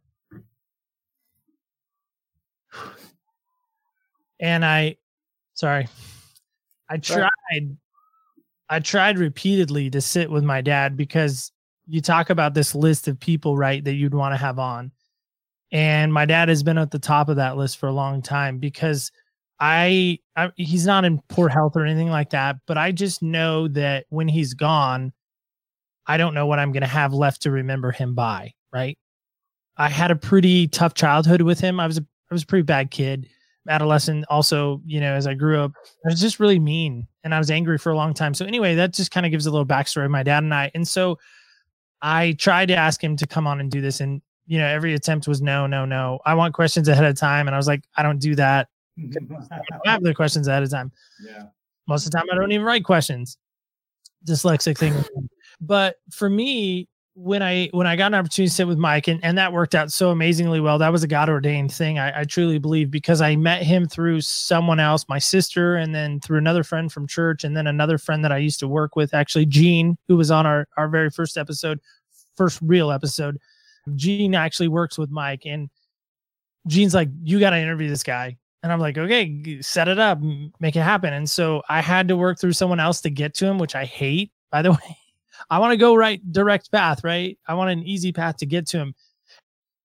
And 4.40 4.64
I, 4.64 4.98
sorry, 5.54 5.88
I 6.90 6.98
tried, 6.98 7.78
I 8.70 8.80
tried 8.80 9.18
repeatedly 9.18 9.90
to 9.90 10.02
sit 10.02 10.30
with 10.30 10.44
my 10.44 10.62
dad 10.62 10.96
because 10.96 11.52
you 11.88 12.02
talk 12.02 12.30
about 12.30 12.54
this 12.54 12.76
list 12.76 13.08
of 13.08 13.20
people, 13.20 13.58
right, 13.58 13.84
that 13.84 13.94
you'd 13.94 14.14
want 14.14 14.34
to 14.34 14.38
have 14.38 14.60
on. 14.60 14.92
And 15.72 16.14
my 16.14 16.26
dad 16.26 16.50
has 16.50 16.64
been 16.64 16.78
at 16.78 16.92
the 16.92 17.00
top 17.00 17.30
of 17.30 17.36
that 17.36 17.58
list 17.58 17.78
for 17.78 17.88
a 17.88 17.94
long 17.94 18.22
time 18.22 18.58
because 18.58 19.12
I, 19.60 20.20
I 20.36 20.52
he's 20.56 20.86
not 20.86 21.06
in 21.06 21.22
poor 21.30 21.50
health 21.50 21.76
or 21.76 21.86
anything 21.86 22.10
like 22.10 22.30
that, 22.32 22.58
but 22.66 22.78
I 22.78 22.92
just 22.92 23.22
know 23.22 23.68
that 23.70 24.06
when 24.10 24.28
he's 24.28 24.54
gone, 24.54 25.12
I 26.08 26.18
don't 26.18 26.34
know 26.34 26.48
what 26.48 26.60
I'm 26.60 26.72
going 26.72 26.82
to 26.82 26.88
have 26.88 27.14
left 27.14 27.42
to 27.44 27.52
remember 27.52 27.92
him 27.92 28.16
by, 28.16 28.54
right? 28.74 28.98
I 29.78 29.90
had 29.90 30.12
a 30.12 30.16
pretty 30.16 30.68
tough 30.68 30.94
childhood 30.94 31.42
with 31.42 31.60
him. 31.60 31.80
I 31.80 31.88
was 31.88 31.98
a 31.98 32.06
I 32.32 32.34
was 32.34 32.44
a 32.44 32.48
pretty 32.48 32.64
bad 32.64 32.92
kid, 32.92 33.28
adolescent. 33.68 34.26
Also, 34.30 34.82
you 34.86 35.00
know, 35.02 35.14
as 35.14 35.28
I 35.28 35.34
grew 35.34 35.60
up, 35.60 35.74
I 36.06 36.10
was 36.10 36.22
just 36.22 36.40
really 36.40 36.60
mean 36.60 37.08
and 37.24 37.34
I 37.36 37.38
was 37.38 37.52
angry 37.52 37.78
for 37.78 37.92
a 37.92 37.96
long 37.96 38.14
time. 38.14 38.34
So 38.34 38.46
anyway, 38.46 38.76
that 38.76 38.94
just 38.94 39.12
kind 39.12 39.26
of 39.26 39.32
gives 39.32 39.46
a 39.46 39.52
little 39.52 39.66
backstory 39.66 40.06
of 40.06 40.12
my 40.12 40.24
dad 40.24 40.44
and 40.44 40.54
I. 40.54 40.72
And 40.74 40.88
so 40.88 41.18
I 42.02 42.34
tried 42.34 42.68
to 42.68 42.76
ask 42.76 43.04
him 43.04 43.16
to 43.18 43.28
come 43.28 43.48
on 43.48 43.60
and 43.60 43.70
do 43.70 43.82
this, 43.82 44.00
and 44.00 44.22
you 44.48 44.58
know, 44.58 44.66
every 44.66 44.94
attempt 44.94 45.28
was 45.28 45.42
no, 45.42 45.68
no, 45.68 45.86
no. 45.86 46.20
I 46.26 46.34
want 46.34 46.54
questions 46.54 46.88
ahead 46.88 47.06
of 47.06 47.18
time, 47.18 47.48
and 47.48 47.56
I 47.56 47.58
was 47.58 47.68
like, 47.68 47.84
I 47.98 48.04
don't 48.04 48.20
do 48.20 48.36
that. 48.36 48.68
I 48.98 49.92
have 49.92 50.02
the 50.02 50.14
questions 50.14 50.48
ahead 50.48 50.64
of 50.64 50.72
time. 50.72 50.92
Yeah. 51.22 51.44
Most 51.88 52.06
of 52.06 52.12
the 52.12 52.18
time, 52.18 52.28
I 52.32 52.36
don't 52.36 52.52
even 52.52 52.66
write 52.66 52.84
questions. 52.84 53.38
Dyslexic 54.26 54.78
thing, 54.78 54.94
but 55.62 55.96
for 56.12 56.30
me, 56.30 56.88
when 57.22 57.44
I 57.44 57.68
when 57.74 57.86
I 57.86 57.98
got 57.98 58.08
an 58.08 58.14
opportunity 58.14 58.48
to 58.50 58.56
sit 58.56 58.68
with 58.68 58.78
Mike, 58.78 59.10
and, 59.10 59.24
and 59.24 59.38
that 59.38 59.52
worked 59.52 59.76
out 59.76 59.92
so 59.92 60.10
amazingly 60.10 60.62
well. 60.62 60.78
That 60.78 60.92
was 60.92 61.04
a 61.04 61.08
God 61.08 61.28
ordained 61.28 61.74
thing. 61.74 62.00
I, 62.00 62.22
I 62.22 62.24
truly 62.24 62.60
believe 62.60 62.90
because 62.90 63.20
I 63.20 63.36
met 63.36 63.62
him 63.62 63.88
through 63.88 64.22
someone 64.22 64.80
else, 64.80 65.06
my 65.10 65.20
sister, 65.20 65.76
and 65.76 65.94
then 65.94 66.22
through 66.22 66.38
another 66.38 66.64
friend 66.64 66.90
from 66.90 67.08
church, 67.08 67.44
and 67.44 67.58
then 67.58 67.68
another 67.68 67.98
friend 67.98 68.24
that 68.24 68.32
I 68.32 68.38
used 68.38 68.60
to 68.62 68.70
work 68.70 68.96
with, 68.96 69.14
actually 69.14 69.46
Gene, 69.46 69.98
who 70.08 70.16
was 70.16 70.32
on 70.32 70.46
our 70.46 70.68
our 70.78 70.88
very 70.88 71.10
first 71.10 71.38
episode, 71.38 71.80
first 72.38 72.60
real 72.62 72.90
episode. 72.90 73.38
Gene 73.96 74.34
actually 74.34 74.70
works 74.70 74.98
with 74.98 75.12
Mike, 75.12 75.46
and 75.46 75.70
Gene's 76.68 76.94
like, 76.96 77.10
"You 77.24 77.40
got 77.40 77.50
to 77.50 77.58
interview 77.58 77.90
this 77.90 78.04
guy." 78.04 78.38
And 78.64 78.74
I'm 78.74 78.80
like, 78.80 78.98
okay, 78.98 79.62
set 79.62 79.88
it 79.88 80.00
up, 80.00 80.20
make 80.60 80.76
it 80.76 80.82
happen. 80.82 81.14
And 81.14 81.30
so 81.30 81.64
I 81.70 81.82
had 81.82 82.10
to 82.10 82.18
work 82.18 82.42
through 82.42 82.52
someone 82.52 82.82
else 82.82 83.00
to 83.02 83.10
get 83.10 83.34
to 83.36 83.46
him, 83.46 83.58
which 83.58 83.74
I 83.74 83.86
hate, 83.86 84.34
by 84.52 84.62
the 84.62 84.72
way. 84.74 84.99
I 85.50 85.60
want 85.60 85.72
to 85.72 85.78
go 85.78 85.96
right 85.96 86.22
direct 86.32 86.72
path, 86.72 87.04
right? 87.04 87.38
I 87.48 87.54
want 87.54 87.72
an 87.72 87.84
easy 87.84 88.12
path 88.12 88.38
to 88.38 88.46
get 88.46 88.68
to 88.68 88.78
him. 88.78 88.94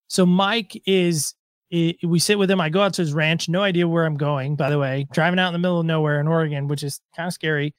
So 0.07 0.25
Mike 0.25 0.81
is 0.85 1.33
we 1.71 2.19
sit 2.19 2.39
with 2.39 2.49
him. 2.49 2.61
I 2.61 2.69
go 2.69 2.81
out 2.81 2.93
to 2.93 3.01
his 3.01 3.13
ranch, 3.13 3.49
no 3.49 3.61
idea 3.61 3.87
where 3.87 4.05
I'm 4.05 4.17
going, 4.17 4.55
by 4.55 4.69
the 4.69 4.79
way, 4.79 5.07
driving 5.11 5.39
out 5.39 5.47
in 5.47 5.53
the 5.53 5.59
middle 5.59 5.79
of 5.79 5.85
nowhere 5.85 6.19
in 6.19 6.27
Oregon, 6.27 6.67
which 6.67 6.83
is 6.83 7.01
kind 7.15 7.27
of 7.27 7.33
scary. 7.33 7.73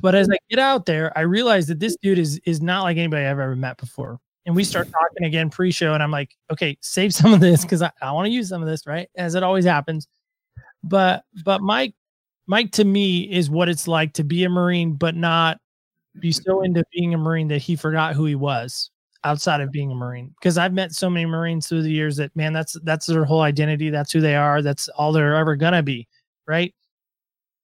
But 0.00 0.14
as 0.14 0.28
I 0.28 0.36
get 0.50 0.58
out 0.58 0.86
there, 0.86 1.16
I 1.16 1.22
realize 1.22 1.66
that 1.68 1.80
this 1.80 1.96
dude 2.02 2.18
is 2.18 2.40
is 2.44 2.60
not 2.60 2.82
like 2.82 2.96
anybody 2.96 3.24
I've 3.24 3.38
ever 3.38 3.56
met 3.56 3.76
before. 3.76 4.18
And 4.46 4.54
we 4.54 4.64
start 4.64 4.88
talking 4.90 5.26
again 5.26 5.48
pre-show, 5.48 5.94
and 5.94 6.02
I'm 6.02 6.10
like, 6.10 6.34
okay, 6.50 6.76
save 6.80 7.14
some 7.14 7.32
of 7.32 7.40
this 7.40 7.62
because 7.62 7.82
I, 7.82 7.90
I 8.02 8.12
want 8.12 8.26
to 8.26 8.32
use 8.32 8.48
some 8.48 8.62
of 8.62 8.68
this, 8.68 8.86
right? 8.86 9.08
As 9.16 9.34
it 9.34 9.42
always 9.42 9.64
happens. 9.64 10.08
But 10.82 11.24
but 11.44 11.62
Mike, 11.62 11.94
Mike 12.46 12.72
to 12.72 12.84
me 12.84 13.22
is 13.30 13.48
what 13.48 13.68
it's 13.68 13.88
like 13.88 14.14
to 14.14 14.24
be 14.24 14.44
a 14.44 14.48
Marine, 14.48 14.94
but 14.94 15.14
not 15.14 15.58
be 16.20 16.32
so 16.32 16.62
into 16.62 16.84
being 16.92 17.14
a 17.14 17.18
Marine 17.18 17.48
that 17.48 17.58
he 17.62 17.76
forgot 17.76 18.14
who 18.14 18.24
he 18.26 18.34
was 18.34 18.90
outside 19.24 19.60
of 19.60 19.72
being 19.72 19.90
a 19.90 19.94
Marine. 19.94 20.34
Because 20.38 20.58
I've 20.58 20.72
met 20.72 20.92
so 20.92 21.10
many 21.10 21.26
Marines 21.26 21.68
through 21.68 21.82
the 21.82 21.90
years 21.90 22.16
that 22.16 22.34
man, 22.36 22.52
that's 22.52 22.76
that's 22.84 23.06
their 23.06 23.24
whole 23.24 23.40
identity. 23.40 23.90
That's 23.90 24.12
who 24.12 24.20
they 24.20 24.36
are. 24.36 24.62
That's 24.62 24.88
all 24.88 25.12
they're 25.12 25.36
ever 25.36 25.56
gonna 25.56 25.82
be. 25.82 26.06
Right. 26.46 26.74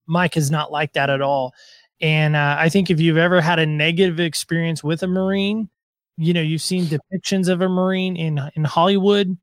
Mike 0.07 0.37
is 0.37 0.51
not 0.51 0.73
like 0.73 0.93
that 0.95 1.11
at 1.11 1.23
all. 1.23 1.53
And 2.01 2.35
uh, 2.35 2.57
I 2.59 2.69
think 2.69 2.91
if 2.91 2.99
you've 3.01 3.19
ever 3.19 3.41
had 3.41 3.59
a 3.59 3.67
negative 3.67 4.21
experience 4.21 4.83
with 4.83 5.03
a 5.03 5.07
Marine, 5.07 5.69
you 6.17 6.33
know, 6.33 6.41
you've 6.41 6.63
seen 6.63 6.87
depictions 6.87 7.49
of 7.49 7.61
a 7.61 7.69
Marine 7.69 8.17
in 8.17 8.41
in 8.57 8.65
Hollywood. 8.65 9.37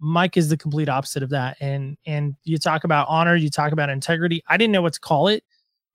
Mike 0.00 0.36
is 0.36 0.48
the 0.48 0.56
complete 0.56 0.88
opposite 0.88 1.22
of 1.22 1.30
that. 1.30 1.56
And 1.60 1.96
and 2.06 2.34
you 2.44 2.58
talk 2.58 2.84
about 2.84 3.06
honor, 3.08 3.36
you 3.36 3.50
talk 3.50 3.72
about 3.72 3.90
integrity. 3.90 4.42
I 4.48 4.56
didn't 4.56 4.72
know 4.72 4.82
what 4.82 4.94
to 4.94 5.00
call 5.00 5.28
it, 5.28 5.44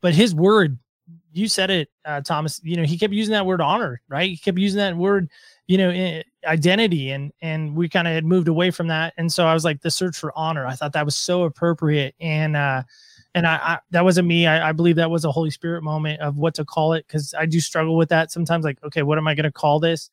but 0.01 0.13
his 0.13 0.33
word 0.33 0.79
you 1.35 1.49
said 1.49 1.69
it, 1.69 1.89
uh, 2.05 2.21
Thomas. 2.21 2.61
You 2.63 2.77
know, 2.77 2.83
he 2.83 2.97
kept 2.97 3.13
using 3.13 3.33
that 3.33 3.45
word 3.45 3.59
honor, 3.59 4.01
right? 4.07 4.29
He 4.29 4.37
kept 4.37 4.57
using 4.57 4.77
that 4.77 4.95
word, 4.95 5.29
you 5.67 5.77
know, 5.77 6.21
identity, 6.45 7.11
and 7.11 7.31
and 7.41 7.75
we 7.75 7.89
kind 7.89 8.07
of 8.07 8.13
had 8.13 8.25
moved 8.25 8.47
away 8.47 8.71
from 8.71 8.87
that. 8.87 9.13
And 9.17 9.31
so 9.31 9.45
I 9.45 9.53
was 9.53 9.65
like, 9.65 9.81
the 9.81 9.91
search 9.91 10.17
for 10.17 10.31
honor. 10.37 10.65
I 10.65 10.75
thought 10.75 10.93
that 10.93 11.05
was 11.05 11.15
so 11.15 11.43
appropriate, 11.43 12.15
and 12.21 12.55
uh, 12.55 12.83
and 13.33 13.45
I, 13.45 13.55
I 13.55 13.79
that 13.91 14.05
wasn't 14.05 14.29
me. 14.29 14.47
I, 14.47 14.69
I 14.69 14.71
believe 14.71 14.95
that 14.95 15.11
was 15.11 15.25
a 15.25 15.31
Holy 15.31 15.51
Spirit 15.51 15.83
moment 15.83 16.21
of 16.21 16.37
what 16.37 16.55
to 16.55 16.63
call 16.65 16.93
it 16.93 17.05
because 17.05 17.33
I 17.37 17.45
do 17.45 17.59
struggle 17.59 17.97
with 17.97 18.09
that 18.09 18.31
sometimes. 18.31 18.63
Like, 18.63 18.81
okay, 18.83 19.03
what 19.03 19.17
am 19.17 19.27
I 19.27 19.35
going 19.35 19.43
to 19.43 19.51
call 19.51 19.81
this? 19.81 20.09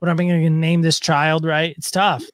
What 0.00 0.08
am 0.08 0.18
I 0.18 0.24
going 0.24 0.42
to 0.42 0.50
name 0.50 0.82
this 0.82 0.98
child? 0.98 1.44
Right? 1.44 1.76
It's 1.78 1.92
tough. 1.92 2.24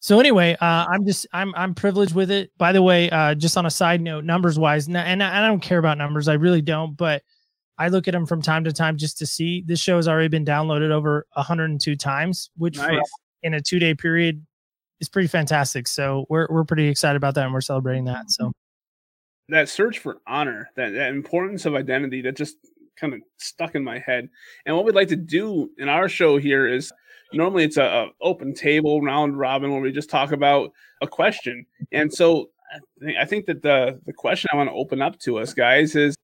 So 0.00 0.20
anyway, 0.20 0.56
uh, 0.60 0.86
I'm 0.90 1.06
just 1.06 1.26
I'm 1.32 1.54
I'm 1.56 1.74
privileged 1.74 2.14
with 2.14 2.30
it. 2.30 2.52
By 2.58 2.72
the 2.72 2.82
way, 2.82 3.08
uh, 3.08 3.34
just 3.34 3.56
on 3.56 3.64
a 3.64 3.70
side 3.70 4.02
note, 4.02 4.24
numbers 4.24 4.58
wise, 4.58 4.88
and 4.88 4.96
I, 5.22 5.44
I 5.44 5.46
don't 5.46 5.60
care 5.60 5.78
about 5.78 5.96
numbers. 5.96 6.28
I 6.28 6.34
really 6.34 6.62
don't. 6.62 6.94
But 6.94 7.22
I 7.78 7.88
look 7.88 8.08
at 8.08 8.12
them 8.12 8.26
from 8.26 8.42
time 8.42 8.64
to 8.64 8.72
time 8.72 8.96
just 8.96 9.18
to 9.18 9.26
see. 9.26 9.62
This 9.66 9.80
show 9.80 9.96
has 9.96 10.08
already 10.08 10.28
been 10.28 10.44
downloaded 10.44 10.90
over 10.90 11.26
102 11.34 11.96
times, 11.96 12.50
which 12.56 12.76
nice. 12.76 13.00
in 13.42 13.54
a 13.54 13.60
two 13.60 13.78
day 13.78 13.94
period 13.94 14.44
is 15.00 15.08
pretty 15.08 15.28
fantastic. 15.28 15.86
So 15.86 16.26
we're 16.28 16.48
we're 16.50 16.64
pretty 16.64 16.88
excited 16.88 17.16
about 17.16 17.34
that, 17.36 17.44
and 17.44 17.54
we're 17.54 17.60
celebrating 17.60 18.04
that. 18.06 18.30
So 18.30 18.52
that 19.48 19.68
search 19.68 19.98
for 19.98 20.18
honor, 20.26 20.70
that 20.76 20.90
that 20.90 21.10
importance 21.10 21.66
of 21.66 21.74
identity, 21.74 22.22
that 22.22 22.36
just 22.36 22.56
kind 22.96 23.14
of 23.14 23.20
stuck 23.38 23.74
in 23.74 23.84
my 23.84 23.98
head. 23.98 24.28
And 24.66 24.76
what 24.76 24.84
we'd 24.84 24.94
like 24.94 25.08
to 25.08 25.16
do 25.16 25.70
in 25.78 25.88
our 25.88 26.08
show 26.08 26.36
here 26.36 26.66
is 26.66 26.92
normally 27.32 27.64
it's 27.64 27.76
a, 27.76 27.84
a 27.84 28.08
open 28.20 28.54
table 28.54 29.00
round 29.00 29.38
robin 29.38 29.70
where 29.70 29.80
we 29.80 29.92
just 29.92 30.10
talk 30.10 30.32
about 30.32 30.72
a 31.00 31.06
question. 31.06 31.64
And 31.92 32.12
so 32.12 32.50
I 33.18 33.24
think 33.24 33.46
that 33.46 33.62
the 33.62 34.00
the 34.04 34.12
question 34.12 34.48
I 34.52 34.56
want 34.56 34.68
to 34.68 34.74
open 34.74 35.00
up 35.00 35.18
to 35.20 35.38
us 35.38 35.54
guys 35.54 35.94
is 35.94 36.16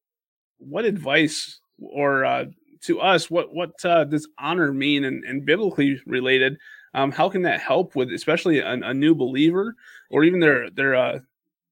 what 0.69 0.85
advice 0.85 1.61
or 1.79 2.25
uh, 2.25 2.45
to 2.83 3.01
us 3.01 3.31
what 3.31 3.55
what 3.55 3.73
uh, 3.85 4.05
does 4.05 4.29
honor 4.39 4.73
mean 4.73 5.05
and, 5.05 5.25
and 5.25 5.45
biblically 5.45 6.01
related? 6.07 6.59
Um, 6.95 7.11
how 7.11 7.29
can 7.29 7.43
that 7.43 7.61
help 7.61 7.97
with 7.97 8.13
especially 8.13 8.61
a, 8.61 8.73
a 8.73 8.95
new 8.95 9.15
believer 9.15 9.75
or 10.11 10.25
even 10.25 10.41
their 10.41 10.71
their 10.71 10.95
uh, 10.95 11.19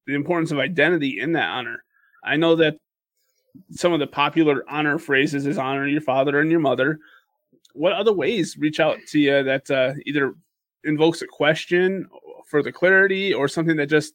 the 0.07 0.15
importance 0.15 0.51
of 0.51 0.59
identity 0.59 1.21
in 1.21 1.33
that 1.33 1.49
honor? 1.49 1.85
I 2.25 2.37
know 2.37 2.57
that 2.57 2.77
some 3.71 3.93
of 3.93 4.01
the 4.01 4.07
popular 4.07 4.65
honor 4.69 4.99
phrases 4.99 5.47
is 5.47 5.59
honor 5.59 5.87
your 5.87 6.01
father 6.01 6.41
and 6.41 6.51
your 6.51 6.61
mother. 6.61 6.99
What 7.75 7.93
other 7.93 8.13
ways 8.13 8.57
reach 8.59 8.81
out 8.81 8.99
to 9.09 9.19
you 9.19 9.43
that 9.43 9.71
uh, 9.71 9.95
either 10.07 10.35
invokes 10.85 11.23
a 11.23 11.27
question 11.27 12.09
for 12.47 12.63
the 12.63 12.73
clarity 12.73 13.33
or 13.33 13.49
something 13.49 13.77
that 13.77 13.87
just 13.87 14.15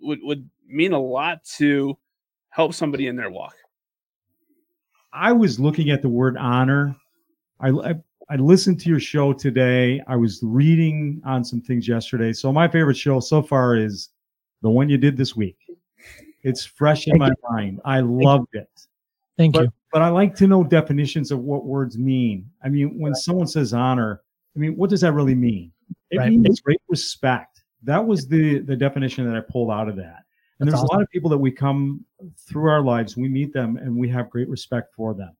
would, 0.00 0.20
would 0.22 0.48
mean 0.66 0.92
a 0.92 0.98
lot 0.98 1.44
to 1.56 1.98
help 2.50 2.72
somebody 2.72 3.06
in 3.06 3.16
their 3.16 3.30
walk 3.30 3.54
I 5.14 5.32
was 5.32 5.60
looking 5.60 5.90
at 5.90 6.02
the 6.02 6.08
word 6.08 6.36
honor. 6.36 6.94
I, 7.60 7.68
I 7.70 7.94
I 8.30 8.36
listened 8.36 8.80
to 8.80 8.88
your 8.88 9.00
show 9.00 9.32
today. 9.32 10.02
I 10.08 10.16
was 10.16 10.40
reading 10.42 11.20
on 11.24 11.44
some 11.44 11.60
things 11.60 11.86
yesterday. 11.86 12.32
So 12.32 12.52
my 12.52 12.66
favorite 12.66 12.96
show 12.96 13.20
so 13.20 13.42
far 13.42 13.76
is 13.76 14.08
the 14.62 14.70
one 14.70 14.88
you 14.88 14.96
did 14.96 15.16
this 15.16 15.36
week. 15.36 15.58
It's 16.42 16.64
fresh 16.64 17.06
in 17.06 17.18
my 17.18 17.30
mind. 17.50 17.80
I 17.84 18.00
loved 18.00 18.48
it. 18.54 18.68
Thank 19.36 19.54
But 19.54 19.64
you. 19.64 19.72
but 19.92 20.02
I 20.02 20.08
like 20.08 20.34
to 20.36 20.46
know 20.46 20.64
definitions 20.64 21.30
of 21.30 21.40
what 21.40 21.64
words 21.64 21.98
mean. 21.98 22.50
I 22.62 22.68
mean, 22.68 22.98
when 22.98 23.14
someone 23.14 23.46
says 23.46 23.72
honor, 23.74 24.22
I 24.56 24.58
mean, 24.58 24.76
what 24.76 24.90
does 24.90 25.02
that 25.02 25.12
really 25.12 25.34
mean? 25.34 25.70
It 26.10 26.18
Right. 26.18 26.30
means 26.30 26.60
great 26.60 26.80
respect. 26.88 27.62
That 27.82 28.04
was 28.04 28.26
the 28.26 28.60
the 28.60 28.76
definition 28.76 29.26
that 29.26 29.36
I 29.36 29.40
pulled 29.40 29.70
out 29.70 29.88
of 29.88 29.96
that. 29.96 30.23
And 30.60 30.68
That's 30.68 30.80
there's 30.80 30.88
a 30.88 30.92
lot 30.92 31.02
of 31.02 31.10
people 31.10 31.30
that 31.30 31.38
we 31.38 31.50
come 31.50 32.04
through 32.48 32.70
our 32.70 32.80
lives, 32.80 33.16
we 33.16 33.28
meet 33.28 33.52
them, 33.52 33.76
and 33.76 33.96
we 33.96 34.08
have 34.10 34.30
great 34.30 34.48
respect 34.48 34.94
for 34.94 35.14
them. 35.14 35.36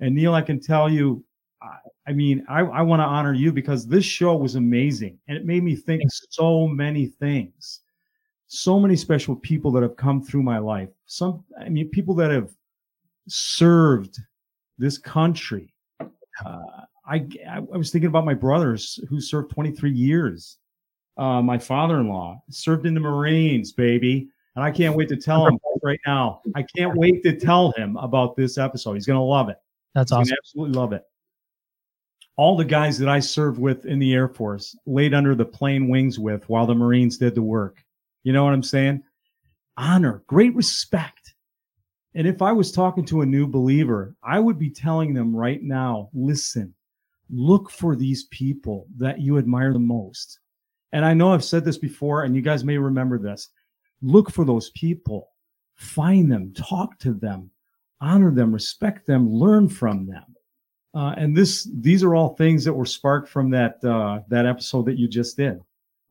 And 0.00 0.14
Neil, 0.14 0.34
I 0.34 0.42
can 0.42 0.60
tell 0.60 0.88
you, 0.88 1.24
I, 1.62 1.76
I 2.08 2.12
mean, 2.12 2.44
I, 2.48 2.60
I 2.60 2.82
want 2.82 3.00
to 3.00 3.04
honor 3.04 3.34
you 3.34 3.52
because 3.52 3.86
this 3.86 4.04
show 4.04 4.34
was 4.36 4.54
amazing, 4.54 5.18
and 5.28 5.36
it 5.36 5.44
made 5.44 5.62
me 5.62 5.74
think 5.74 6.02
so 6.10 6.66
many 6.66 7.06
things. 7.06 7.80
So 8.48 8.78
many 8.78 8.94
special 8.94 9.34
people 9.34 9.72
that 9.72 9.82
have 9.82 9.96
come 9.96 10.22
through 10.22 10.42
my 10.42 10.58
life. 10.58 10.90
Some, 11.06 11.44
I 11.60 11.68
mean, 11.68 11.88
people 11.90 12.14
that 12.14 12.30
have 12.30 12.50
served 13.28 14.18
this 14.78 14.98
country. 14.98 15.74
Uh, 16.00 16.60
I, 17.08 17.26
I 17.48 17.60
was 17.60 17.90
thinking 17.90 18.08
about 18.08 18.24
my 18.24 18.34
brothers 18.34 19.00
who 19.08 19.20
served 19.20 19.50
23 19.50 19.90
years. 19.90 20.58
Uh, 21.16 21.42
my 21.42 21.58
father-in-law 21.58 22.42
served 22.50 22.86
in 22.86 22.94
the 22.94 23.00
Marines, 23.00 23.72
baby, 23.72 24.28
and 24.56 24.64
I 24.64 24.70
can't 24.70 24.96
wait 24.96 25.08
to 25.10 25.16
tell 25.16 25.46
him 25.46 25.58
right 25.82 26.00
now. 26.06 26.40
I 26.54 26.62
can't 26.62 26.96
wait 26.96 27.22
to 27.22 27.38
tell 27.38 27.72
him 27.72 27.96
about 27.98 28.36
this 28.36 28.58
episode. 28.58 28.94
He's 28.94 29.06
gonna 29.06 29.22
love 29.22 29.48
it. 29.48 29.58
That's 29.94 30.10
He's 30.10 30.18
awesome. 30.18 30.36
absolutely 30.38 30.78
love 30.78 30.92
it. 30.92 31.02
All 32.36 32.56
the 32.56 32.64
guys 32.64 32.98
that 32.98 33.08
I 33.08 33.20
served 33.20 33.58
with 33.58 33.86
in 33.86 33.98
the 33.98 34.12
Air 34.12 34.28
Force 34.28 34.76
laid 34.84 35.14
under 35.14 35.34
the 35.34 35.44
plane 35.44 35.88
wings 35.88 36.18
with 36.18 36.48
while 36.48 36.66
the 36.66 36.74
Marines 36.74 37.16
did 37.16 37.34
the 37.34 37.42
work. 37.42 37.82
You 38.24 38.32
know 38.32 38.44
what 38.44 38.52
I'm 38.52 38.62
saying? 38.62 39.02
Honor, 39.76 40.22
great 40.26 40.54
respect. 40.54 41.34
And 42.14 42.26
if 42.26 42.40
I 42.42 42.52
was 42.52 42.72
talking 42.72 43.04
to 43.06 43.20
a 43.20 43.26
new 43.26 43.46
believer, 43.46 44.16
I 44.22 44.38
would 44.38 44.58
be 44.58 44.70
telling 44.70 45.12
them 45.14 45.36
right 45.36 45.62
now 45.62 46.08
listen, 46.14 46.74
look 47.30 47.70
for 47.70 47.94
these 47.94 48.24
people 48.24 48.86
that 48.96 49.20
you 49.20 49.38
admire 49.38 49.72
the 49.72 49.78
most. 49.78 50.40
And 50.92 51.04
I 51.04 51.14
know 51.14 51.32
I've 51.32 51.44
said 51.44 51.64
this 51.64 51.76
before, 51.78 52.24
and 52.24 52.34
you 52.34 52.40
guys 52.40 52.64
may 52.64 52.78
remember 52.78 53.18
this. 53.18 53.50
Look 54.02 54.30
for 54.30 54.44
those 54.44 54.70
people, 54.70 55.30
find 55.74 56.30
them, 56.30 56.52
talk 56.54 56.98
to 57.00 57.12
them, 57.12 57.50
honor 58.00 58.30
them, 58.30 58.52
respect 58.52 59.06
them, 59.06 59.30
learn 59.30 59.68
from 59.68 60.06
them. 60.06 60.24
Uh, 60.94 61.14
and 61.18 61.36
this, 61.36 61.68
these 61.74 62.02
are 62.02 62.14
all 62.14 62.34
things 62.36 62.64
that 62.64 62.72
were 62.72 62.86
sparked 62.86 63.28
from 63.28 63.50
that 63.50 63.84
uh, 63.84 64.20
that 64.28 64.46
episode 64.46 64.86
that 64.86 64.98
you 64.98 65.08
just 65.08 65.36
did. 65.36 65.60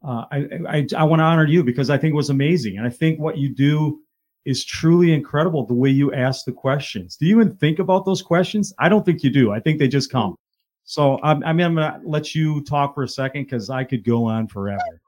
Uh, 0.03 0.25
I, 0.31 0.37
I, 0.69 0.87
I 0.97 1.03
want 1.03 1.19
to 1.19 1.23
honor 1.23 1.47
you 1.47 1.63
because 1.63 1.89
I 1.89 1.97
think 1.97 2.11
it 2.11 2.15
was 2.15 2.29
amazing, 2.29 2.77
and 2.77 2.85
I 2.85 2.91
think 2.91 3.19
what 3.19 3.37
you 3.37 3.49
do 3.49 3.99
is 4.45 4.63
truly 4.63 5.11
incredible. 5.11 5.65
The 5.65 5.73
way 5.73 5.89
you 5.89 6.13
ask 6.13 6.45
the 6.45 6.51
questions. 6.51 7.17
Do 7.17 7.25
you 7.25 7.35
even 7.41 7.55
think 7.55 7.79
about 7.79 8.05
those 8.05 8.21
questions? 8.21 8.73
I 8.77 8.89
don't 8.89 9.03
think 9.03 9.23
you 9.23 9.31
do. 9.31 9.51
I 9.51 9.59
think 9.59 9.79
they 9.79 9.87
just 9.87 10.11
come. 10.11 10.35
So 10.83 11.15
I, 11.23 11.31
I 11.31 11.53
mean, 11.53 11.65
I'm 11.65 11.75
gonna 11.75 11.99
let 12.05 12.35
you 12.35 12.61
talk 12.63 12.93
for 12.93 13.03
a 13.03 13.07
second 13.07 13.45
because 13.45 13.71
I 13.71 13.83
could 13.83 14.03
go 14.03 14.25
on 14.25 14.47
forever. 14.47 15.01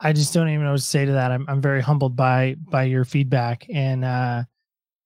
I 0.00 0.12
just 0.12 0.32
don't 0.32 0.48
even 0.48 0.64
know 0.64 0.72
what 0.72 0.78
to 0.78 0.82
say 0.84 1.04
to 1.04 1.12
that. 1.12 1.32
I'm 1.32 1.44
I'm 1.48 1.60
very 1.60 1.80
humbled 1.80 2.16
by 2.16 2.56
by 2.58 2.84
your 2.84 3.04
feedback 3.04 3.66
and 3.72 4.04
uh 4.04 4.44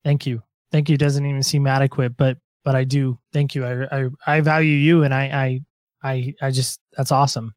thank 0.05 0.26
you. 0.26 0.42
Thank 0.70 0.88
you 0.88 0.96
doesn't 0.96 1.24
even 1.24 1.42
seem 1.42 1.66
adequate, 1.66 2.16
but 2.16 2.38
but 2.64 2.74
I 2.74 2.85
do. 2.85 3.18
Thank 3.33 3.55
you. 3.55 3.64
I 3.64 4.05
I, 4.05 4.09
I 4.26 4.40
value 4.40 4.74
you 4.74 5.05
and 5.05 5.14
I 5.14 5.61
I 6.02 6.11
I 6.11 6.35
I 6.42 6.50
just 6.50 6.81
that's 6.96 7.12
awesome. 7.12 7.55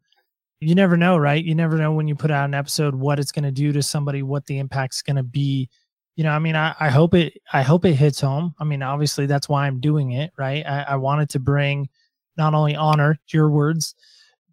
You 0.62 0.74
never 0.74 0.96
know, 0.96 1.18
right? 1.18 1.44
You 1.44 1.54
never 1.54 1.78
know 1.78 1.92
when 1.92 2.08
you 2.08 2.16
put 2.16 2.32
out 2.32 2.46
an 2.46 2.54
episode 2.54 2.96
what 2.96 3.20
it's 3.20 3.32
going 3.32 3.44
to 3.44 3.52
do 3.52 3.74
to 3.74 3.84
somebody, 3.84 4.24
what 4.24 4.46
the 4.46 4.58
impact's 4.60 5.02
going 5.02 5.18
to 5.18 5.24
be. 5.24 5.70
You 6.16 6.24
know, 6.24 6.32
I 6.32 6.40
mean, 6.40 6.56
I, 6.56 6.74
I 6.80 6.90
hope 6.90 7.14
it 7.14 7.34
I 7.52 7.62
hope 7.62 7.84
it 7.84 7.94
hits 7.96 8.22
home. 8.22 8.56
I 8.60 8.64
mean, 8.64 8.82
obviously 8.82 9.26
that's 9.26 9.50
why 9.50 9.68
I'm 9.68 9.82
doing 9.82 10.12
it, 10.12 10.32
right? 10.38 10.66
I, 10.66 10.84
I 10.90 10.96
wanted 10.96 11.30
to 11.32 11.40
bring 11.40 11.90
not 12.38 12.54
only 12.54 12.76
honor, 12.76 13.20
your 13.30 13.50
words, 13.50 13.96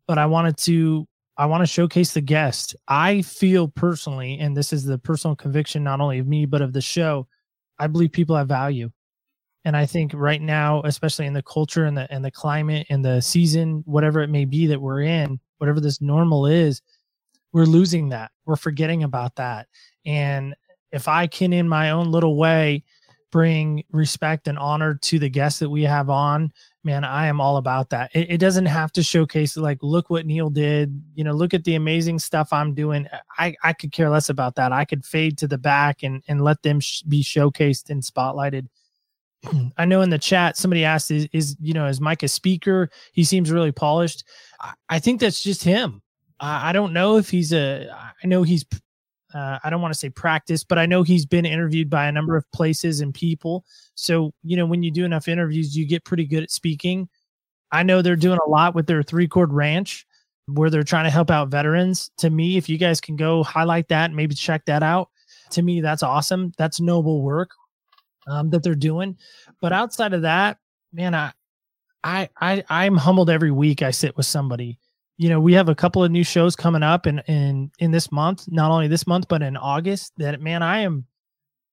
but 0.08 0.18
I 0.18 0.26
wanted 0.26 0.56
to 0.58 1.06
I 1.38 1.46
want 1.46 1.62
to 1.62 1.66
showcase 1.66 2.12
the 2.12 2.20
guest. 2.20 2.76
I 2.88 3.22
feel 3.22 3.68
personally, 3.68 4.38
and 4.38 4.56
this 4.56 4.72
is 4.72 4.84
the 4.84 4.98
personal 4.98 5.34
conviction 5.34 5.82
not 5.82 6.00
only 6.00 6.18
of 6.18 6.26
me 6.26 6.46
but 6.46 6.62
of 6.62 6.72
the 6.72 6.80
show, 6.80 7.26
I 7.78 7.86
believe 7.86 8.12
people 8.12 8.36
have 8.36 8.48
value. 8.48 8.90
And 9.64 9.76
I 9.76 9.86
think 9.86 10.12
right 10.14 10.42
now, 10.42 10.82
especially 10.82 11.26
in 11.26 11.32
the 11.32 11.42
culture 11.42 11.84
and 11.84 11.96
the 11.96 12.12
and 12.12 12.24
the 12.24 12.30
climate 12.30 12.86
and 12.90 13.04
the 13.04 13.20
season, 13.20 13.82
whatever 13.86 14.20
it 14.20 14.28
may 14.28 14.44
be 14.44 14.66
that 14.66 14.80
we're 14.80 15.02
in, 15.02 15.38
whatever 15.58 15.80
this 15.80 16.00
normal 16.00 16.46
is, 16.46 16.82
we're 17.52 17.64
losing 17.64 18.08
that. 18.10 18.32
We're 18.44 18.56
forgetting 18.56 19.04
about 19.04 19.36
that. 19.36 19.68
And 20.04 20.54
if 20.90 21.08
I 21.08 21.26
can 21.26 21.52
in 21.52 21.68
my 21.68 21.90
own 21.90 22.10
little 22.10 22.36
way 22.36 22.84
bring 23.30 23.84
respect 23.92 24.48
and 24.48 24.58
honor 24.58 24.94
to 24.94 25.18
the 25.18 25.28
guests 25.28 25.60
that 25.60 25.70
we 25.70 25.82
have 25.82 26.10
on, 26.10 26.52
man, 26.84 27.04
I 27.04 27.26
am 27.26 27.40
all 27.40 27.56
about 27.56 27.90
that. 27.90 28.10
It, 28.14 28.32
it, 28.32 28.38
doesn't 28.38 28.66
have 28.66 28.92
to 28.92 29.02
showcase 29.02 29.56
like, 29.56 29.78
look 29.82 30.10
what 30.10 30.26
Neil 30.26 30.50
did. 30.50 31.02
You 31.14 31.24
know, 31.24 31.32
look 31.32 31.54
at 31.54 31.64
the 31.64 31.74
amazing 31.74 32.18
stuff 32.18 32.52
I'm 32.52 32.74
doing. 32.74 33.08
I 33.38 33.54
I 33.62 33.72
could 33.72 33.92
care 33.92 34.10
less 34.10 34.28
about 34.28 34.56
that. 34.56 34.72
I 34.72 34.84
could 34.84 35.04
fade 35.04 35.38
to 35.38 35.48
the 35.48 35.58
back 35.58 36.02
and 36.02 36.22
and 36.28 36.42
let 36.42 36.62
them 36.62 36.80
sh- 36.80 37.02
be 37.02 37.22
showcased 37.22 37.90
and 37.90 38.02
spotlighted. 38.02 38.66
I 39.76 39.84
know 39.84 40.02
in 40.02 40.10
the 40.10 40.18
chat 40.18 40.56
somebody 40.56 40.84
asked, 40.84 41.10
is, 41.10 41.28
is 41.32 41.56
you 41.60 41.74
know, 41.74 41.86
is 41.86 42.00
Mike 42.00 42.22
a 42.22 42.28
speaker? 42.28 42.90
He 43.12 43.24
seems 43.24 43.50
really 43.50 43.72
polished. 43.72 44.24
I, 44.60 44.72
I 44.88 44.98
think 44.98 45.20
that's 45.20 45.42
just 45.42 45.64
him. 45.64 46.02
I, 46.40 46.70
I 46.70 46.72
don't 46.72 46.92
know 46.92 47.16
if 47.16 47.30
he's 47.30 47.52
a. 47.52 47.88
I 48.22 48.26
know 48.26 48.42
he's 48.42 48.64
uh, 49.34 49.58
I 49.62 49.70
don't 49.70 49.80
want 49.80 49.94
to 49.94 49.98
say 49.98 50.10
practice, 50.10 50.64
but 50.64 50.78
I 50.78 50.86
know 50.86 51.02
he's 51.02 51.26
been 51.26 51.46
interviewed 51.46 51.88
by 51.88 52.06
a 52.06 52.12
number 52.12 52.36
of 52.36 52.50
places 52.52 53.00
and 53.00 53.14
people. 53.14 53.64
So, 53.94 54.32
you 54.42 54.56
know, 54.56 54.66
when 54.66 54.82
you 54.82 54.90
do 54.90 55.04
enough 55.04 55.28
interviews, 55.28 55.76
you 55.76 55.86
get 55.86 56.04
pretty 56.04 56.26
good 56.26 56.42
at 56.42 56.50
speaking. 56.50 57.08
I 57.70 57.82
know 57.82 58.02
they're 58.02 58.16
doing 58.16 58.38
a 58.44 58.48
lot 58.48 58.74
with 58.74 58.86
their 58.86 59.02
three 59.02 59.26
chord 59.26 59.52
ranch 59.52 60.06
where 60.46 60.70
they're 60.70 60.82
trying 60.82 61.04
to 61.04 61.10
help 61.10 61.30
out 61.30 61.48
veterans. 61.48 62.10
To 62.18 62.28
me, 62.28 62.56
if 62.56 62.68
you 62.68 62.76
guys 62.76 63.00
can 63.00 63.16
go 63.16 63.42
highlight 63.42 63.88
that 63.88 64.12
maybe 64.12 64.34
check 64.34 64.64
that 64.66 64.82
out, 64.82 65.08
to 65.50 65.62
me, 65.62 65.80
that's 65.80 66.02
awesome. 66.02 66.52
That's 66.58 66.80
noble 66.80 67.22
work 67.22 67.50
um, 68.26 68.50
that 68.50 68.62
they're 68.62 68.74
doing. 68.74 69.16
But 69.60 69.72
outside 69.72 70.12
of 70.12 70.22
that, 70.22 70.58
man, 70.92 71.14
I, 71.14 71.32
I, 72.04 72.28
I, 72.40 72.64
I'm 72.68 72.96
humbled 72.96 73.30
every 73.30 73.50
week 73.50 73.82
I 73.82 73.92
sit 73.92 74.16
with 74.16 74.26
somebody 74.26 74.78
you 75.22 75.28
know, 75.28 75.38
we 75.38 75.52
have 75.52 75.68
a 75.68 75.74
couple 75.74 76.02
of 76.02 76.10
new 76.10 76.24
shows 76.24 76.56
coming 76.56 76.82
up 76.82 77.06
in 77.06 77.20
in 77.20 77.70
in 77.78 77.92
this 77.92 78.10
month, 78.10 78.50
not 78.50 78.72
only 78.72 78.88
this 78.88 79.06
month 79.06 79.28
but 79.28 79.40
in 79.40 79.56
August 79.56 80.12
that 80.16 80.40
man 80.40 80.64
I 80.64 80.80
am 80.80 81.06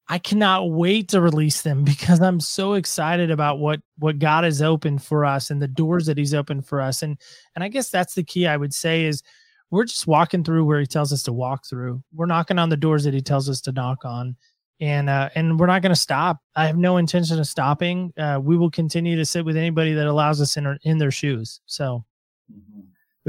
I 0.08 0.20
cannot 0.20 0.72
wait 0.72 1.10
to 1.10 1.22
release 1.22 1.64
them 1.64 1.84
because 1.92 2.22
I'm 2.22 2.40
so 2.40 2.74
excited 2.74 3.32
about 3.32 3.58
what 3.58 3.82
what 3.98 4.20
God 4.20 4.44
has 4.44 4.62
opened 4.62 5.04
for 5.04 5.26
us 5.26 5.50
and 5.50 5.60
the 5.60 5.68
doors 5.68 6.06
that 6.06 6.18
he's 6.18 6.36
opened 6.36 6.68
for 6.68 6.80
us 6.80 7.02
and 7.02 7.18
and 7.56 7.64
I 7.64 7.70
guess 7.70 7.90
that's 7.90 8.14
the 8.14 8.24
key 8.24 8.46
I 8.46 8.56
would 8.56 8.74
say 8.74 9.06
is 9.06 9.24
we're 9.72 9.86
just 9.86 10.06
walking 10.06 10.44
through 10.44 10.66
where 10.66 10.80
he 10.80 10.88
tells 10.88 11.14
us 11.14 11.24
to 11.24 11.34
walk 11.34 11.66
through. 11.66 12.04
We're 12.14 12.26
knocking 12.28 12.60
on 12.60 12.70
the 12.70 12.78
doors 12.78 13.04
that 13.04 13.14
he 13.16 13.22
tells 13.22 13.50
us 13.50 13.62
to 13.62 13.72
knock 13.72 14.06
on 14.06 14.36
and 14.80 15.10
uh, 15.10 15.30
and 15.34 15.60
we're 15.60 15.66
not 15.66 15.82
going 15.82 15.94
to 15.94 16.00
stop. 16.00 16.38
I 16.56 16.68
have 16.68 16.78
no 16.78 16.98
intention 16.98 17.40
of 17.40 17.48
stopping. 17.48 18.14
Uh, 18.16 18.40
we 18.42 18.58
will 18.58 18.70
continue 18.70 19.18
to 19.18 19.26
sit 19.26 19.44
with 19.44 19.58
anybody 19.58 19.94
that 19.94 20.06
allows 20.06 20.40
us 20.40 20.56
in 20.56 20.68
our, 20.68 20.78
in 20.84 21.00
their 21.00 21.12
shoes. 21.12 21.62
So 21.66 22.06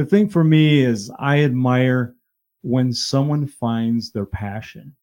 the 0.00 0.06
thing 0.06 0.30
for 0.30 0.42
me 0.42 0.82
is 0.82 1.10
I 1.18 1.44
admire 1.44 2.14
when 2.62 2.90
someone 2.90 3.46
finds 3.46 4.10
their 4.10 4.24
passion 4.24 4.96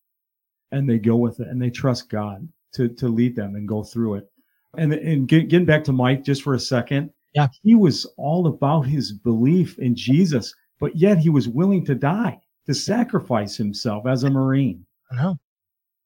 and 0.71 0.89
they 0.89 0.97
go 0.97 1.15
with 1.17 1.39
it 1.39 1.47
and 1.49 1.61
they 1.61 1.69
trust 1.69 2.09
God 2.09 2.47
to 2.73 2.89
to 2.89 3.07
lead 3.07 3.35
them 3.35 3.53
and 3.53 3.67
go 3.67 3.83
through 3.83 4.15
it. 4.15 4.31
And 4.75 4.93
and 4.93 5.27
get, 5.27 5.49
getting 5.49 5.67
back 5.67 5.83
to 5.83 5.91
Mike 5.91 6.23
just 6.23 6.41
for 6.41 6.55
a 6.55 6.59
second, 6.59 7.11
yeah, 7.35 7.47
he 7.61 7.75
was 7.75 8.07
all 8.17 8.47
about 8.47 8.87
his 8.87 9.11
belief 9.11 9.77
in 9.77 9.95
Jesus, 9.95 10.51
but 10.79 10.95
yet 10.95 11.19
he 11.19 11.29
was 11.29 11.47
willing 11.47 11.85
to 11.85 11.93
die 11.93 12.39
to 12.65 12.73
sacrifice 12.73 13.55
himself 13.55 14.07
as 14.07 14.23
a 14.23 14.31
Marine. 14.31 14.83
I 15.11 15.21
know. 15.21 15.37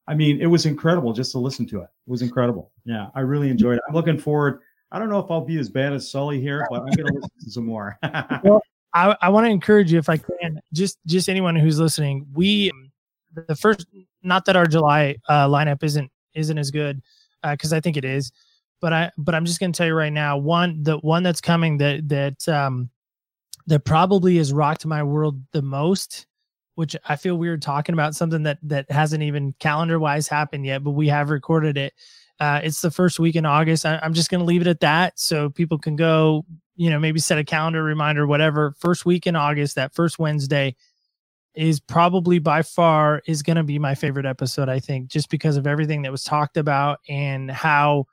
I 0.06 0.14
mean, 0.14 0.38
it 0.42 0.46
was 0.46 0.66
incredible 0.66 1.14
just 1.14 1.32
to 1.32 1.38
listen 1.38 1.64
to 1.68 1.78
it. 1.78 1.88
It 2.06 2.10
was 2.10 2.20
incredible. 2.20 2.72
Yeah, 2.84 3.06
I 3.14 3.20
really 3.20 3.48
enjoyed 3.48 3.76
it. 3.76 3.82
I'm 3.88 3.94
looking 3.94 4.18
forward. 4.18 4.60
I 4.90 4.98
don't 4.98 5.08
know 5.08 5.18
if 5.18 5.30
I'll 5.30 5.40
be 5.40 5.58
as 5.58 5.70
bad 5.70 5.94
as 5.94 6.10
Sully 6.10 6.42
here, 6.42 6.66
but 6.68 6.80
I'm 6.80 6.92
going 6.92 7.06
to 7.06 7.14
listen 7.14 7.30
to 7.44 7.50
some 7.50 7.64
more. 7.64 7.98
well, 8.44 8.60
I, 8.94 9.16
I 9.22 9.28
want 9.30 9.46
to 9.46 9.50
encourage 9.50 9.92
you 9.92 9.98
if 9.98 10.08
I 10.08 10.18
can, 10.18 10.60
just 10.72 10.98
just 11.06 11.28
anyone 11.28 11.56
who's 11.56 11.80
listening. 11.80 12.26
We 12.34 12.70
the 13.34 13.56
first, 13.56 13.86
not 14.22 14.44
that 14.44 14.56
our 14.56 14.66
July 14.66 15.16
uh, 15.28 15.48
lineup 15.48 15.82
isn't 15.82 16.10
isn't 16.34 16.58
as 16.58 16.70
good 16.70 17.02
because 17.42 17.72
uh, 17.72 17.76
I 17.76 17.80
think 17.80 17.96
it 17.96 18.04
is, 18.04 18.32
but 18.80 18.92
I 18.92 19.10
but 19.16 19.34
I'm 19.34 19.44
just 19.44 19.60
going 19.60 19.72
to 19.72 19.76
tell 19.76 19.86
you 19.86 19.94
right 19.94 20.12
now 20.12 20.36
one 20.36 20.82
the 20.82 20.98
one 20.98 21.22
that's 21.22 21.40
coming 21.40 21.78
that 21.78 22.08
that 22.08 22.48
um 22.48 22.90
that 23.66 23.84
probably 23.84 24.36
has 24.36 24.52
rocked 24.52 24.84
my 24.86 25.02
world 25.02 25.40
the 25.52 25.62
most, 25.62 26.26
which 26.74 26.96
I 27.08 27.16
feel 27.16 27.36
weird 27.36 27.62
talking 27.62 27.94
about 27.94 28.14
something 28.14 28.42
that 28.42 28.58
that 28.64 28.90
hasn't 28.90 29.22
even 29.22 29.54
calendar 29.58 29.98
wise 29.98 30.28
happened 30.28 30.66
yet, 30.66 30.84
but 30.84 30.90
we 30.90 31.08
have 31.08 31.30
recorded 31.30 31.78
it. 31.78 31.94
Uh, 32.40 32.60
it's 32.64 32.80
the 32.80 32.90
first 32.90 33.20
week 33.20 33.36
in 33.36 33.46
August. 33.46 33.86
I, 33.86 34.00
I'm 34.02 34.14
just 34.14 34.30
going 34.30 34.40
to 34.40 34.44
leave 34.44 34.62
it 34.62 34.66
at 34.66 34.80
that 34.80 35.18
so 35.18 35.48
people 35.48 35.78
can 35.78 35.94
go, 35.94 36.44
you 36.76 36.90
know, 36.90 36.98
maybe 36.98 37.20
set 37.20 37.38
a 37.38 37.44
calendar 37.44 37.82
reminder, 37.82 38.26
whatever. 38.26 38.74
First 38.78 39.04
week 39.04 39.26
in 39.26 39.36
August, 39.36 39.74
that 39.76 39.94
first 39.94 40.18
Wednesday 40.18 40.74
is 41.54 41.80
probably 41.80 42.38
by 42.38 42.62
far 42.62 43.22
is 43.26 43.42
going 43.42 43.56
to 43.56 43.62
be 43.62 43.78
my 43.78 43.94
favorite 43.94 44.26
episode, 44.26 44.68
I 44.68 44.80
think, 44.80 45.08
just 45.08 45.28
because 45.28 45.56
of 45.56 45.66
everything 45.66 46.02
that 46.02 46.12
was 46.12 46.24
talked 46.24 46.56
about 46.56 47.00
and 47.08 47.50
how 47.50 48.06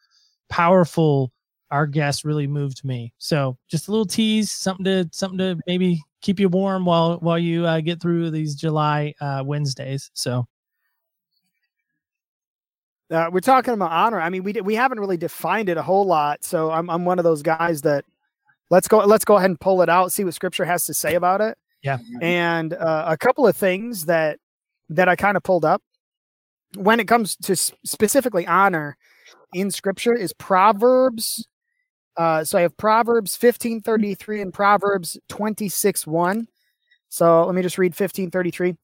powerful 0.50 1.32
our 1.72 1.88
guest 1.88 2.26
really 2.26 2.48
moved 2.48 2.84
me. 2.84 3.14
So 3.18 3.58
just 3.70 3.88
a 3.88 3.92
little 3.92 4.06
tease, 4.06 4.52
something 4.52 4.86
to 4.86 5.10
something 5.12 5.38
to 5.38 5.58
maybe 5.68 6.02
keep 6.22 6.40
you 6.40 6.50
warm 6.50 6.86
while 6.86 7.18
while 7.20 7.40
you 7.40 7.66
uh, 7.66 7.80
get 7.80 8.02
through 8.02 8.32
these 8.32 8.56
July 8.56 9.14
uh, 9.22 9.44
Wednesdays. 9.46 10.12
So 10.14 10.48
Uh, 13.12 13.30
we're 13.32 13.40
talking 13.40 13.74
about 13.74 13.92
honor. 13.92 14.22
I 14.22 14.30
mean, 14.30 14.44
we 14.44 14.54
we 14.54 14.76
haven't 14.76 15.00
really 15.00 15.18
defined 15.18 15.70
it 15.70 15.78
a 15.78 15.82
whole 15.82 16.06
lot. 16.06 16.44
So 16.44 16.72
I'm 16.72 16.90
I'm 16.90 17.06
one 17.06 17.18
of 17.20 17.24
those 17.24 17.42
guys 17.42 17.82
that 17.82 18.06
let's 18.70 18.88
go 18.88 19.00
let's 19.00 19.26
go 19.26 19.38
ahead 19.38 19.50
and 19.50 19.60
pull 19.60 19.82
it 19.82 19.90
out, 19.90 20.12
see 20.12 20.24
what 20.24 20.34
Scripture 20.34 20.66
has 20.66 20.86
to 20.86 20.94
say 20.94 21.16
about 21.16 21.42
it. 21.42 21.58
Yeah. 21.84 22.00
And 22.22 22.74
uh, 22.74 23.06
a 23.08 23.18
couple 23.18 23.48
of 23.48 23.56
things 23.56 24.06
that 24.06 24.40
that 24.90 25.08
I 25.08 25.16
kind 25.16 25.38
of 25.38 25.44
pulled 25.44 25.66
up 25.66 25.82
when 26.76 27.00
it 27.00 27.08
comes 27.08 27.36
to 27.38 27.56
specifically 27.56 28.46
honor 28.46 28.98
in 29.54 29.72
Scripture 29.72 30.14
is 30.14 30.34
Proverbs. 30.34 31.48
Uh, 32.18 32.44
so 32.44 32.58
I 32.58 32.62
have 32.62 32.76
Proverbs 32.76 33.38
1533 33.40 34.42
and 34.42 34.54
Proverbs 34.54 35.18
26 35.30 36.06
1. 36.06 36.48
So 37.08 37.46
let 37.46 37.56
me 37.56 37.62
just 37.62 37.78
read 37.78 37.92
1533. 37.92 38.76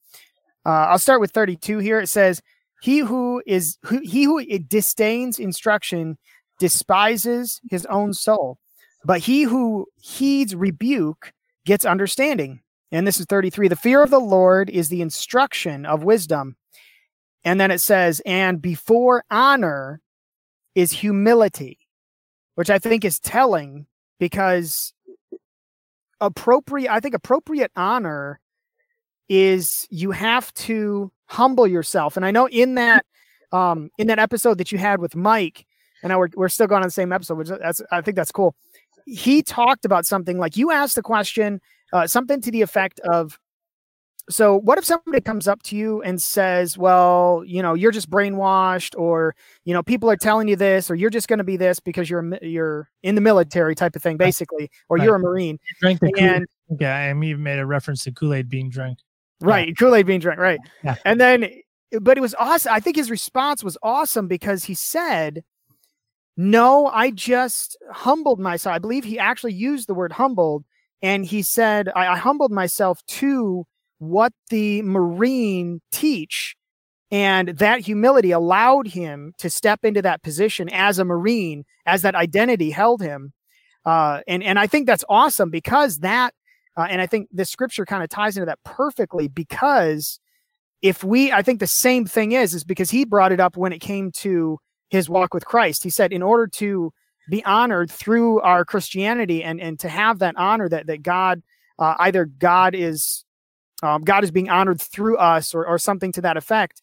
Uh, 0.64 0.68
I'll 0.68 0.98
start 0.98 1.20
with 1.20 1.30
32 1.30 1.78
here. 1.78 2.00
It 2.00 2.08
says, 2.08 2.40
he 2.82 2.98
who 2.98 3.42
is 3.46 3.78
who, 3.84 4.00
he 4.02 4.24
who 4.24 4.42
disdains 4.58 5.38
instruction 5.38 6.18
despises 6.58 7.60
his 7.70 7.86
own 7.86 8.12
soul, 8.12 8.58
but 9.06 9.20
he 9.20 9.44
who 9.44 9.86
heeds 10.00 10.56
rebuke 10.56 11.32
gets 11.64 11.84
understanding. 11.84 12.60
And 12.90 13.06
this 13.06 13.20
is 13.20 13.26
33. 13.26 13.68
The 13.68 13.76
fear 13.76 14.02
of 14.02 14.10
the 14.10 14.18
Lord 14.18 14.68
is 14.68 14.88
the 14.88 15.00
instruction 15.00 15.86
of 15.86 16.02
wisdom. 16.02 16.56
And 17.44 17.60
then 17.60 17.70
it 17.70 17.80
says, 17.80 18.20
and 18.26 18.60
before 18.60 19.22
honor 19.30 20.00
is 20.74 20.90
humility, 20.90 21.78
which 22.56 22.68
I 22.68 22.80
think 22.80 23.04
is 23.04 23.20
telling 23.20 23.86
because 24.18 24.92
appropriate, 26.20 26.90
I 26.90 26.98
think 26.98 27.14
appropriate 27.14 27.70
honor 27.76 28.40
is 29.28 29.86
you 29.88 30.10
have 30.10 30.52
to 30.54 31.12
humble 31.26 31.68
yourself. 31.68 32.16
And 32.16 32.26
I 32.26 32.32
know 32.32 32.48
in 32.48 32.74
that 32.74 33.06
um 33.52 33.90
in 33.98 34.08
that 34.08 34.18
episode 34.18 34.58
that 34.58 34.72
you 34.72 34.78
had 34.78 35.00
with 35.00 35.14
Mike, 35.14 35.64
and 36.02 36.12
I 36.12 36.16
we're, 36.16 36.28
we're 36.34 36.48
still 36.48 36.66
going 36.66 36.82
on 36.82 36.88
the 36.88 36.92
same 36.92 37.12
episode, 37.12 37.38
which 37.38 37.48
that's 37.48 37.82
I 37.90 38.00
think 38.00 38.16
that's 38.16 38.32
cool. 38.32 38.54
He 39.06 39.42
talked 39.42 39.84
about 39.84 40.04
something 40.04 40.38
like 40.38 40.56
you 40.56 40.70
asked 40.70 40.96
the 40.96 41.02
question, 41.02 41.60
uh, 41.92 42.06
something 42.06 42.40
to 42.42 42.50
the 42.50 42.60
effect 42.62 43.00
of, 43.00 43.38
so 44.28 44.56
what 44.56 44.76
if 44.76 44.84
somebody 44.84 45.20
comes 45.20 45.46
up 45.46 45.62
to 45.62 45.76
you 45.76 46.02
and 46.02 46.20
says, 46.20 46.76
well, 46.76 47.44
you 47.46 47.62
know, 47.62 47.74
you're 47.74 47.92
just 47.92 48.10
brainwashed, 48.10 48.98
or 48.98 49.36
you 49.64 49.72
know, 49.72 49.84
people 49.84 50.10
are 50.10 50.16
telling 50.16 50.48
you 50.48 50.56
this, 50.56 50.90
or 50.90 50.96
you're 50.96 51.10
just 51.10 51.28
going 51.28 51.38
to 51.38 51.44
be 51.44 51.56
this 51.56 51.78
because 51.78 52.10
you're 52.10 52.36
you're 52.42 52.90
in 53.04 53.14
the 53.14 53.20
military 53.20 53.76
type 53.76 53.94
of 53.94 54.02
thing, 54.02 54.16
basically, 54.16 54.68
or 54.88 54.96
Right. 54.96 55.04
you're 55.04 55.14
a 55.14 55.20
marine, 55.20 55.60
drank 55.80 56.00
the 56.00 56.10
Kool-Aid. 56.12 56.28
and 56.32 56.46
Yeah, 56.80 56.96
I 56.96 57.10
even 57.10 57.42
made 57.44 57.60
a 57.60 57.66
reference 57.66 58.02
to 58.02 58.10
Kool 58.10 58.34
Aid 58.34 58.48
being 58.48 58.68
drunk. 58.68 58.98
Right, 59.40 59.76
Kool 59.78 59.94
Aid 59.94 60.06
being 60.06 60.18
drunk, 60.18 60.40
right? 60.40 60.58
Yeah. 60.82 60.96
And 61.04 61.20
then, 61.20 61.48
but 62.00 62.18
it 62.18 62.20
was 62.20 62.34
awesome. 62.34 62.72
I 62.72 62.80
think 62.80 62.96
his 62.96 63.10
response 63.12 63.62
was 63.62 63.78
awesome 63.80 64.26
because 64.26 64.64
he 64.64 64.74
said, 64.74 65.44
"No, 66.36 66.86
I 66.88 67.10
just 67.10 67.76
humbled 67.90 68.40
myself." 68.40 68.74
I 68.74 68.78
believe 68.78 69.04
he 69.04 69.18
actually 69.18 69.54
used 69.54 69.88
the 69.88 69.94
word 69.94 70.12
humbled, 70.12 70.64
and 71.02 71.24
he 71.24 71.42
said, 71.42 71.90
"I, 71.94 72.08
I 72.08 72.16
humbled 72.16 72.52
myself 72.52 73.04
to 73.06 73.66
what 73.98 74.32
the 74.50 74.82
Marine 74.82 75.80
teach." 75.92 76.56
And 77.10 77.50
that 77.50 77.80
humility 77.80 78.32
allowed 78.32 78.88
him 78.88 79.32
to 79.38 79.48
step 79.48 79.84
into 79.84 80.02
that 80.02 80.22
position 80.22 80.68
as 80.70 80.98
a 80.98 81.04
Marine, 81.04 81.64
as 81.86 82.02
that 82.02 82.16
identity 82.16 82.70
held 82.70 83.00
him. 83.00 83.32
Uh, 83.84 84.20
and 84.26 84.42
and 84.42 84.58
I 84.58 84.66
think 84.66 84.86
that's 84.86 85.04
awesome 85.08 85.50
because 85.50 85.98
that 85.98 86.34
uh, 86.76 86.86
and 86.90 87.00
I 87.00 87.06
think 87.06 87.28
the 87.32 87.44
scripture 87.44 87.86
kind 87.86 88.02
of 88.02 88.10
ties 88.10 88.36
into 88.36 88.46
that 88.46 88.62
perfectly 88.64 89.28
because 89.28 90.20
if 90.82 91.02
we, 91.02 91.32
I 91.32 91.42
think 91.42 91.60
the 91.60 91.66
same 91.66 92.04
thing 92.04 92.32
is, 92.32 92.54
is 92.54 92.64
because 92.64 92.90
he 92.90 93.04
brought 93.04 93.32
it 93.32 93.40
up 93.40 93.56
when 93.56 93.72
it 93.72 93.80
came 93.80 94.12
to 94.18 94.58
his 94.88 95.08
walk 95.08 95.34
with 95.34 95.44
Christ. 95.44 95.82
He 95.82 95.90
said, 95.90 96.12
in 96.12 96.22
order 96.22 96.46
to 96.58 96.92
be 97.28 97.44
honored 97.44 97.90
through 97.90 98.40
our 98.40 98.64
Christianity 98.64 99.42
and, 99.42 99.60
and 99.60 99.78
to 99.80 99.88
have 99.88 100.20
that 100.20 100.36
honor 100.36 100.68
that, 100.68 100.86
that 100.86 101.02
God, 101.02 101.42
uh, 101.78 101.94
either 101.98 102.24
God 102.24 102.74
is, 102.74 103.24
um, 103.82 104.02
God 104.02 104.22
is 104.24 104.30
being 104.30 104.48
honored 104.48 104.80
through 104.80 105.16
us 105.18 105.54
or, 105.54 105.66
or 105.66 105.78
something 105.78 106.12
to 106.12 106.20
that 106.22 106.36
effect. 106.36 106.82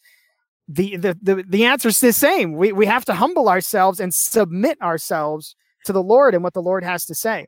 The, 0.67 0.97
the, 0.97 1.17
the, 1.21 1.43
the 1.47 1.65
answer 1.65 1.89
is 1.89 1.97
the 1.97 2.13
same. 2.13 2.55
We, 2.55 2.71
we 2.71 2.85
have 2.85 3.05
to 3.05 3.15
humble 3.15 3.49
ourselves 3.49 3.99
and 3.99 4.13
submit 4.13 4.81
ourselves 4.81 5.55
to 5.85 5.93
the 5.93 6.03
Lord 6.03 6.33
and 6.33 6.43
what 6.43 6.53
the 6.53 6.61
Lord 6.61 6.83
has 6.83 7.05
to 7.05 7.15
say 7.15 7.47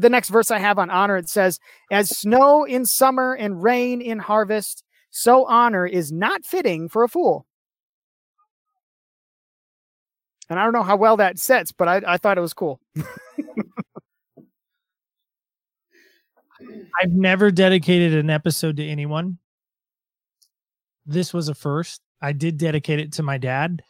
the 0.00 0.10
next 0.10 0.30
verse 0.30 0.50
I 0.50 0.58
have 0.58 0.78
on 0.78 0.90
honor, 0.90 1.16
it 1.16 1.28
says, 1.28 1.58
As 1.90 2.16
snow 2.16 2.64
in 2.64 2.86
summer 2.86 3.34
and 3.34 3.62
rain 3.62 4.00
in 4.00 4.18
harvest, 4.18 4.82
so 5.10 5.44
honor 5.46 5.86
is 5.86 6.10
not 6.10 6.44
fitting 6.44 6.88
for 6.88 7.04
a 7.04 7.08
fool. 7.08 7.46
And 10.50 10.58
I 10.58 10.64
don't 10.64 10.72
know 10.72 10.82
how 10.82 10.96
well 10.96 11.16
that 11.18 11.38
sets, 11.38 11.70
but 11.70 11.86
I, 11.86 12.02
I 12.06 12.16
thought 12.16 12.36
it 12.36 12.40
was 12.40 12.52
cool. 12.52 12.80
I've 17.00 17.12
never 17.12 17.52
dedicated 17.52 18.14
an 18.14 18.28
episode 18.30 18.76
to 18.76 18.84
anyone. 18.84 19.38
This 21.06 21.32
was 21.32 21.48
a 21.48 21.54
first. 21.54 22.02
I 22.20 22.32
did 22.32 22.58
dedicate 22.58 22.98
it 22.98 23.12
to 23.14 23.22
my 23.22 23.38
dad. 23.38 23.82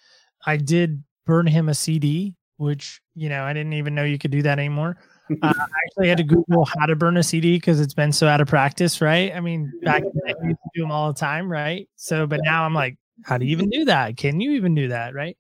I 0.47 0.59
did 0.59 1.03
burn 1.27 1.47
him 1.47 1.71
a 1.71 1.75
CD, 1.75 2.37
which, 2.59 3.01
you 3.15 3.31
know, 3.31 3.43
I 3.43 3.53
didn't 3.55 3.73
even 3.73 3.95
know 3.95 4.05
you 4.05 4.19
could 4.19 4.31
do 4.31 4.43
that 4.43 4.59
anymore. 4.59 4.99
Uh, 5.31 5.37
I 5.43 5.67
actually 5.87 6.09
had 6.09 6.19
to 6.19 6.25
Google 6.25 6.67
how 6.67 6.85
to 6.87 6.95
burn 6.95 7.17
a 7.17 7.23
CD 7.23 7.57
because 7.57 7.81
it's 7.81 7.95
been 7.95 8.13
so 8.13 8.29
out 8.29 8.43
of 8.43 8.49
practice, 8.49 9.01
right? 9.01 9.35
I 9.35 9.41
mean, 9.41 9.73
back 9.83 10.03
in 10.03 10.11
the 10.15 10.21
day, 10.27 10.35
we 10.43 10.49
used 10.49 10.61
to 10.63 10.71
do 10.75 10.83
them 10.83 10.93
all 10.93 11.11
the 11.13 11.19
time, 11.19 11.51
right? 11.51 11.89
So, 11.97 12.27
but 12.27 12.41
now 12.45 12.65
I'm 12.65 12.75
like, 12.75 12.99
how 13.25 13.39
do 13.39 13.47
you 13.47 13.53
even 13.53 13.71
do 13.71 13.87
that? 13.87 14.17
Can 14.19 14.41
you 14.41 14.53
even 14.53 14.75
do 14.75 14.89
that, 14.89 15.15
right? 15.15 15.37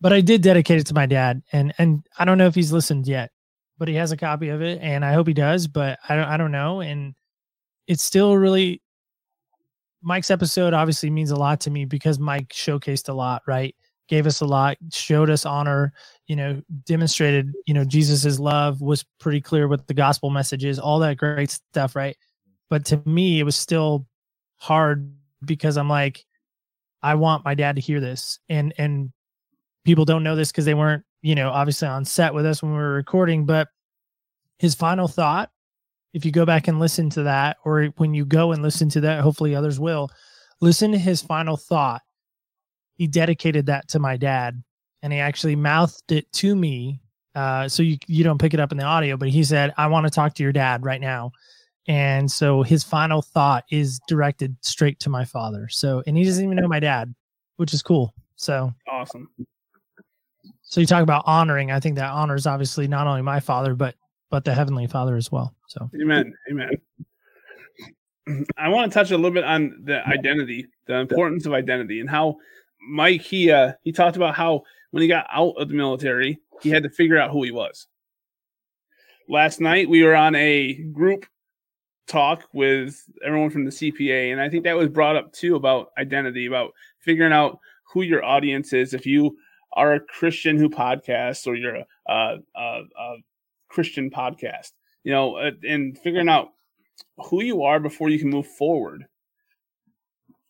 But 0.00 0.12
I 0.12 0.20
did 0.20 0.42
dedicate 0.42 0.80
it 0.80 0.86
to 0.86 0.94
my 0.94 1.06
dad, 1.06 1.42
and 1.52 1.72
and 1.78 2.06
I 2.18 2.24
don't 2.24 2.38
know 2.38 2.46
if 2.46 2.54
he's 2.54 2.72
listened 2.72 3.06
yet, 3.06 3.30
but 3.78 3.88
he 3.88 3.94
has 3.94 4.12
a 4.12 4.16
copy 4.16 4.48
of 4.48 4.62
it, 4.62 4.80
and 4.80 5.04
I 5.04 5.12
hope 5.12 5.26
he 5.26 5.34
does. 5.34 5.66
But 5.66 5.98
I 6.08 6.16
don't, 6.16 6.26
I 6.26 6.36
don't 6.36 6.52
know, 6.52 6.80
and 6.80 7.14
it's 7.86 8.02
still 8.02 8.36
really 8.36 8.80
Mike's 10.02 10.30
episode 10.30 10.72
obviously 10.72 11.10
means 11.10 11.30
a 11.30 11.36
lot 11.36 11.60
to 11.60 11.70
me 11.70 11.84
because 11.84 12.18
Mike 12.18 12.48
showcased 12.48 13.08
a 13.08 13.12
lot, 13.12 13.42
right? 13.46 13.74
Gave 14.08 14.26
us 14.26 14.40
a 14.40 14.46
lot, 14.46 14.76
showed 14.92 15.30
us 15.30 15.46
honor, 15.46 15.92
you 16.26 16.36
know, 16.36 16.60
demonstrated, 16.86 17.52
you 17.66 17.74
know, 17.74 17.84
Jesus's 17.84 18.40
love 18.40 18.80
was 18.80 19.04
pretty 19.18 19.40
clear 19.40 19.68
what 19.68 19.86
the 19.86 19.94
gospel 19.94 20.30
message 20.30 20.64
is, 20.64 20.78
all 20.78 20.98
that 21.00 21.16
great 21.16 21.50
stuff, 21.50 21.94
right? 21.94 22.16
But 22.70 22.84
to 22.86 23.02
me, 23.04 23.40
it 23.40 23.44
was 23.44 23.56
still 23.56 24.06
hard 24.56 25.12
because 25.44 25.76
I'm 25.76 25.88
like, 25.88 26.24
I 27.02 27.14
want 27.14 27.44
my 27.44 27.54
dad 27.54 27.76
to 27.76 27.82
hear 27.82 28.00
this. 28.00 28.38
And 28.48 28.74
and 28.78 29.12
people 29.84 30.04
don't 30.04 30.22
know 30.22 30.36
this 30.36 30.50
because 30.50 30.64
they 30.64 30.74
weren't, 30.74 31.04
you 31.22 31.34
know, 31.34 31.50
obviously 31.50 31.88
on 31.88 32.04
set 32.04 32.34
with 32.34 32.46
us 32.46 32.62
when 32.62 32.72
we 32.72 32.78
were 32.78 32.94
recording, 32.94 33.46
but 33.46 33.68
his 34.58 34.74
final 34.74 35.08
thought 35.08 35.50
if 36.12 36.24
you 36.24 36.32
go 36.32 36.44
back 36.44 36.68
and 36.68 36.80
listen 36.80 37.08
to 37.10 37.22
that, 37.24 37.58
or 37.64 37.86
when 37.96 38.14
you 38.14 38.24
go 38.24 38.52
and 38.52 38.62
listen 38.62 38.88
to 38.90 39.00
that, 39.02 39.20
hopefully 39.20 39.54
others 39.54 39.78
will 39.78 40.10
listen 40.60 40.92
to 40.92 40.98
his 40.98 41.22
final 41.22 41.56
thought. 41.56 42.02
He 42.96 43.06
dedicated 43.06 43.66
that 43.66 43.88
to 43.88 43.98
my 43.98 44.16
dad, 44.16 44.62
and 45.02 45.12
he 45.12 45.18
actually 45.18 45.56
mouthed 45.56 46.12
it 46.12 46.30
to 46.32 46.54
me. 46.54 47.00
Uh, 47.34 47.68
so 47.68 47.82
you 47.82 47.96
you 48.06 48.24
don't 48.24 48.40
pick 48.40 48.54
it 48.54 48.60
up 48.60 48.72
in 48.72 48.78
the 48.78 48.84
audio, 48.84 49.16
but 49.16 49.28
he 49.28 49.44
said, 49.44 49.72
"I 49.76 49.86
want 49.86 50.06
to 50.06 50.10
talk 50.10 50.34
to 50.34 50.42
your 50.42 50.52
dad 50.52 50.84
right 50.84 51.00
now," 51.00 51.30
and 51.86 52.30
so 52.30 52.62
his 52.62 52.82
final 52.82 53.22
thought 53.22 53.64
is 53.70 54.00
directed 54.08 54.56
straight 54.62 54.98
to 55.00 55.10
my 55.10 55.24
father. 55.24 55.68
So, 55.68 56.02
and 56.06 56.16
he 56.16 56.24
doesn't 56.24 56.44
even 56.44 56.56
know 56.56 56.68
my 56.68 56.80
dad, 56.80 57.14
which 57.56 57.72
is 57.72 57.82
cool. 57.82 58.12
So, 58.34 58.74
Awesome. 58.90 59.30
So 60.70 60.80
you 60.80 60.86
talk 60.86 61.02
about 61.02 61.24
honoring. 61.26 61.72
I 61.72 61.80
think 61.80 61.96
that 61.96 62.10
honors 62.12 62.46
obviously 62.46 62.86
not 62.86 63.08
only 63.08 63.22
my 63.22 63.40
father, 63.40 63.74
but 63.74 63.96
but 64.30 64.44
the 64.44 64.54
heavenly 64.54 64.86
Father 64.86 65.16
as 65.16 65.30
well. 65.32 65.52
So, 65.66 65.90
Amen. 66.00 66.32
Amen. 66.48 66.70
I 68.56 68.68
want 68.68 68.90
to 68.90 68.94
touch 68.96 69.10
a 69.10 69.16
little 69.16 69.32
bit 69.32 69.42
on 69.42 69.80
the 69.82 70.06
identity, 70.06 70.68
the 70.86 70.94
importance 70.94 71.44
of 71.44 71.52
identity, 71.52 71.98
and 71.98 72.08
how 72.08 72.36
Mike 72.88 73.20
he 73.20 73.50
uh, 73.50 73.72
he 73.82 73.90
talked 73.90 74.16
about 74.16 74.36
how 74.36 74.62
when 74.92 75.02
he 75.02 75.08
got 75.08 75.26
out 75.32 75.54
of 75.58 75.68
the 75.68 75.74
military, 75.74 76.38
he 76.62 76.70
had 76.70 76.84
to 76.84 76.90
figure 76.90 77.18
out 77.18 77.32
who 77.32 77.42
he 77.42 77.50
was. 77.50 77.88
Last 79.28 79.60
night 79.60 79.90
we 79.90 80.04
were 80.04 80.14
on 80.14 80.36
a 80.36 80.74
group 80.92 81.26
talk 82.06 82.44
with 82.52 83.02
everyone 83.26 83.50
from 83.50 83.64
the 83.64 83.72
CPA, 83.72 84.30
and 84.30 84.40
I 84.40 84.48
think 84.48 84.62
that 84.62 84.76
was 84.76 84.88
brought 84.88 85.16
up 85.16 85.32
too 85.32 85.56
about 85.56 85.90
identity, 85.98 86.46
about 86.46 86.70
figuring 87.00 87.32
out 87.32 87.58
who 87.92 88.02
your 88.02 88.24
audience 88.24 88.72
is. 88.72 88.94
If 88.94 89.04
you 89.04 89.36
are 89.72 89.94
a 89.94 90.00
Christian 90.00 90.56
who 90.56 90.68
podcasts 90.68 91.46
or 91.46 91.54
you're 91.54 91.76
a, 91.76 91.86
a, 92.06 92.36
a, 92.56 92.82
a 92.98 93.16
Christian 93.68 94.10
podcast, 94.10 94.72
you 95.04 95.12
know, 95.12 95.36
uh, 95.36 95.52
and 95.62 95.96
figuring 95.98 96.28
out 96.28 96.48
who 97.28 97.42
you 97.42 97.62
are 97.62 97.80
before 97.80 98.08
you 98.08 98.18
can 98.18 98.30
move 98.30 98.46
forward. 98.46 99.06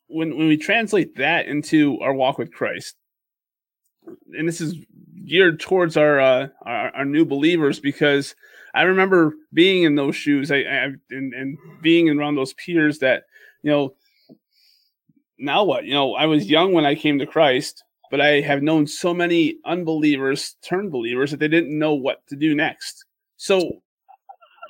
When, 0.07 0.37
when 0.37 0.49
we 0.49 0.57
translate 0.57 1.16
that 1.16 1.47
into 1.47 1.99
our 2.01 2.12
walk 2.12 2.39
with 2.39 2.53
Christ, 2.53 2.97
and 4.33 4.49
this 4.49 4.61
is 4.61 4.75
geared 5.27 5.61
towards 5.61 5.97
our, 5.97 6.18
uh, 6.18 6.49
our, 6.62 6.97
our 6.97 7.05
new 7.05 7.25
believers 7.25 7.79
because 7.79 8.35
I 8.75 8.83
remember 8.83 9.35
being 9.53 9.85
in 9.85 9.95
those 9.95 10.16
shoes, 10.16 10.51
I, 10.51 10.59
I 10.59 10.85
and, 11.11 11.35
and 11.35 11.59
being 11.83 12.09
around 12.09 12.37
those 12.37 12.55
peers 12.55 12.99
that 13.01 13.25
you 13.62 13.71
know. 13.71 13.95
Now 15.39 15.64
what? 15.64 15.85
You 15.85 15.95
know, 15.95 16.14
I 16.14 16.27
was 16.27 16.51
young 16.51 16.73
when 16.73 16.85
I 16.85 16.95
came 16.95 17.18
to 17.18 17.27
Christ, 17.27 17.83
but 18.11 18.20
I 18.20 18.40
have 18.40 18.62
known 18.62 18.86
so 18.86 19.14
many 19.14 19.58
unbelievers 19.64 20.56
turn 20.62 20.90
believers 20.90 21.30
that 21.30 21.40
they 21.40 21.48
didn't 21.48 21.78
know 21.78 21.94
what 21.94 22.26
to 22.28 22.36
do 22.36 22.54
next. 22.54 23.04
So, 23.36 23.82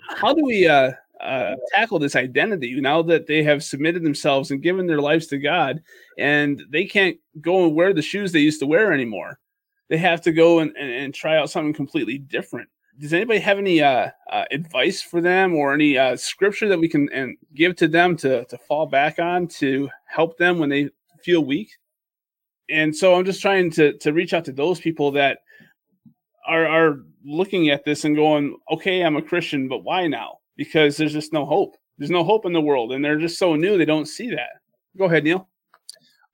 how 0.09 0.35
do 0.35 0.45
we 0.45 0.67
uh, 0.67 0.93
uh, 1.21 1.55
tackle 1.75 1.99
this 1.99 2.17
identity 2.17 2.81
now 2.81 3.03
that 3.03 3.27
they 3.27 3.43
have 3.43 3.65
submitted 3.65 4.03
themselves 4.03 4.51
and 4.51 4.63
given 4.63 4.87
their 4.87 5.01
lives 5.01 5.27
to 5.29 5.39
God, 5.39 5.83
and 6.19 6.63
they 6.71 6.85
can't 6.85 7.17
go 7.41 7.65
and 7.65 7.75
wear 7.75 7.93
the 7.93 8.03
shoes 8.03 8.33
they 8.33 8.41
used 8.41 8.61
to 8.61 8.67
wear 8.67 8.93
anymore? 8.93 9.39
They 9.89 9.99
have 9.99 10.21
to 10.23 10.33
go 10.33 10.61
and, 10.61 10.77
and, 10.77 10.91
and 10.91 11.15
try 11.15 11.37
out 11.37 11.51
something 11.51 11.73
completely 11.73 12.19
different 12.19 12.69
does 13.01 13.15
anybody 13.15 13.41
have 13.41 13.59
any 13.59 13.81
uh, 13.81 14.11
uh, 14.31 14.45
advice 14.51 15.01
for 15.01 15.23
them 15.23 15.55
or 15.55 15.73
any 15.73 15.97
uh, 15.97 16.15
scripture 16.17 16.69
that 16.69 16.79
we 16.79 16.89
can 16.89 17.09
and 17.13 17.37
give 17.55 17.75
to 17.77 17.89
them 17.89 18.15
to, 18.19 18.45
to 18.45 18.59
fall 18.59 18.87
back 18.87 19.19
on 19.19 19.49
to 19.49 19.89
help 20.07 20.37
them 20.37 20.59
when 20.59 20.69
they 20.69 20.91
feel 21.25 21.45
weak? 21.45 21.71
And 22.71 22.95
so 22.95 23.15
I'm 23.15 23.25
just 23.25 23.43
trying 23.43 23.71
to, 23.73 23.97
to 23.99 24.13
reach 24.13 24.33
out 24.33 24.45
to 24.47 24.53
those 24.53 24.81
people 24.81 25.11
that 25.13 25.39
are, 26.47 26.67
are 26.67 27.01
looking 27.25 27.71
at 27.71 27.85
this 27.85 28.05
and 28.05 28.17
going, 28.17 28.57
okay, 28.71 29.03
I'm 29.03 29.17
a 29.17 29.23
Christian, 29.23 29.69
but 29.69 29.85
why 29.85 30.07
now? 30.07 30.39
Because 30.57 30.97
there's 30.97 31.13
just 31.13 31.33
no 31.33 31.45
hope. 31.45 31.77
There's 31.99 32.11
no 32.11 32.25
hope 32.25 32.47
in 32.47 32.53
the 32.53 32.61
world, 32.61 32.93
and 32.93 33.05
they're 33.05 33.19
just 33.19 33.39
so 33.39 33.57
new, 33.57 33.77
they 33.77 33.85
don't 33.85 34.07
see 34.07 34.31
that. 34.31 34.49
Go 34.97 35.05
ahead, 35.05 35.25
Neil. 35.25 35.49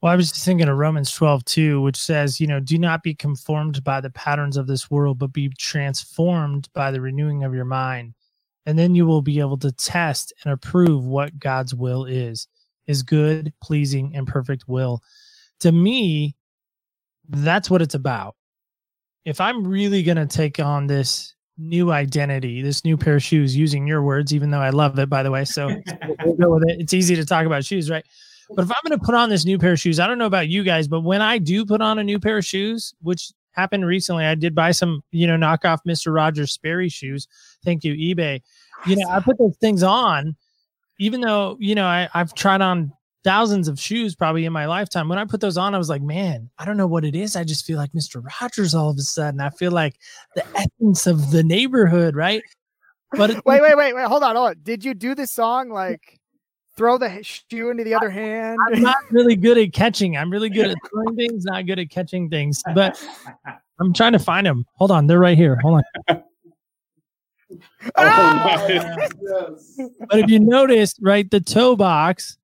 Well, 0.01 0.13
I 0.13 0.17
was 0.17 0.31
just 0.31 0.45
thinking 0.45 0.69
of 0.69 0.77
Romans 0.77 1.11
12 1.11 1.45
too, 1.45 1.81
which 1.81 1.97
says, 1.97 2.41
you 2.41 2.47
know, 2.47 2.61
do 2.61 2.79
not 2.79 3.03
be 3.03 3.15
conformed 3.15 3.83
by 3.83 4.01
the 4.01 4.11
patterns 4.11 4.57
of 4.57 4.67
this 4.67 4.91
world, 4.91 5.19
but 5.19 5.33
be 5.33 5.51
transformed 5.59 6.69
by 6.75 6.91
the 6.91 7.01
renewing 7.01 7.45
of 7.45 7.55
your 7.55 7.65
mind. 7.65 8.15
And 8.67 8.79
then 8.79 8.95
you 8.95 9.07
will 9.07 9.23
be 9.23 9.41
able 9.41 9.57
to 9.59 9.73
test 9.73 10.33
and 10.45 10.53
approve 10.53 11.05
what 11.05 11.39
God's 11.39 11.75
will 11.75 12.05
is, 12.05 12.47
is 12.87 13.03
good, 13.03 13.53
pleasing, 13.63 14.15
and 14.15 14.27
perfect 14.27 14.69
will. 14.69 15.03
To 15.61 15.73
me, 15.73 16.37
that's 17.29 17.71
what 17.71 17.83
it's 17.83 17.95
about. 17.95 18.37
If 19.25 19.41
I'm 19.41 19.67
really 19.67 20.03
going 20.03 20.17
to 20.19 20.27
take 20.27 20.61
on 20.61 20.87
this 20.87 21.35
new 21.59 21.91
identity, 21.91 22.63
this 22.63 22.85
new 22.85 22.97
pair 22.97 23.17
of 23.17 23.23
shoes, 23.23 23.57
using 23.57 23.87
your 23.87 24.03
words, 24.03 24.35
even 24.35 24.51
though 24.51 24.61
I 24.61 24.71
love 24.71 24.99
it, 24.99 25.09
by 25.09 25.23
the 25.23 25.31
way. 25.31 25.45
So 25.45 25.69
we'll 26.25 26.37
go 26.37 26.55
with 26.55 26.69
it. 26.69 26.81
It's 26.81 26.95
easy 26.95 27.17
to 27.17 27.25
talk 27.25 27.47
about 27.47 27.65
shoes, 27.65 27.91
right? 27.91 28.05
But 28.51 28.65
if 28.65 28.71
I'm 28.71 28.89
going 28.89 28.99
to 28.99 29.05
put 29.05 29.15
on 29.15 29.29
this 29.29 29.45
new 29.45 29.59
pair 29.59 29.73
of 29.73 29.81
shoes, 29.81 29.99
I 29.99 30.07
don't 30.07 30.19
know 30.19 30.27
about 30.27 30.49
you 30.49 30.63
guys, 30.63 30.87
but 30.87 31.01
when 31.01 31.23
I 31.23 31.39
do 31.39 31.65
put 31.65 31.81
on 31.81 31.99
a 31.99 32.05
new 32.05 32.21
pair 32.21 32.39
of 32.39 32.45
shoes, 32.45 32.95
which 33.03 33.33
happened 33.53 33.87
recently, 33.87 34.25
I 34.25 34.35
did 34.35 34.55
buy 34.55 34.71
some, 34.71 35.03
you 35.11 35.27
know, 35.27 35.37
knockoff 35.37 35.79
Mr. 35.87 36.15
Rogers 36.15 36.53
Sperry 36.53 36.89
shoes. 36.89 37.27
Thank 37.65 37.83
you, 37.83 37.95
eBay. 37.95 38.43
You 38.87 38.97
know, 38.97 39.09
I 39.09 39.21
put 39.21 39.39
those 39.39 39.57
things 39.57 39.83
on, 39.83 40.37
even 41.01 41.23
though, 41.23 41.57
you 41.59 41.75
know, 41.75 41.87
I, 41.87 42.09
I've 42.15 42.35
tried 42.35 42.61
on 42.61 42.93
thousands 43.27 43.67
of 43.67 43.81
shoes 43.81 44.15
probably 44.15 44.45
in 44.45 44.53
my 44.53 44.67
lifetime. 44.67 45.09
When 45.09 45.19
I 45.19 45.25
put 45.25 45.41
those 45.41 45.59
on, 45.59 45.75
I 45.75 45.79
was 45.79 45.89
like, 45.89 46.01
man, 46.01 46.49
I 46.59 46.65
don't 46.65 46.77
know 46.77 46.87
what 46.87 47.05
it 47.05 47.17
is. 47.17 47.35
I 47.35 47.43
just 47.43 47.67
feel 47.67 47.77
like 47.77 47.91
Mr. 47.91 48.25
Rogers 48.41 48.73
all 48.73 48.89
of 48.89 48.97
a 48.97 49.03
sudden. 49.03 49.41
I 49.41 49.51
feel 49.51 49.73
like 49.73 49.97
the 50.37 50.45
essence 50.55 51.09
of 51.09 51.33
the 51.33 51.43
neighborhood, 51.43 52.15
right? 52.15 52.41
But 53.11 53.45
wait, 53.45 53.61
wait, 53.61 53.77
wait, 53.77 53.95
wait, 53.95 54.07
hold 54.07 54.23
on, 54.23 54.37
hold 54.37 54.51
on. 54.51 54.57
Did 54.63 54.85
you 54.85 54.95
do 54.95 55.17
this 55.17 55.33
song 55.33 55.71
like 55.71 56.21
throw 56.77 56.99
the 56.99 57.23
shoe 57.23 57.71
into 57.71 57.83
the 57.83 57.95
other 57.95 58.11
hand. 58.11 58.59
I'm 58.69 58.83
not 58.83 58.99
really 59.11 59.35
good 59.35 59.59
at 59.59 59.73
catching. 59.73 60.17
I'm 60.17 60.31
really 60.31 60.51
good 60.51 60.67
at 60.67 60.77
throwing 60.89 61.17
things, 61.17 61.45
not 61.45 61.67
good 61.67 61.79
at 61.79 61.91
catching 61.91 62.29
things. 62.29 62.63
But 62.75 63.03
I'm 63.81 63.93
trying 63.93 64.13
to 64.13 64.19
find 64.19 64.47
them. 64.47 64.67
Hold 64.75 64.91
on, 64.91 65.07
they're 65.07 65.19
right 65.19 65.39
here. 65.39 65.59
Hold 65.63 65.83
on. 66.09 66.23
oh, 67.51 67.93
ah! 67.97 68.67
yes. 68.69 69.81
But 70.09 70.21
if 70.21 70.31
you 70.31 70.39
notice, 70.39 70.95
right, 71.01 71.29
the 71.31 71.41
toe 71.41 71.77
box 71.77 72.37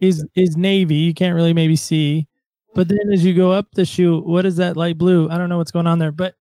is 0.00 0.24
is 0.34 0.56
navy. 0.56 0.96
You 0.96 1.14
can't 1.14 1.34
really 1.34 1.54
maybe 1.54 1.76
see. 1.76 2.26
But 2.74 2.88
then 2.88 3.12
as 3.12 3.24
you 3.24 3.34
go 3.34 3.52
up 3.52 3.68
the 3.72 3.84
shoe, 3.84 4.20
what 4.20 4.44
is 4.44 4.56
that 4.56 4.76
light 4.76 4.98
blue? 4.98 5.30
I 5.30 5.38
don't 5.38 5.48
know 5.48 5.58
what's 5.58 5.70
going 5.70 5.86
on 5.86 5.98
there, 5.98 6.12
but 6.12 6.34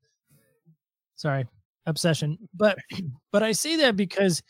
sorry, 1.15 1.47
obsession. 1.85 2.37
But 2.55 2.77
but 3.31 3.43
I 3.43 3.51
say 3.51 3.75
that 3.77 3.95
because 3.95 4.41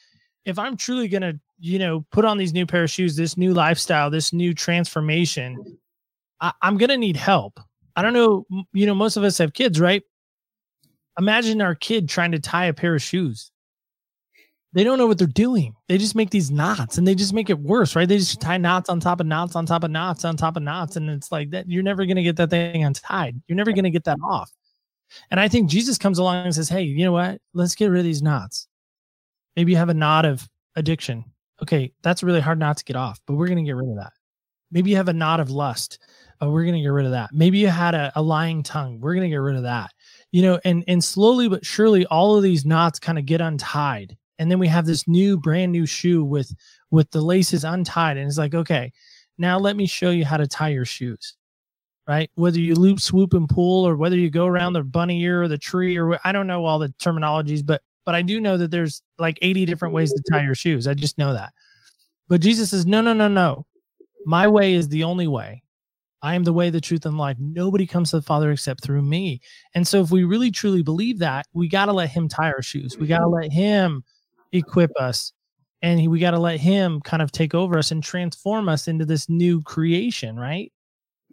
if 0.46 0.58
I'm 0.58 0.78
truly 0.78 1.08
gonna 1.08 1.34
you 1.64 1.80
know, 1.80 2.06
put 2.12 2.26
on 2.26 2.38
these 2.38 2.52
new 2.52 2.66
pair 2.66 2.84
of 2.84 2.92
shoes, 2.92 3.16
this 3.16 3.38
new 3.38 3.54
lifestyle, 3.54 4.10
this 4.10 4.34
new 4.34 4.54
transformation, 4.54 5.58
I, 6.42 6.52
I'm 6.62 6.78
to 6.78 6.98
need 6.98 7.16
help. 7.16 7.58
I 7.96 8.02
don't 8.02 8.12
know, 8.12 8.46
you 8.74 8.86
know, 8.86 8.94
most 8.94 9.16
of 9.16 9.24
us 9.24 9.38
have 9.38 9.54
kids, 9.54 9.80
right? 9.80 10.04
Imagine 11.18 11.62
our 11.62 11.74
kid 11.74 12.10
trying 12.10 12.34
to 12.34 12.40
tie 12.40 12.66
a 12.66 12.74
pair 12.74 12.96
of 12.96 13.02
shoes. 13.02 13.50
They 14.74 14.84
don't 14.84 14.98
know 14.98 15.08
what 15.08 15.18
they're 15.18 15.28
doing. 15.28 15.76
They 15.88 15.98
just 15.98 16.16
make 16.16 16.32
these 16.32 16.50
knots 16.50 16.98
and 16.98 17.08
they 17.08 17.16
just 17.16 17.34
make 17.34 17.50
it 17.50 17.60
worse, 17.60 17.96
right? 17.96 18.08
They 18.08 18.18
just 18.18 18.42
tie 18.42 18.58
knots 18.58 18.90
on 18.90 19.00
top 19.00 19.20
of 19.20 19.28
knots 19.28 19.56
on 19.56 19.66
top 19.66 19.84
of 19.84 19.92
knots 19.92 20.26
on 20.26 20.36
top 20.36 20.58
of 20.58 20.64
knots. 20.64 20.96
And 20.96 21.10
it's 21.10 21.32
like 21.32 21.52
that. 21.52 21.70
You're 21.70 21.84
never 21.84 22.06
going 22.06 22.18
to 22.18 22.24
get 22.24 22.38
that 22.38 22.50
thing 22.50 22.84
untied. 22.84 23.40
You're 23.48 23.56
never 23.56 23.72
going 23.72 23.84
to 23.84 23.92
get 23.92 24.06
that 24.06 24.18
off. 24.24 24.52
And 25.30 25.40
I 25.40 25.48
think 25.48 25.70
Jesus 25.70 26.00
comes 26.00 26.18
along 26.18 26.46
and 26.46 26.56
says, 26.56 26.70
Hey, 26.70 26.82
you 26.82 27.06
know 27.06 27.12
what? 27.12 27.40
Let's 27.54 27.76
get 27.76 27.88
rid 27.88 28.00
of 28.00 28.06
these 28.06 28.24
knots. 28.24 28.68
Maybe 29.56 29.72
you 29.72 29.78
have 29.78 29.90
a 29.90 29.94
knot 29.94 30.26
of 30.26 30.50
addiction 30.76 31.26
okay, 31.64 31.94
that's 32.02 32.24
really 32.24 32.42
hard 32.42 32.60
not 32.60 32.78
to 32.78 32.84
get 32.84 32.96
off, 32.96 33.20
but 33.26 33.36
we're 33.36 33.48
going 33.48 33.64
to 33.64 33.64
get 33.64 33.76
rid 33.76 33.90
of 33.90 33.96
that. 33.96 34.14
Maybe 34.72 34.90
you 34.90 34.98
have 34.98 35.08
a 35.08 35.14
knot 35.14 35.40
of 35.40 35.50
lust. 35.50 36.00
but 36.40 36.52
we're 36.52 36.64
going 36.64 36.76
to 36.76 36.82
get 36.82 36.88
rid 36.88 37.06
of 37.06 37.12
that. 37.12 37.30
Maybe 37.32 37.60
you 37.60 37.68
had 37.68 37.96
a, 37.96 38.12
a 38.16 38.22
lying 38.22 38.64
tongue. 38.64 39.00
We're 39.00 39.14
going 39.14 39.24
to 39.24 39.30
get 39.30 39.38
rid 39.38 39.56
of 39.56 39.64
that. 39.64 39.92
You 40.32 40.42
know, 40.42 40.60
and 40.66 40.84
and 40.88 41.04
slowly 41.04 41.48
but 41.48 41.66
surely, 41.66 42.06
all 42.08 42.36
of 42.36 42.44
these 42.44 42.66
knots 42.66 43.00
kind 43.00 43.20
of 43.20 43.26
get 43.26 43.40
untied, 43.40 44.18
and 44.40 44.50
then 44.50 44.60
we 44.60 44.68
have 44.68 44.86
this 44.86 45.08
new, 45.08 45.38
brand 45.38 45.72
new 45.72 45.86
shoe 45.86 46.24
with 46.24 46.54
with 46.92 47.10
the 47.12 47.22
laces 47.22 47.64
untied, 47.64 48.18
and 48.18 48.28
it's 48.28 48.38
like, 48.38 48.56
okay, 48.56 48.92
now 49.38 49.58
let 49.58 49.76
me 49.76 49.86
show 49.86 50.12
you 50.12 50.26
how 50.26 50.38
to 50.38 50.48
tie 50.48 50.70
your 50.70 50.86
shoes. 50.86 51.36
Right, 52.06 52.30
whether 52.36 52.60
you 52.60 52.76
loop, 52.76 53.00
swoop, 53.00 53.34
and 53.34 53.48
pull, 53.48 53.88
or 53.88 53.96
whether 53.96 54.18
you 54.18 54.30
go 54.30 54.46
around 54.46 54.74
the 54.74 54.84
bunny 54.84 55.22
ear 55.22 55.44
or 55.44 55.48
the 55.48 55.58
tree, 55.58 55.98
or 55.98 56.20
I 56.26 56.34
don't 56.34 56.48
know 56.48 56.66
all 56.66 56.78
the 56.78 56.90
terminologies, 57.00 57.66
but 57.66 57.82
but 58.06 58.16
I 58.16 58.22
do 58.22 58.42
know 58.42 58.58
that 58.58 58.72
there's 58.72 59.02
like 59.18 59.40
80 59.42 59.66
different 59.66 59.94
ways 59.94 60.12
to 60.12 60.24
tie 60.30 60.44
your 60.44 60.56
shoes. 60.56 60.88
I 60.88 60.94
just 60.94 61.18
know 61.18 61.34
that. 61.34 61.54
But 62.28 62.42
Jesus 62.42 62.72
says, 62.72 62.86
no, 62.86 63.02
no, 63.02 63.14
no, 63.14 63.28
no. 63.28 63.66
My 64.26 64.48
way 64.48 64.74
is 64.74 64.90
the 64.90 65.04
only 65.04 65.28
way. 65.28 65.64
I 66.22 66.36
am 66.36 66.44
the 66.46 66.54
way, 66.54 66.70
the 66.70 66.80
truth, 66.80 67.06
and 67.06 67.18
life. 67.18 67.36
Nobody 67.40 67.86
comes 67.86 68.12
to 68.12 68.18
the 68.18 68.22
Father 68.22 68.52
except 68.52 68.82
through 68.82 69.02
me. 69.02 69.42
And 69.76 69.86
so, 69.86 70.02
if 70.02 70.10
we 70.10 70.24
really 70.24 70.52
truly 70.52 70.82
believe 70.82 71.20
that, 71.20 71.48
we 71.54 71.68
got 71.68 71.88
to 71.88 71.94
let 71.94 72.12
Him 72.12 72.30
tie 72.30 72.50
our 72.50 72.62
shoes. 72.62 72.98
We 72.98 73.08
got 73.08 73.20
to 73.20 73.28
let 73.28 73.52
Him 73.52 74.06
equip 74.54 74.92
us. 74.98 75.34
And 75.82 76.10
we 76.10 76.20
got 76.20 76.32
to 76.32 76.40
let 76.40 76.62
Him 76.62 77.02
kind 77.02 77.22
of 77.22 77.32
take 77.32 77.54
over 77.54 77.78
us 77.78 77.92
and 77.92 78.02
transform 78.02 78.70
us 78.70 78.88
into 78.88 79.06
this 79.06 79.28
new 79.28 79.62
creation, 79.62 80.40
right? 80.40 80.72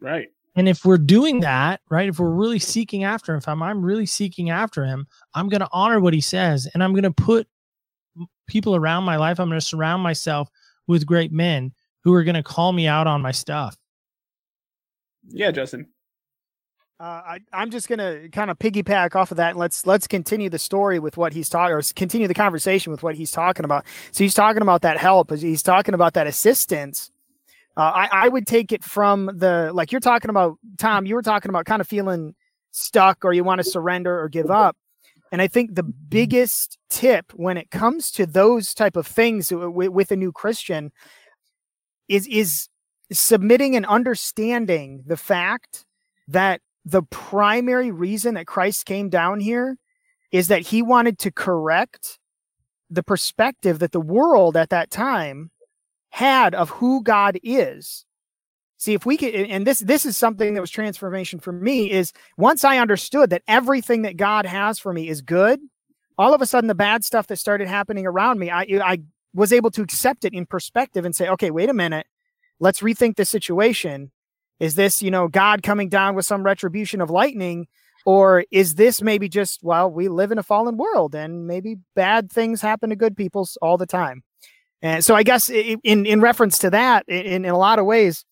Right. 0.01 0.29
And 0.57 0.69
if 0.69 0.85
we're 0.85 0.99
doing 0.99 1.41
that, 1.41 1.81
right, 1.91 2.09
if 2.09 2.19
we're 2.19 2.31
really 2.31 2.59
seeking 2.59 3.05
after 3.05 3.33
him, 3.33 3.39
if 3.39 3.47
I'm, 3.47 3.63
I'm 3.63 3.85
really 3.85 4.07
seeking 4.07 4.51
after 4.51 4.85
him, 4.85 5.07
I'm 5.35 5.49
going 5.49 5.61
to 5.61 5.69
honor 5.73 6.01
what 6.01 6.13
he 6.13 6.21
says 6.21 6.69
and 6.75 6.83
I'm 6.83 6.93
going 6.93 7.05
to 7.05 7.13
put 7.13 7.47
people 8.49 8.75
around 8.75 9.05
my 9.05 9.17
life. 9.17 9.39
I'm 9.39 9.49
going 9.49 9.61
to 9.61 9.67
surround 9.67 10.03
myself 10.03 10.49
with 10.89 11.07
great 11.07 11.31
men 11.31 11.73
who 12.03 12.13
are 12.15 12.25
going 12.25 12.35
to 12.35 12.43
call 12.43 12.73
me 12.73 12.89
out 12.89 13.07
on 13.07 13.23
my 13.23 13.31
stuff. 13.31 13.77
Yeah, 15.29 15.53
Justin. 15.53 15.87
Uh, 17.01 17.39
I, 17.53 17.63
am 17.63 17.71
just 17.71 17.89
gonna 17.89 18.29
kind 18.29 18.51
of 18.51 18.59
piggyback 18.59 19.17
off 19.17 19.31
of 19.31 19.39
that, 19.39 19.51
and 19.51 19.59
let's 19.59 19.87
let's 19.87 20.07
continue 20.07 20.51
the 20.51 20.59
story 20.59 20.99
with 20.99 21.17
what 21.17 21.33
he's 21.33 21.49
talking, 21.49 21.75
or 21.75 21.81
continue 21.97 22.29
the 22.29 22.35
conversation 22.35 22.91
with 22.91 23.03
what 23.03 23.15
he's 23.15 23.31
talking 23.31 23.65
about. 23.65 23.87
So 24.13 24.23
he's 24.23 24.35
talking 24.35 24.61
about 24.61 24.83
that 24.83 24.99
help, 24.99 25.33
he's 25.33 25.63
talking 25.63 25.95
about 25.95 26.13
that 26.13 26.27
assistance, 26.27 27.11
uh, 27.77 27.93
I, 27.95 28.09
I 28.13 28.29
would 28.29 28.47
take 28.47 28.73
it 28.73 28.83
from 28.83 29.31
the 29.35 29.71
like 29.73 29.93
you're 29.93 30.01
talking 30.01 30.29
about, 30.29 30.59
Tom. 30.79 31.07
You 31.07 31.15
were 31.15 31.23
talking 31.23 31.49
about 31.49 31.67
kind 31.67 31.81
of 31.81 31.89
feeling 31.89 32.35
stuck 32.73 33.25
or 33.25 33.33
you 33.33 33.45
want 33.45 33.61
to 33.61 33.65
surrender 33.65 34.21
or 34.21 34.29
give 34.29 34.51
up. 34.51 34.77
And 35.33 35.41
I 35.41 35.47
think 35.47 35.75
the 35.75 35.85
biggest 35.85 36.79
tip 36.89 37.33
when 37.35 37.57
it 37.57 37.71
comes 37.71 38.11
to 38.13 38.27
those 38.27 38.75
type 38.75 38.97
of 38.97 39.07
things 39.07 39.51
w- 39.51 39.91
with 39.91 40.11
a 40.11 40.17
new 40.17 40.33
Christian 40.33 40.93
is 42.09 42.27
is 42.27 42.69
submitting 43.13 43.77
and 43.77 43.87
understanding 43.87 45.05
the 45.07 45.17
fact 45.17 45.87
that 46.29 46.61
the 46.85 47.03
primary 47.03 47.91
reason 47.91 48.35
that 48.35 48.47
Christ 48.47 48.87
came 48.87 49.09
down 49.09 49.41
here 49.41 49.77
is 50.33 50.49
that 50.49 50.63
he 50.63 50.83
wanted 50.83 51.19
to 51.21 51.31
correct 51.31 52.19
the 52.89 53.03
perspective 53.03 53.79
that 53.79 53.93
the 53.93 54.01
world 54.01 54.57
at 54.57 54.71
that 54.71 54.91
time 54.91 55.51
had 56.11 56.55
of 56.55 56.71
who 56.71 57.03
God 57.03 57.39
is. 57.43 58.05
See 58.79 58.95
if 58.95 59.05
we 59.05 59.17
could, 59.17 59.35
and 59.35 59.67
this 59.67 59.81
this 59.81 60.07
is 60.07 60.17
something 60.17 60.55
that 60.55 60.61
was 60.61 60.71
transformation 60.71 61.39
for 61.39 61.53
me. 61.53 61.91
Is 61.91 62.15
once 62.39 62.65
I 62.65 62.79
understood 62.79 63.29
that 63.31 63.43
everything 63.47 64.03
that 64.03 64.17
God 64.17 64.47
has 64.47 64.79
for 64.79 64.93
me 64.93 65.09
is 65.09 65.21
good, 65.21 65.61
all 66.17 66.33
of 66.33 66.41
a 66.41 66.47
sudden 66.47 66.67
the 66.67 66.75
bad 66.75 67.05
stuff 67.05 67.27
that 67.27 67.37
started 67.37 67.69
happening 67.69 68.07
around 68.07 68.39
me, 68.39 68.51
I 68.51 68.63
I 68.83 69.03
was 69.35 69.53
able 69.53 69.71
to 69.73 69.83
accept 69.83 70.25
it 70.25 70.33
in 70.33 70.47
perspective 70.47 71.05
and 71.05 71.15
say, 71.15 71.29
okay, 71.29 71.51
wait 71.51 71.69
a 71.69 71.75
minute, 71.75 72.07
let's 72.59 72.81
rethink 72.81 73.17
the 73.17 73.27
situation. 73.27 74.13
Is 74.61 74.75
this 74.77 75.03
you 75.03 75.11
know 75.11 75.27
God 75.27 75.63
coming 75.63 75.89
down 75.89 76.15
with 76.15 76.27
some 76.27 76.43
retribution 76.43 77.01
of 77.01 77.11
lightning? 77.11 77.67
Or 78.07 78.45
is 78.51 78.77
this 78.77 79.03
maybe 79.03 79.29
just, 79.29 79.63
well, 79.63 79.91
we 79.91 80.09
live 80.09 80.33
in 80.33 80.39
a 80.39 80.43
fallen 80.43 80.77
world 80.77 81.15
and 81.15 81.47
maybe 81.47 81.77
bad 81.95 82.33
things 82.33 82.63
happen 82.63 82.91
to 82.91 82.97
good 82.97 83.17
people 83.17 83.47
all 83.61 83.77
the 83.77 83.87
time? 83.87 84.23
And 84.83 85.05
so 85.05 85.15
I 85.15 85.23
guess 85.23 85.51
in, 85.51 86.07
in 86.07 86.21
reference 86.21 86.59
to 86.61 86.71
that, 86.71 87.05
in, 87.09 87.45
in 87.45 87.51
a 87.51 87.59
lot 87.59 87.79
of 87.79 87.85
ways, 87.85 88.25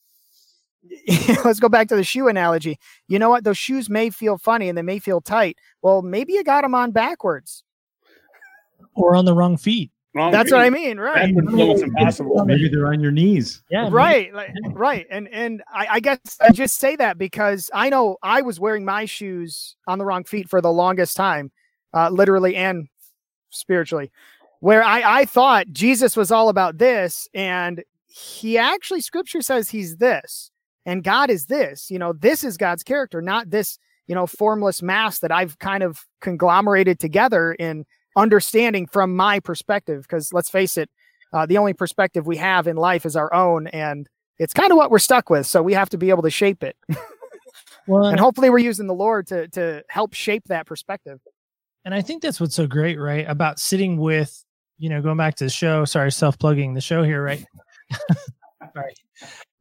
let's 1.45 1.61
go 1.61 1.69
back 1.69 1.89
to 1.89 1.97
the 1.97 2.05
shoe 2.05 2.29
analogy. 2.29 2.79
You 3.09 3.19
know 3.19 3.29
what? 3.29 3.45
Those 3.45 3.59
shoes 3.59 3.91
may 3.91 4.11
feel 4.11 4.39
funny 4.39 4.69
and 4.69 4.79
they 4.79 4.83
may 4.83 4.99
feel 4.99 5.21
tight. 5.21 5.59
Well, 5.83 6.03
maybe 6.03 6.33
you 6.33 6.45
got 6.45 6.63
them 6.63 6.75
on 6.75 6.93
backwards 6.93 7.63
or 8.95 9.15
on 9.15 9.27
the 9.27 9.35
wrong 9.35 9.57
feet. 9.57 9.91
Wrong 10.19 10.33
That's 10.33 10.51
feet. 10.51 10.57
what 10.57 10.65
I 10.65 10.71
mean, 10.71 10.99
right? 10.99 11.33
Backward 11.33 11.51
flow 11.51 11.73
is 11.75 11.83
impossible. 11.83 12.45
Maybe 12.45 12.69
they're 12.69 12.89
on 12.89 12.99
your 13.01 13.13
knees. 13.13 13.63
Yeah. 13.71 13.89
right 13.91 14.35
like, 14.35 14.51
right 14.73 15.07
and 15.11 15.29
and 15.29 15.63
I, 15.73 15.87
I 15.93 16.01
guess 16.01 16.19
i 16.41 16.51
just 16.51 16.79
say 16.79 16.97
that 16.97 17.19
because 17.19 17.71
i 17.73 17.89
know 17.89 18.17
i 18.23 18.43
was 18.43 18.59
wearing 18.59 18.85
my 18.85 19.05
shoes 19.05 19.77
on 19.87 19.99
the 19.99 20.05
wrong 20.05 20.25
feet 20.25 20.49
for 20.49 20.61
the 20.61 20.73
longest 20.73 21.17
time 21.17 21.53
uh 21.95 22.09
literally 22.11 22.57
and 22.57 22.89
spiritually 23.51 24.11
where 24.61 24.83
i 24.83 25.21
i 25.21 25.25
thought 25.25 25.71
jesus 25.73 26.17
was 26.17 26.31
all 26.33 26.49
about 26.49 26.79
this 26.79 27.29
and 27.35 27.85
he 28.07 28.59
actually 28.59 29.01
scripture 29.01 29.43
says 29.43 29.69
he's 29.71 29.97
this 29.97 30.51
and 30.87 31.05
god 31.05 31.31
is 31.31 31.47
this 31.47 31.91
you 31.91 31.99
know 31.99 32.13
this 32.13 32.43
is 32.43 32.57
god's 32.57 32.83
character 32.83 33.23
not 33.23 33.51
this 33.51 33.79
you 34.07 34.15
know 34.15 34.27
formless 34.27 34.83
mass 34.83 35.21
that 35.21 35.31
i've 35.33 35.59
kind 35.59 35.83
of 35.83 36.05
conglomerated 36.21 36.99
together 36.99 37.53
in 37.55 37.85
understanding 38.19 38.87
from 38.87 39.17
my 39.17 39.41
perspective 39.41 40.03
because 40.03 40.33
let's 40.33 40.51
face 40.51 40.77
it 40.77 40.91
uh, 41.33 41.47
the 41.47 41.59
only 41.59 41.73
perspective 41.73 42.27
we 42.27 42.37
have 42.37 42.67
in 42.67 42.77
life 42.77 43.07
is 43.07 43.17
our 43.17 43.33
own 43.33 43.67
and 43.69 44.09
it's 44.39 44.53
kind 44.53 44.71
of 44.71 44.77
what 44.77 44.91
we're 44.91 44.99
stuck 44.99 45.31
with 45.31 45.47
so 45.47 45.63
we 45.63 45.73
have 45.73 45.89
to 45.89 45.99
be 45.99 46.11
able 46.11 46.23
to 46.23 46.31
shape 46.31 46.63
it 46.63 46.77
Well, 47.87 48.05
and 48.05 48.21
hopefully 48.21 48.51
we're 48.51 48.59
using 48.59 48.87
the 48.87 48.95
lord 48.95 49.27
to 49.29 49.49
to 49.49 49.83
help 49.89 50.13
shape 50.13 50.45
that 50.49 50.67
perspective 50.67 51.21
and 51.89 51.95
I 51.95 52.03
think 52.03 52.23
that's 52.23 52.39
what's 52.39 52.55
so 52.55 52.67
great, 52.67 52.99
right? 52.99 53.25
About 53.27 53.59
sitting 53.59 53.97
with, 53.97 54.45
you 54.77 54.91
know, 54.91 55.01
going 55.01 55.17
back 55.17 55.37
to 55.37 55.45
the 55.45 55.51
show. 55.51 55.87
Sorry, 55.87 56.13
self 56.13 56.39
plugging 56.39 56.75
the 56.75 56.83
show 56.83 57.03
here, 57.03 57.23
right? 57.23 57.43
right. 58.75 58.99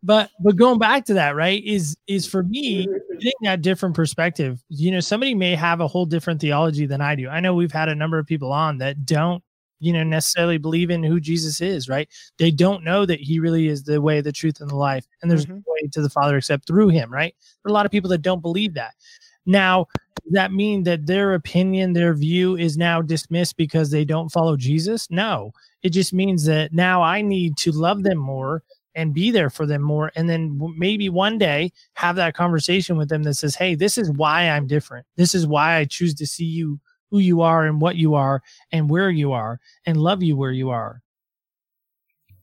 But 0.08 0.32
but 0.42 0.56
going 0.56 0.80
back 0.80 1.04
to 1.06 1.16
that, 1.16 1.36
right, 1.36 1.62
is 1.66 1.98
is 2.08 2.26
for 2.26 2.44
me 2.44 2.88
getting 3.20 3.34
that 3.44 3.62
different 3.62 3.94
perspective. 3.94 4.64
You 4.70 4.92
know, 4.92 5.02
somebody 5.02 5.36
may 5.36 5.54
have 5.54 5.82
a 5.82 5.88
whole 5.88 6.06
different 6.06 6.40
theology 6.40 6.86
than 6.86 7.02
I 7.02 7.14
do. 7.16 7.28
I 7.28 7.42
know 7.42 7.54
we've 7.54 7.74
had 7.74 7.90
a 7.90 7.96
number 7.96 8.18
of 8.18 8.26
people 8.26 8.54
on 8.54 8.78
that 8.78 9.06
don't, 9.06 9.44
you 9.82 9.92
know, 9.92 10.04
necessarily 10.04 10.58
believe 10.58 10.92
in 10.92 11.04
who 11.04 11.20
Jesus 11.20 11.60
is, 11.60 11.90
right? 11.90 12.08
They 12.38 12.52
don't 12.52 12.86
know 12.86 13.06
that 13.06 13.20
he 13.20 13.40
really 13.42 13.68
is 13.68 13.84
the 13.84 14.02
way, 14.02 14.22
the 14.22 14.32
truth, 14.32 14.62
and 14.62 14.70
the 14.70 14.78
life. 14.78 15.06
And 15.22 15.30
there's 15.30 15.46
no 15.48 15.56
Mhm. 15.56 15.64
way 15.68 15.90
to 15.92 16.02
the 16.02 16.10
Father 16.10 16.38
except 16.38 16.68
through 16.68 16.88
him, 16.90 17.12
right? 17.12 17.36
There 17.64 17.70
are 17.70 17.74
a 17.74 17.74
lot 17.74 17.86
of 17.86 17.92
people 17.92 18.10
that 18.12 18.22
don't 18.22 18.42
believe 18.42 18.76
that. 18.76 18.94
Now, 19.46 19.88
does 20.24 20.34
that 20.34 20.54
mean 20.54 20.84
that 20.84 21.06
their 21.06 21.34
opinion, 21.34 21.94
their 21.94 22.14
view 22.14 22.56
is 22.58 22.78
now 22.78 23.02
dismissed 23.02 23.58
because 23.58 23.92
they 23.92 24.06
don't 24.06 24.30
follow 24.32 24.56
Jesus? 24.58 25.10
No. 25.12 25.52
It 25.84 25.90
just 25.90 26.14
means 26.14 26.46
that 26.46 26.74
now 26.74 27.02
I 27.02 27.22
need 27.22 27.58
to 27.58 27.72
love 27.72 28.04
them 28.04 28.18
more 28.18 28.64
and 28.98 29.14
be 29.14 29.32
there 29.32 29.50
for 29.50 29.66
them 29.66 29.84
more. 29.84 30.12
And 30.16 30.28
then 30.28 30.60
maybe 30.76 31.08
one 31.08 31.38
day 31.38 31.72
have 31.94 32.18
that 32.18 32.34
conversation 32.34 32.98
with 32.98 33.08
them 33.08 33.24
that 33.24 33.36
says, 33.36 33.56
Hey, 33.56 33.76
this 33.76 33.98
is 33.98 34.12
why 34.12 34.50
I'm 34.50 34.68
different. 34.68 35.06
This 35.16 35.34
is 35.34 35.48
why 35.48 35.78
I 35.78 35.86
choose 35.86 36.16
to 36.16 36.28
see 36.28 36.46
you 36.46 36.80
who 37.12 37.20
you 37.20 37.42
are 37.42 37.66
and 37.66 37.80
what 37.80 37.96
you 37.96 38.16
are 38.16 38.42
and 38.72 38.90
where 38.90 39.12
you 39.12 39.32
are 39.32 39.60
and 39.86 40.02
love 40.02 40.24
you 40.24 40.36
where 40.36 40.52
you 40.52 40.72
are. 40.72 41.02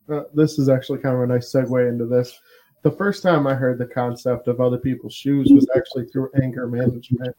Uh, 0.09 0.23
this 0.33 0.59
is 0.59 0.69
actually 0.69 1.01
kind 1.01 1.17
of 1.17 1.23
a 1.23 1.27
nice 1.27 1.53
segue 1.53 1.89
into 1.89 2.07
this. 2.07 2.39
The 2.83 2.91
first 2.93 3.23
time 3.23 3.47
I 3.47 3.55
heard 3.55 3.79
the 3.79 3.87
concept 3.87 4.47
of 4.47 4.61
other 4.61 4.79
people's 4.79 5.15
shoes 5.15 5.51
was 5.51 5.67
actually 5.75 6.07
through 6.07 6.31
anger 6.41 6.67
management. 6.69 7.35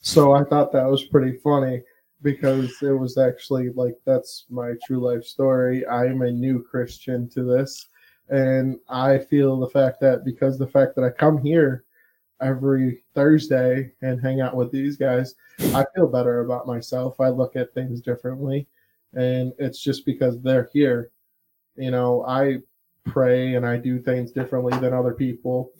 So 0.00 0.32
I 0.32 0.42
thought 0.44 0.72
that 0.72 0.90
was 0.90 1.04
pretty 1.04 1.38
funny 1.38 1.82
because 2.22 2.72
it 2.82 2.90
was 2.90 3.18
actually 3.18 3.70
like 3.70 3.94
that's 4.04 4.46
my 4.50 4.72
true 4.86 5.00
life 5.00 5.24
story. 5.24 5.86
I'm 5.86 6.22
a 6.22 6.30
new 6.30 6.62
Christian 6.62 7.28
to 7.30 7.44
this. 7.44 7.86
And 8.28 8.78
I 8.88 9.18
feel 9.18 9.58
the 9.58 9.68
fact 9.68 10.00
that 10.00 10.24
because 10.24 10.58
the 10.58 10.66
fact 10.66 10.94
that 10.96 11.04
I 11.04 11.10
come 11.10 11.38
here 11.38 11.84
every 12.40 13.04
Thursday 13.14 13.92
and 14.00 14.20
hang 14.20 14.40
out 14.40 14.56
with 14.56 14.72
these 14.72 14.96
guys, 14.96 15.34
I 15.74 15.84
feel 15.94 16.08
better 16.08 16.40
about 16.40 16.66
myself. 16.66 17.20
I 17.20 17.28
look 17.28 17.56
at 17.56 17.74
things 17.74 18.00
differently. 18.00 18.66
And 19.14 19.52
it's 19.58 19.82
just 19.82 20.06
because 20.06 20.40
they're 20.40 20.70
here 20.72 21.10
you 21.76 21.90
know 21.90 22.24
i 22.26 22.58
pray 23.04 23.54
and 23.54 23.66
i 23.66 23.76
do 23.76 23.98
things 23.98 24.32
differently 24.32 24.76
than 24.78 24.92
other 24.92 25.12
people 25.12 25.72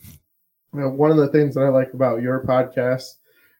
you 0.74 0.80
know, 0.80 0.88
one 0.88 1.10
of 1.10 1.16
the 1.16 1.28
things 1.28 1.54
that 1.54 1.62
i 1.62 1.68
like 1.68 1.92
about 1.94 2.22
your 2.22 2.44
podcast 2.44 3.16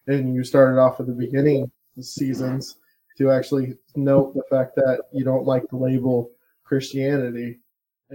and 0.07 0.33
you 0.35 0.43
started 0.43 0.79
off 0.79 0.99
at 0.99 1.05
the 1.05 1.13
beginning 1.13 1.69
seasons 1.99 2.77
to 3.17 3.29
actually 3.31 3.75
note 3.95 4.33
the 4.33 4.43
fact 4.49 4.75
that 4.75 5.03
you 5.13 5.23
don't 5.23 5.45
like 5.45 5.67
to 5.69 5.77
label 5.77 6.31
christianity 6.63 7.59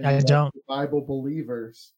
I 0.05 0.19
don't. 0.19 0.53
bible 0.67 1.01
believers 1.01 1.93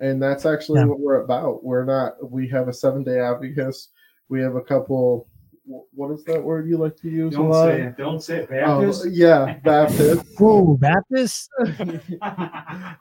and 0.00 0.22
that's 0.22 0.44
actually 0.46 0.80
Yeah. 0.80 0.86
what 0.86 1.00
we're 1.00 1.22
about 1.22 1.64
we're 1.64 1.84
not 1.84 2.30
we 2.30 2.48
have 2.48 2.68
a 2.68 2.72
seven 2.72 3.02
day 3.04 3.18
advocates 3.20 3.90
we 4.28 4.40
have 4.42 4.54
a 4.56 4.60
couple 4.62 5.28
what 5.64 6.12
is 6.12 6.22
that 6.24 6.42
word 6.42 6.68
you 6.68 6.76
like 6.76 6.96
to 6.98 7.08
use 7.10 7.34
Don't 7.34 7.48
lot 7.50 7.64
say 7.66 7.80
it. 7.82 7.96
Don't 7.96 8.22
say 8.22 8.36
it. 8.38 8.48
Oh, 8.64 8.80
Baptist. 8.82 9.06
yeah 9.10 9.58
baptist 9.64 10.24
Whoa, 10.38 10.76
Baptist? 10.76 11.48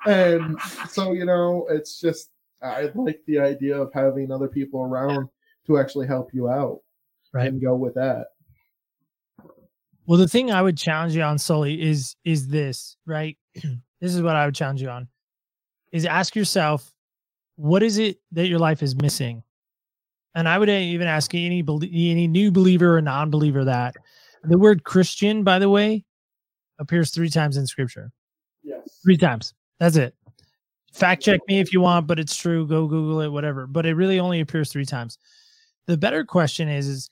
and 0.07 0.59
so 0.89 1.11
you 1.11 1.25
know 1.25 1.67
it's 1.69 1.99
just 1.99 2.29
i 2.61 2.89
like 2.95 3.21
the 3.27 3.39
idea 3.39 3.77
of 3.77 3.91
having 3.93 4.31
other 4.31 4.47
people 4.47 4.81
around 4.81 5.29
to 5.67 5.77
actually 5.77 6.07
help 6.07 6.33
you 6.33 6.49
out 6.49 6.79
Right. 7.33 7.47
and 7.49 7.61
go 7.61 7.75
with 7.75 7.95
that 7.95 8.27
Well, 10.07 10.17
the 10.19 10.27
thing 10.27 10.51
I 10.51 10.61
would 10.61 10.77
challenge 10.77 11.15
you 11.15 11.21
on, 11.23 11.37
Sully, 11.37 11.81
is 11.81 12.15
is 12.23 12.47
this, 12.47 12.95
right? 13.05 13.37
this 14.01 14.13
is 14.13 14.21
what 14.21 14.35
I 14.35 14.45
would 14.45 14.55
challenge 14.55 14.81
you 14.81 14.89
on. 14.89 15.07
Is 15.91 16.05
ask 16.05 16.35
yourself, 16.35 16.93
what 17.55 17.83
is 17.83 17.97
it 17.97 18.19
that 18.31 18.47
your 18.47 18.59
life 18.59 18.83
is 18.83 18.95
missing? 18.95 19.43
And 20.35 20.49
I 20.49 20.57
would 20.57 20.69
even 20.69 21.07
ask 21.07 21.33
any 21.33 21.59
any 21.61 22.27
new 22.27 22.51
believer 22.51 22.97
or 22.97 23.01
non-believer 23.01 23.63
that 23.65 23.95
the 24.43 24.57
word 24.57 24.83
Christian, 24.83 25.43
by 25.43 25.59
the 25.59 25.69
way, 25.69 26.03
appears 26.79 27.11
three 27.11 27.29
times 27.29 27.57
in 27.57 27.65
Scripture. 27.65 28.11
yes 28.63 28.99
Three 29.03 29.17
times. 29.17 29.53
That's 29.79 29.95
it. 29.95 30.13
Fact 30.93 31.23
check 31.23 31.41
me 31.47 31.59
if 31.59 31.73
you 31.73 31.81
want, 31.81 32.07
but 32.07 32.19
it's 32.19 32.35
true. 32.35 32.67
Go 32.67 32.87
Google 32.87 33.21
it, 33.21 33.29
whatever. 33.29 33.67
But 33.67 33.85
it 33.85 33.95
really 33.95 34.19
only 34.19 34.39
appears 34.39 34.71
three 34.71 34.85
times. 34.85 35.17
The 35.87 35.97
better 35.97 36.23
question 36.23 36.67
is, 36.67 36.87
is 36.87 37.09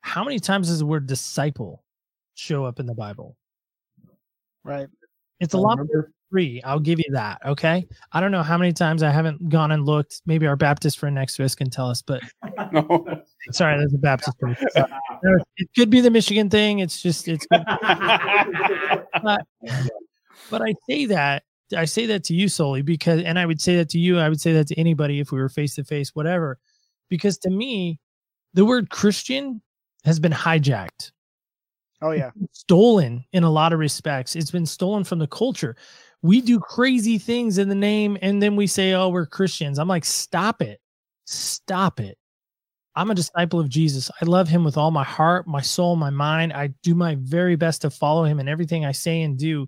how 0.00 0.24
many 0.24 0.38
times 0.38 0.68
does 0.68 0.80
the 0.80 0.86
word 0.86 1.06
disciple 1.06 1.84
show 2.34 2.64
up 2.64 2.78
in 2.80 2.86
the 2.86 2.94
Bible? 2.94 3.36
right 4.64 4.88
It's 5.40 5.54
a 5.54 5.58
lot 5.58 5.78
remember- 5.78 6.10
free. 6.30 6.60
I'll 6.64 6.80
give 6.80 6.98
you 6.98 7.04
that. 7.12 7.38
Okay. 7.46 7.86
I 8.12 8.20
don't 8.20 8.32
know 8.32 8.42
how 8.42 8.58
many 8.58 8.72
times 8.72 9.02
I 9.04 9.10
haven't 9.10 9.48
gone 9.50 9.70
and 9.70 9.84
looked. 9.86 10.20
Maybe 10.26 10.46
our 10.46 10.56
Baptist 10.56 10.98
friend 10.98 11.14
next 11.14 11.36
to 11.36 11.44
us 11.44 11.54
can 11.54 11.70
tell 11.70 11.88
us, 11.90 12.02
but 12.02 12.22
No. 12.72 13.22
sorry, 13.52 13.78
there's 13.78 13.94
a 13.94 13.98
Baptist. 13.98 14.36
friend. 14.40 14.56
It 15.56 15.68
could 15.74 15.88
be 15.88 16.02
the 16.02 16.10
Michigan 16.10 16.50
thing. 16.50 16.80
It's 16.80 17.00
just, 17.00 17.28
it's, 17.28 17.46
but 17.48 17.64
I 20.62 20.74
say 20.88 21.06
that, 21.06 21.44
I 21.74 21.86
say 21.86 22.04
that 22.06 22.24
to 22.24 22.34
you 22.34 22.48
solely 22.48 22.82
because, 22.82 23.22
and 23.22 23.38
I 23.38 23.46
would 23.46 23.60
say 23.60 23.76
that 23.76 23.88
to 23.90 23.98
you, 23.98 24.18
I 24.18 24.28
would 24.28 24.40
say 24.40 24.52
that 24.54 24.66
to 24.68 24.74
anybody 24.78 25.20
if 25.20 25.30
we 25.32 25.38
were 25.40 25.48
face 25.48 25.74
to 25.76 25.84
face, 25.84 26.10
whatever, 26.14 26.58
because 27.08 27.38
to 27.38 27.50
me, 27.50 27.98
the 28.52 28.64
word 28.66 28.90
Christian 28.90 29.62
has 30.04 30.20
been 30.20 30.32
hijacked 30.32 31.12
oh 32.02 32.10
yeah 32.10 32.30
stolen 32.52 33.24
in 33.32 33.44
a 33.44 33.50
lot 33.50 33.72
of 33.72 33.78
respects. 33.78 34.36
It's 34.36 34.50
been 34.50 34.66
stolen 34.66 35.04
from 35.04 35.18
the 35.18 35.26
culture. 35.26 35.76
We 36.22 36.40
do 36.40 36.58
crazy 36.58 37.18
things 37.18 37.58
in 37.58 37.68
the 37.68 37.74
name 37.74 38.16
and 38.22 38.42
then 38.42 38.56
we 38.56 38.66
say, 38.66 38.94
oh, 38.94 39.10
we're 39.10 39.26
Christians. 39.26 39.78
I'm 39.78 39.88
like, 39.88 40.04
stop 40.04 40.62
it. 40.62 40.80
Stop 41.26 42.00
it. 42.00 42.16
I'm 42.96 43.10
a 43.10 43.14
disciple 43.14 43.58
of 43.58 43.68
Jesus. 43.68 44.10
I 44.22 44.24
love 44.24 44.48
him 44.48 44.64
with 44.64 44.76
all 44.76 44.90
my 44.90 45.04
heart, 45.04 45.46
my 45.46 45.60
soul, 45.60 45.96
my 45.96 46.10
mind. 46.10 46.52
I 46.52 46.68
do 46.82 46.94
my 46.94 47.16
very 47.20 47.56
best 47.56 47.82
to 47.82 47.90
follow 47.90 48.24
him 48.24 48.38
in 48.38 48.48
everything 48.48 48.84
I 48.84 48.92
say 48.92 49.22
and 49.22 49.36
do. 49.36 49.66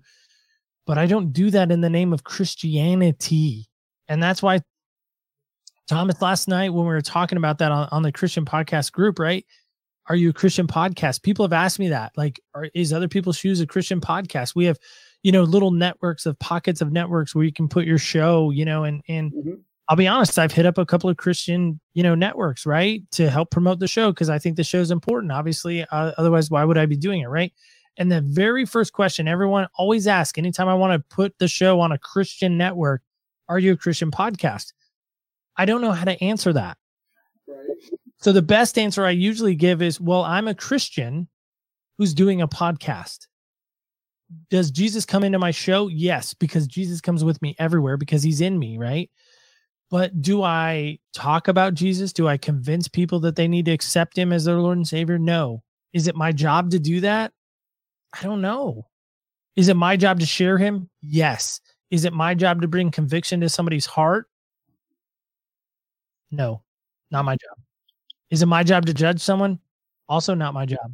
But 0.85 0.97
I 0.97 1.05
don't 1.05 1.33
do 1.33 1.51
that 1.51 1.71
in 1.71 1.81
the 1.81 1.89
name 1.89 2.13
of 2.13 2.23
Christianity. 2.23 3.67
And 4.07 4.23
that's 4.23 4.41
why, 4.41 4.61
Thomas, 5.89 6.21
last 6.21 6.47
night 6.47 6.69
when 6.69 6.85
we 6.85 6.93
were 6.93 7.01
talking 7.01 7.37
about 7.37 7.57
that 7.57 7.71
on, 7.71 7.89
on 7.91 8.01
the 8.01 8.13
Christian 8.13 8.45
podcast 8.45 8.93
group, 8.93 9.19
right? 9.19 9.45
Are 10.09 10.15
you 10.15 10.29
a 10.29 10.33
Christian 10.33 10.67
podcast? 10.67 11.23
People 11.23 11.43
have 11.45 11.53
asked 11.53 11.79
me 11.79 11.89
that. 11.89 12.13
Like, 12.15 12.39
are, 12.53 12.67
is 12.73 12.93
other 12.93 13.07
people's 13.07 13.37
shoes 13.37 13.59
a 13.59 13.67
Christian 13.67 13.99
podcast? 13.99 14.55
We 14.55 14.65
have, 14.65 14.77
you 15.23 15.31
know, 15.31 15.43
little 15.43 15.71
networks 15.71 16.25
of 16.25 16.37
pockets 16.39 16.81
of 16.81 16.91
networks 16.91 17.35
where 17.35 17.43
you 17.45 17.51
can 17.53 17.67
put 17.67 17.85
your 17.85 17.97
show, 17.97 18.51
you 18.51 18.65
know, 18.65 18.83
and 18.83 19.01
and 19.07 19.31
Mhm. 19.31 19.59
I'll 19.89 19.95
be 19.95 20.07
honest, 20.07 20.37
I've 20.37 20.51
hit 20.51 20.65
up 20.65 20.77
a 20.77 20.85
couple 20.85 21.09
of 21.09 21.15
Christian, 21.15 21.79
you 21.93 22.03
know, 22.03 22.13
networks, 22.13 22.65
right, 22.65 23.03
to 23.11 23.29
help 23.29 23.51
promote 23.51 23.79
the 23.79 23.87
show 23.87 24.11
because 24.11 24.29
I 24.29 24.37
think 24.37 24.57
the 24.57 24.63
show 24.65 24.79
is 24.81 24.91
important. 24.91 25.31
Obviously, 25.31 25.83
uh, 25.85 26.11
otherwise, 26.17 26.51
why 26.51 26.65
would 26.65 26.77
I 26.77 26.85
be 26.85 26.97
doing 26.97 27.21
it, 27.21 27.27
right? 27.27 27.53
And 27.95 28.11
the 28.11 28.19
very 28.21 28.65
first 28.65 28.91
question 28.91 29.27
everyone 29.29 29.67
always 29.75 30.05
asks 30.05 30.37
anytime 30.37 30.67
I 30.67 30.73
want 30.73 30.93
to 31.01 31.15
put 31.15 31.37
the 31.39 31.47
show 31.47 31.79
on 31.79 31.93
a 31.93 31.97
Christian 31.97 32.57
network, 32.57 33.01
are 33.47 33.59
you 33.59 33.71
a 33.73 33.77
Christian 33.77 34.11
podcast? 34.11 34.73
I 35.55 35.65
don't 35.65 35.81
know 35.81 35.93
how 35.93 36.03
to 36.05 36.21
answer 36.21 36.51
that. 36.53 36.77
So 38.19 38.31
the 38.31 38.41
best 38.41 38.77
answer 38.77 39.05
I 39.05 39.11
usually 39.11 39.55
give 39.55 39.81
is, 39.81 40.01
well, 40.01 40.23
I'm 40.23 40.47
a 40.47 40.55
Christian 40.55 41.27
who's 41.97 42.13
doing 42.13 42.41
a 42.41 42.47
podcast. 42.47 43.27
Does 44.49 44.71
Jesus 44.71 45.05
come 45.05 45.23
into 45.23 45.39
my 45.39 45.51
show? 45.51 45.87
Yes, 45.87 46.33
because 46.33 46.67
Jesus 46.67 46.99
comes 46.99 47.23
with 47.23 47.41
me 47.41 47.55
everywhere 47.59 47.95
because 47.95 48.23
he's 48.23 48.41
in 48.41 48.59
me, 48.59 48.77
right? 48.77 49.09
But 49.89 50.21
do 50.21 50.43
I 50.43 50.99
talk 51.13 51.47
about 51.47 51.75
Jesus? 51.75 52.11
Do 52.11 52.27
I 52.27 52.37
convince 52.37 52.87
people 52.87 53.19
that 53.21 53.35
they 53.37 53.47
need 53.47 53.65
to 53.65 53.71
accept 53.71 54.17
him 54.17 54.33
as 54.33 54.43
their 54.45 54.57
Lord 54.59 54.77
and 54.77 54.87
Savior? 54.87 55.17
No. 55.17 55.63
Is 55.93 56.07
it 56.07 56.15
my 56.15 56.31
job 56.33 56.71
to 56.71 56.79
do 56.79 56.99
that? 57.01 57.31
I 58.13 58.23
don't 58.23 58.41
know. 58.41 58.87
Is 59.55 59.69
it 59.69 59.77
my 59.77 59.95
job 59.95 60.19
to 60.19 60.25
share 60.25 60.57
him? 60.57 60.89
Yes. 61.01 61.61
Is 61.89 62.03
it 62.03 62.13
my 62.13 62.33
job 62.33 62.61
to 62.61 62.67
bring 62.67 62.91
conviction 62.91 63.39
to 63.41 63.49
somebody's 63.49 63.85
heart? 63.85 64.27
No, 66.31 66.63
not 67.11 67.23
my 67.23 67.35
job. 67.35 67.66
Is 68.29 68.41
it 68.41 68.45
my 68.47 68.63
job 68.63 68.85
to 68.85 68.93
judge 68.93 69.21
someone? 69.21 69.59
Also, 70.09 70.33
not 70.33 70.53
my 70.53 70.65
job. 70.65 70.93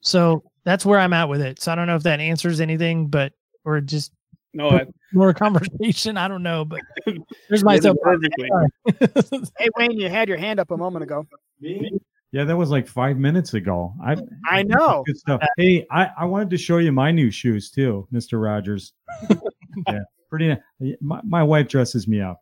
So 0.00 0.42
that's 0.64 0.84
where 0.86 0.98
I'm 0.98 1.12
at 1.12 1.28
with 1.28 1.40
it. 1.42 1.60
So 1.60 1.72
I 1.72 1.74
don't 1.74 1.86
know 1.86 1.96
if 1.96 2.02
that 2.04 2.20
answers 2.20 2.60
anything, 2.60 3.08
but 3.08 3.32
or 3.64 3.80
just 3.80 4.12
No, 4.54 4.70
I, 4.70 4.86
more 5.12 5.32
conversation. 5.34 6.16
I 6.16 6.28
don't 6.28 6.42
know, 6.42 6.64
but 6.64 6.80
there's 7.48 7.64
my 7.64 7.78
did 7.78 7.96
perfectly. 8.02 8.50
Hey 9.58 9.68
Wayne, 9.76 9.98
you 9.98 10.08
had 10.08 10.28
your 10.28 10.38
hand 10.38 10.58
up 10.60 10.70
a 10.70 10.76
moment 10.76 11.02
ago. 11.02 11.26
Me? 11.60 11.90
Yeah, 12.32 12.44
that 12.44 12.56
was 12.56 12.70
like 12.70 12.86
five 12.86 13.16
minutes 13.16 13.54
ago. 13.54 13.92
I 14.04 14.16
I 14.48 14.62
know. 14.62 15.02
good 15.04 15.16
stuff. 15.18 15.42
Hey, 15.56 15.84
I, 15.90 16.10
I 16.16 16.24
wanted 16.26 16.50
to 16.50 16.58
show 16.58 16.78
you 16.78 16.92
my 16.92 17.10
new 17.10 17.30
shoes 17.30 17.70
too, 17.70 18.06
Mister 18.10 18.38
Rogers. 18.38 18.92
yeah, 19.88 19.98
pretty. 20.30 20.54
ni- 20.78 20.96
My, 21.00 21.20
my 21.24 21.42
wife 21.42 21.68
dresses 21.68 22.06
me 22.06 22.20
up. 22.20 22.40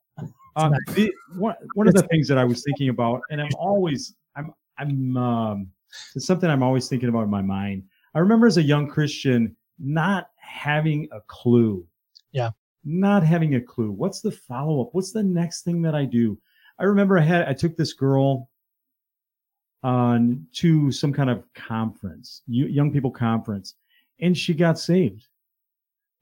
Um, 0.59 0.75
the, 0.95 1.13
one, 1.37 1.55
one 1.75 1.89
of 1.89 1.95
the 1.95 2.03
things 2.03 2.29
that 2.29 2.39
I 2.39 2.45
was 2.45 2.63
thinking 2.63 2.89
about, 2.89 3.21
and 3.31 3.41
I'm 3.41 3.51
always, 3.59 4.15
I'm, 4.37 4.53
I'm, 4.79 5.17
um, 5.17 5.69
it's 6.15 6.27
something 6.27 6.51
I'm 6.51 6.63
always 6.63 6.89
thinking 6.89 7.09
about 7.09 7.23
in 7.23 7.31
my 7.31 7.43
mind. 7.43 7.85
I 8.15 8.19
remember 8.19 8.47
as 8.47 8.57
a 8.57 8.63
young 8.63 8.89
Christian 8.89 9.57
not 9.79 10.31
having 10.37 11.09
a 11.13 11.21
clue. 11.29 11.87
Yeah. 12.33 12.51
Not 12.85 13.23
having 13.23 13.55
a 13.55 13.61
clue. 13.61 13.93
What's 13.93 14.21
the 14.21 14.33
follow 14.33 14.83
up? 14.83 14.91
What's 14.93 15.13
the 15.13 15.23
next 15.23 15.63
thing 15.63 15.83
that 15.83 15.95
I 15.95 16.05
do? 16.05 16.39
I 16.79 16.85
remember 16.85 17.19
I 17.19 17.23
had, 17.23 17.49
I 17.49 17.53
took 17.53 17.77
this 17.77 17.93
girl 17.93 18.49
on 19.83 20.47
to 20.55 20.91
some 20.91 21.13
kind 21.13 21.31
of 21.31 21.45
conference, 21.55 22.43
young 22.47 22.93
people 22.93 23.11
conference, 23.11 23.75
and 24.21 24.37
she 24.37 24.55
got 24.55 24.79
saved. 24.79 25.29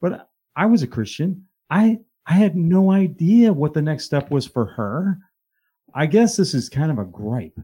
But 0.01 0.29
I 0.55 0.67
was 0.67 0.83
a 0.83 0.87
Christian. 0.87 1.47
I 1.71 2.01
I 2.27 2.35
had 2.35 2.57
no 2.57 2.91
idea 2.91 3.53
what 3.53 3.73
the 3.73 3.83
next 3.83 4.05
step 4.05 4.31
was 4.31 4.47
for 4.47 4.67
her. 4.67 5.19
I 5.95 6.07
guess 6.07 6.37
this 6.37 6.55
is 6.55 6.69
kind 6.69 6.91
of 6.91 6.99
a 6.99 7.05
gripe. 7.05 7.59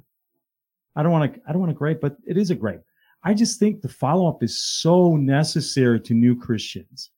I 0.95 1.03
don't 1.03 1.13
want 1.13 1.35
to 1.35 1.41
I 1.49 1.53
don't 1.53 1.61
want 1.61 1.71
to 1.71 1.79
gripe, 1.79 2.01
but 2.01 2.17
it 2.27 2.37
is 2.37 2.51
a 2.51 2.55
gripe. 2.55 2.85
I 3.25 3.35
just 3.35 3.59
think 3.59 3.81
the 3.81 3.89
follow 3.89 4.29
up 4.29 4.43
is 4.43 4.63
so 4.63 5.17
necessary 5.17 6.01
to 6.01 6.15
new 6.15 6.39
Christians. 6.39 7.11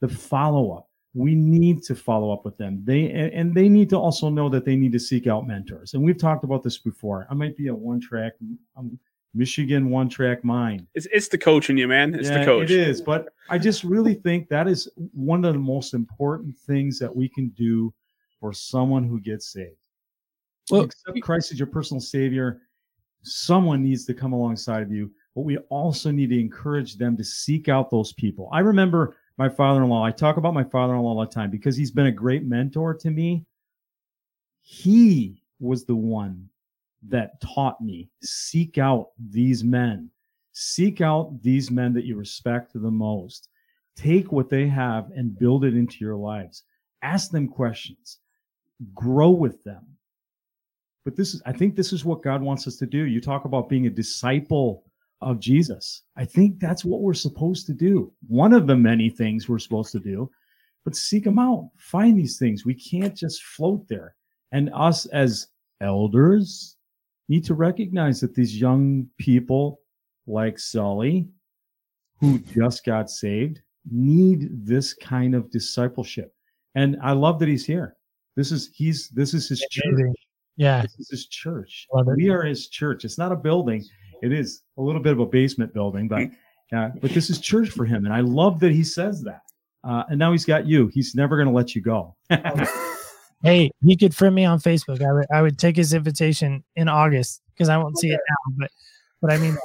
The 0.00 0.08
follow 0.08 0.72
up. 0.72 0.88
We 1.12 1.34
need 1.34 1.82
to 1.84 1.94
follow 1.94 2.32
up 2.32 2.44
with 2.44 2.56
them. 2.56 2.82
They 2.84 3.10
and 3.10 3.54
they 3.54 3.68
need 3.68 3.90
to 3.90 3.98
also 3.98 4.28
know 4.28 4.48
that 4.48 4.64
they 4.64 4.76
need 4.76 4.92
to 4.92 5.00
seek 5.00 5.26
out 5.26 5.46
mentors. 5.46 5.94
And 5.94 6.02
we've 6.02 6.18
talked 6.18 6.44
about 6.44 6.62
this 6.62 6.78
before. 6.78 7.26
I 7.30 7.34
might 7.34 7.56
be 7.56 7.68
a 7.68 7.74
one 7.74 8.00
track 8.00 8.34
um, 8.76 8.98
Michigan 9.34 9.90
one 9.90 10.08
track 10.08 10.42
mind. 10.44 10.86
It's 10.94 11.06
it's 11.12 11.28
the 11.28 11.38
coach 11.38 11.70
in 11.70 11.76
you, 11.76 11.86
man. 11.86 12.14
It's 12.14 12.28
the 12.28 12.44
coach. 12.44 12.64
It 12.64 12.70
is, 12.72 13.00
but 13.00 13.28
I 13.48 13.58
just 13.58 13.84
really 13.84 14.14
think 14.14 14.48
that 14.48 14.66
is 14.66 14.88
one 15.12 15.44
of 15.44 15.52
the 15.52 15.60
most 15.60 15.94
important 15.94 16.56
things 16.56 16.98
that 16.98 17.14
we 17.14 17.28
can 17.28 17.48
do 17.50 17.92
for 18.40 18.52
someone 18.52 19.04
who 19.04 19.20
gets 19.20 19.52
saved. 19.52 19.76
Well, 20.70 20.82
Accept 20.82 21.20
Christ 21.22 21.52
as 21.52 21.58
your 21.58 21.66
personal 21.66 22.00
savior. 22.00 22.62
Someone 23.22 23.82
needs 23.82 24.04
to 24.06 24.14
come 24.14 24.32
alongside 24.32 24.82
of 24.82 24.90
you, 24.90 25.10
but 25.34 25.42
we 25.42 25.58
also 25.68 26.10
need 26.10 26.30
to 26.30 26.40
encourage 26.40 26.96
them 26.96 27.16
to 27.16 27.24
seek 27.24 27.68
out 27.68 27.90
those 27.90 28.12
people. 28.14 28.48
I 28.52 28.60
remember 28.60 29.16
my 29.36 29.48
father-in-law. 29.48 30.04
I 30.04 30.10
talk 30.10 30.38
about 30.38 30.54
my 30.54 30.64
father-in-law 30.64 31.16
all 31.16 31.20
the 31.20 31.26
time 31.26 31.50
because 31.50 31.76
he's 31.76 31.90
been 31.90 32.06
a 32.06 32.12
great 32.12 32.44
mentor 32.44 32.94
to 32.94 33.10
me. 33.10 33.44
He 34.62 35.42
was 35.58 35.84
the 35.84 35.96
one 35.96 36.48
that 37.08 37.40
taught 37.40 37.80
me 37.80 38.08
seek 38.22 38.78
out 38.78 39.08
these 39.30 39.64
men. 39.64 40.10
Seek 40.52 41.00
out 41.00 41.40
these 41.42 41.70
men 41.70 41.94
that 41.94 42.04
you 42.04 42.16
respect 42.16 42.72
the 42.74 42.90
most. 42.90 43.48
Take 43.96 44.32
what 44.32 44.48
they 44.48 44.66
have 44.68 45.10
and 45.14 45.38
build 45.38 45.64
it 45.64 45.74
into 45.74 45.96
your 46.00 46.16
lives. 46.16 46.64
Ask 47.02 47.30
them 47.30 47.48
questions. 47.48 48.18
Grow 48.94 49.30
with 49.30 49.62
them. 49.64 49.86
But 51.04 51.16
this 51.16 51.34
is 51.34 51.42
i 51.46 51.52
think 51.52 51.74
this 51.76 51.92
is 51.92 52.04
what 52.04 52.22
god 52.22 52.42
wants 52.42 52.66
us 52.66 52.76
to 52.76 52.86
do. 52.86 53.06
You 53.06 53.20
talk 53.20 53.44
about 53.44 53.68
being 53.68 53.86
a 53.86 53.90
disciple 53.90 54.84
of 55.22 55.40
jesus. 55.40 56.02
I 56.16 56.24
think 56.24 56.58
that's 56.58 56.84
what 56.84 57.00
we're 57.00 57.14
supposed 57.14 57.66
to 57.66 57.72
do. 57.72 58.12
One 58.26 58.52
of 58.52 58.66
the 58.66 58.76
many 58.76 59.08
things 59.08 59.48
we're 59.48 59.58
supposed 59.58 59.92
to 59.92 60.00
do 60.00 60.30
but 60.84 60.96
seek 60.96 61.24
them 61.24 61.38
out. 61.38 61.70
Find 61.76 62.18
these 62.18 62.38
things. 62.38 62.64
We 62.64 62.74
can't 62.74 63.14
just 63.14 63.42
float 63.42 63.86
there. 63.88 64.14
And 64.52 64.70
us 64.74 65.06
as 65.06 65.48
elders 65.80 66.76
need 67.30 67.44
to 67.44 67.54
recognize 67.54 68.20
that 68.20 68.34
these 68.34 68.60
young 68.60 69.06
people 69.16 69.80
like 70.26 70.58
Sully, 70.58 71.28
who 72.18 72.40
just 72.40 72.84
got 72.84 73.08
saved, 73.08 73.60
need 73.90 74.48
this 74.66 74.92
kind 74.92 75.34
of 75.34 75.50
discipleship. 75.50 76.34
And 76.74 76.98
I 77.02 77.12
love 77.12 77.38
that 77.38 77.48
he's 77.48 77.64
here. 77.64 77.96
This 78.36 78.50
is 78.50 78.70
he's 78.74 79.08
this 79.10 79.32
is 79.32 79.48
his 79.48 79.64
church. 79.70 80.16
Yeah. 80.56 80.82
This 80.82 80.98
is 80.98 81.08
his 81.10 81.26
church. 81.28 81.86
We 82.16 82.30
are 82.30 82.42
his 82.42 82.68
church. 82.68 83.04
It's 83.04 83.16
not 83.16 83.32
a 83.32 83.36
building. 83.36 83.84
It 84.22 84.32
is 84.32 84.62
a 84.76 84.82
little 84.82 85.00
bit 85.00 85.12
of 85.12 85.20
a 85.20 85.26
basement 85.26 85.72
building, 85.72 86.08
but 86.08 86.28
uh, 86.76 86.90
but 87.00 87.12
this 87.12 87.30
is 87.30 87.38
church 87.40 87.70
for 87.70 87.84
him. 87.84 88.04
And 88.04 88.14
I 88.14 88.20
love 88.20 88.60
that 88.60 88.72
he 88.72 88.84
says 88.84 89.22
that. 89.22 89.42
Uh, 89.82 90.02
and 90.08 90.18
now 90.18 90.32
he's 90.32 90.44
got 90.44 90.66
you. 90.66 90.90
He's 90.92 91.14
never 91.14 91.36
going 91.36 91.48
to 91.48 91.54
let 91.54 91.74
you 91.74 91.80
go. 91.80 92.16
Hey, 93.42 93.70
he 93.82 93.96
could 93.96 94.14
friend 94.14 94.34
me 94.34 94.44
on 94.44 94.58
Facebook. 94.58 95.02
I 95.02 95.12
would 95.12 95.26
I 95.32 95.42
would 95.42 95.58
take 95.58 95.76
his 95.76 95.94
invitation 95.94 96.62
in 96.76 96.88
August 96.88 97.42
because 97.54 97.68
I 97.68 97.76
won't 97.78 97.98
see 97.98 98.10
it 98.10 98.20
now. 98.28 98.54
But 98.58 98.70
but 99.22 99.32
I 99.32 99.38
mean, 99.38 99.56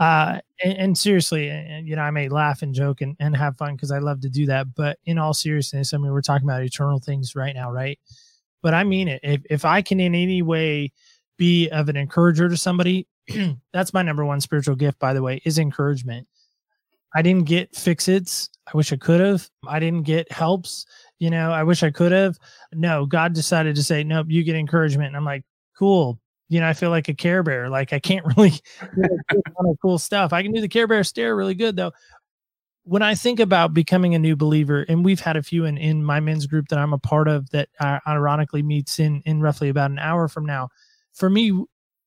uh, 0.00 0.40
and, 0.64 0.78
and 0.78 0.98
seriously, 0.98 1.48
and, 1.48 1.86
you 1.86 1.94
know, 1.94 2.02
I 2.02 2.10
may 2.10 2.28
laugh 2.28 2.62
and 2.62 2.74
joke 2.74 3.02
and, 3.02 3.16
and 3.20 3.36
have 3.36 3.56
fun 3.56 3.76
because 3.76 3.92
I 3.92 3.98
love 3.98 4.20
to 4.22 4.28
do 4.28 4.46
that. 4.46 4.74
But 4.74 4.98
in 5.04 5.16
all 5.16 5.32
seriousness, 5.32 5.94
I 5.94 5.98
mean, 5.98 6.10
we're 6.10 6.22
talking 6.22 6.48
about 6.48 6.64
eternal 6.64 6.98
things 6.98 7.36
right 7.36 7.54
now, 7.54 7.70
right? 7.70 8.00
But 8.62 8.74
I 8.74 8.82
mean 8.82 9.06
it. 9.06 9.20
If 9.22 9.42
if 9.48 9.64
I 9.64 9.82
can 9.82 10.00
in 10.00 10.14
any 10.14 10.42
way 10.42 10.92
be 11.36 11.68
of 11.70 11.88
an 11.88 11.96
encourager 11.96 12.48
to 12.48 12.56
somebody, 12.56 13.06
that's 13.72 13.92
my 13.94 14.02
number 14.02 14.24
one 14.24 14.40
spiritual 14.40 14.74
gift, 14.74 14.98
by 14.98 15.12
the 15.14 15.22
way, 15.22 15.40
is 15.44 15.58
encouragement. 15.58 16.26
I 17.14 17.22
didn't 17.22 17.46
get 17.46 17.76
fix-its. 17.76 18.50
I 18.66 18.76
wish 18.76 18.92
I 18.92 18.96
could 18.96 19.20
have. 19.20 19.48
I 19.66 19.78
didn't 19.78 20.02
get 20.02 20.32
helps. 20.32 20.86
You 21.22 21.30
know, 21.30 21.52
I 21.52 21.62
wish 21.62 21.84
I 21.84 21.92
could 21.92 22.10
have. 22.10 22.36
No, 22.72 23.06
God 23.06 23.32
decided 23.32 23.76
to 23.76 23.84
say, 23.84 24.02
nope, 24.02 24.26
you 24.28 24.42
get 24.42 24.56
encouragement. 24.56 25.06
And 25.06 25.16
I'm 25.16 25.24
like, 25.24 25.44
cool. 25.78 26.18
You 26.48 26.58
know, 26.58 26.66
I 26.66 26.72
feel 26.72 26.90
like 26.90 27.06
a 27.08 27.14
Care 27.14 27.44
Bear. 27.44 27.68
Like 27.68 27.92
I 27.92 28.00
can't 28.00 28.26
really 28.36 28.54
of 28.90 29.76
cool 29.80 30.00
stuff. 30.00 30.32
I 30.32 30.42
can 30.42 30.50
do 30.50 30.60
the 30.60 30.66
Care 30.66 30.88
Bear 30.88 31.04
stare 31.04 31.36
really 31.36 31.54
good 31.54 31.76
though. 31.76 31.92
When 32.82 33.02
I 33.02 33.14
think 33.14 33.38
about 33.38 33.72
becoming 33.72 34.16
a 34.16 34.18
new 34.18 34.34
believer, 34.34 34.84
and 34.88 35.04
we've 35.04 35.20
had 35.20 35.36
a 35.36 35.44
few 35.44 35.64
in, 35.64 35.78
in 35.78 36.02
my 36.02 36.18
men's 36.18 36.48
group 36.48 36.66
that 36.70 36.80
I'm 36.80 36.92
a 36.92 36.98
part 36.98 37.28
of 37.28 37.48
that 37.50 37.68
uh, 37.78 38.00
ironically 38.04 38.64
meets 38.64 38.98
in 38.98 39.22
in 39.24 39.40
roughly 39.40 39.68
about 39.68 39.92
an 39.92 40.00
hour 40.00 40.26
from 40.26 40.44
now. 40.44 40.70
For 41.12 41.30
me, 41.30 41.52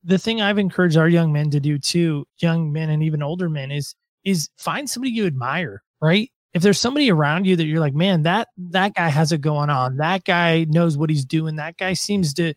the 0.03 0.17
thing 0.17 0.41
I've 0.41 0.59
encouraged 0.59 0.97
our 0.97 1.07
young 1.07 1.31
men 1.31 1.51
to 1.51 1.61
do 1.61 1.79
too, 1.79 2.25
young 2.39 2.73
men 2.73 2.89
and 2.89 3.01
even 3.01 3.23
older 3.23 3.47
men, 3.47 3.71
is 3.71 3.95
is 4.25 4.49
find 4.57 4.89
somebody 4.89 5.11
you 5.11 5.25
admire, 5.25 5.83
right? 6.01 6.29
If 6.55 6.61
there's 6.61 6.79
somebody 6.79 7.11
around 7.11 7.45
you 7.45 7.55
that 7.57 7.65
you're 7.65 7.81
like, 7.81 7.93
man, 7.93 8.23
that 8.23 8.47
that 8.57 8.95
guy 8.95 9.09
has 9.09 9.31
it 9.31 9.41
going 9.41 9.69
on. 9.69 9.97
That 9.97 10.23
guy 10.23 10.65
knows 10.69 10.97
what 10.97 11.09
he's 11.09 11.25
doing. 11.25 11.57
That 11.57 11.77
guy 11.77 11.93
seems 11.93 12.33
to 12.35 12.53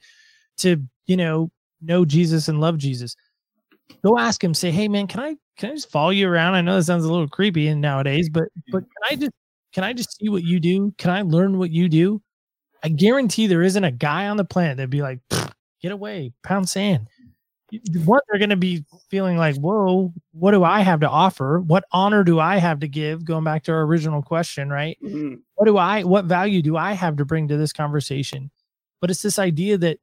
to, 0.59 0.83
you 1.07 1.17
know, 1.17 1.51
know 1.83 2.05
Jesus 2.05 2.49
and 2.49 2.61
love 2.61 2.79
Jesus. 2.79 3.17
Go 4.05 4.17
ask 4.17 4.43
him, 4.43 4.55
say, 4.55 4.71
hey 4.71 4.89
man, 4.89 5.09
can 5.09 5.21
I 5.21 5.37
can 5.57 5.71
I 5.71 5.75
just 5.75 5.91
follow 5.91 6.11
you 6.11 6.29
around? 6.29 6.55
I 6.55 6.61
know 6.61 6.77
that 6.77 6.85
sounds 6.85 7.05
a 7.05 7.11
little 7.11 7.29
creepy 7.29 7.67
in 7.67 7.81
nowadays, 7.81 8.29
but 8.29 8.45
but 8.71 8.85
can 8.85 9.03
I 9.11 9.17
just 9.17 9.33
can 9.73 9.85
I 9.85 9.93
just 9.93 10.17
see 10.17 10.29
what 10.29 10.45
you 10.45 10.61
do? 10.61 10.95
Can 10.97 11.11
I 11.11 11.23
learn 11.23 11.59
what 11.59 11.71
you 11.71 11.89
do? 11.89 12.23
I 12.85 12.89
guarantee 12.89 13.49
there 13.49 13.63
isn't 13.63 13.83
a 13.83 13.91
guy 13.91 14.29
on 14.29 14.37
the 14.37 14.45
planet 14.45 14.77
that'd 14.77 14.91
be 14.91 15.03
like, 15.03 15.19
get 15.83 15.91
away, 15.91 16.33
pound 16.45 16.69
sand. 16.69 17.09
What 18.05 18.25
they're 18.29 18.39
going 18.39 18.51
to 18.51 18.57
be 18.57 18.85
feeling 19.11 19.37
like, 19.37 19.57
whoa, 19.57 20.13
what 20.33 20.53
do 20.53 20.65
I 20.65 20.81
have 20.81 21.01
to 21.01 21.09
offer? 21.09 21.61
What 21.61 21.85
honor 21.93 22.25
do 22.25 22.41
I 22.41 22.57
have 22.57 22.81
to 22.81 22.89
give? 22.89 23.25
Going 23.25 23.45
back 23.45 23.65
to 23.65 23.73
our 23.73 23.83
original 23.83 24.23
question, 24.23 24.71
right? 24.71 24.97
Mhm. 25.05 25.41
What 25.57 25.67
do 25.67 25.77
I, 25.77 26.03
what 26.05 26.25
value 26.25 26.63
do 26.63 26.77
I 26.77 26.93
have 26.93 27.17
to 27.17 27.25
bring 27.27 27.49
to 27.49 27.57
this 27.57 27.73
conversation? 27.73 28.51
but 29.01 29.11
it's 29.11 29.23
this 29.23 29.39
idea 29.39 29.79
that, 29.79 29.99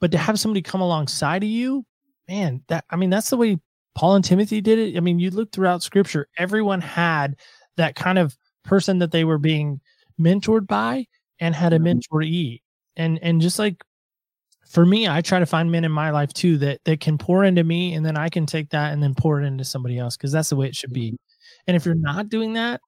but 0.00 0.10
to 0.12 0.18
have 0.18 0.38
somebody 0.38 0.62
come 0.62 0.80
alongside 0.80 1.42
of 1.42 1.48
you, 1.48 1.84
man, 2.28 2.62
that, 2.68 2.84
I 2.90 2.96
mean, 2.96 3.10
that's 3.10 3.30
the 3.30 3.36
way 3.36 3.58
Paul 3.94 4.16
and 4.16 4.24
Timothy 4.24 4.60
did 4.60 4.78
it. 4.78 4.96
I 4.96 5.00
mean, 5.00 5.18
you 5.18 5.30
look 5.30 5.50
throughout 5.50 5.82
scripture, 5.82 6.28
everyone 6.38 6.80
had 6.80 7.36
that 7.76 7.94
kind 7.94 8.18
of 8.18 8.36
person 8.64 8.98
that 8.98 9.10
they 9.12 9.24
were 9.24 9.38
being 9.38 9.80
mentored 10.20 10.66
by 10.66 11.06
and 11.40 11.54
had 11.54 11.72
a 11.72 11.78
mentor 11.78 12.20
mentoree. 12.20 12.60
And, 12.96 13.18
and 13.22 13.40
just 13.40 13.58
like 13.58 13.82
for 14.68 14.84
me, 14.84 15.08
I 15.08 15.20
try 15.20 15.38
to 15.38 15.46
find 15.46 15.70
men 15.70 15.84
in 15.84 15.92
my 15.92 16.10
life 16.10 16.32
too 16.32 16.58
that 16.58 16.84
that 16.84 17.00
can 17.00 17.18
pour 17.18 17.44
into 17.44 17.64
me, 17.64 17.94
and 17.94 18.04
then 18.04 18.16
I 18.16 18.28
can 18.28 18.46
take 18.46 18.70
that 18.70 18.92
and 18.92 19.02
then 19.02 19.14
pour 19.14 19.40
it 19.40 19.46
into 19.46 19.64
somebody 19.64 19.98
else 19.98 20.16
because 20.16 20.32
that's 20.32 20.50
the 20.50 20.56
way 20.56 20.66
it 20.66 20.76
should 20.76 20.92
be. 20.92 21.08
Mm-hmm. 21.08 21.16
And 21.66 21.76
if 21.76 21.86
you're 21.86 21.94
not 21.94 22.28
doing 22.28 22.52
that, 22.54 22.80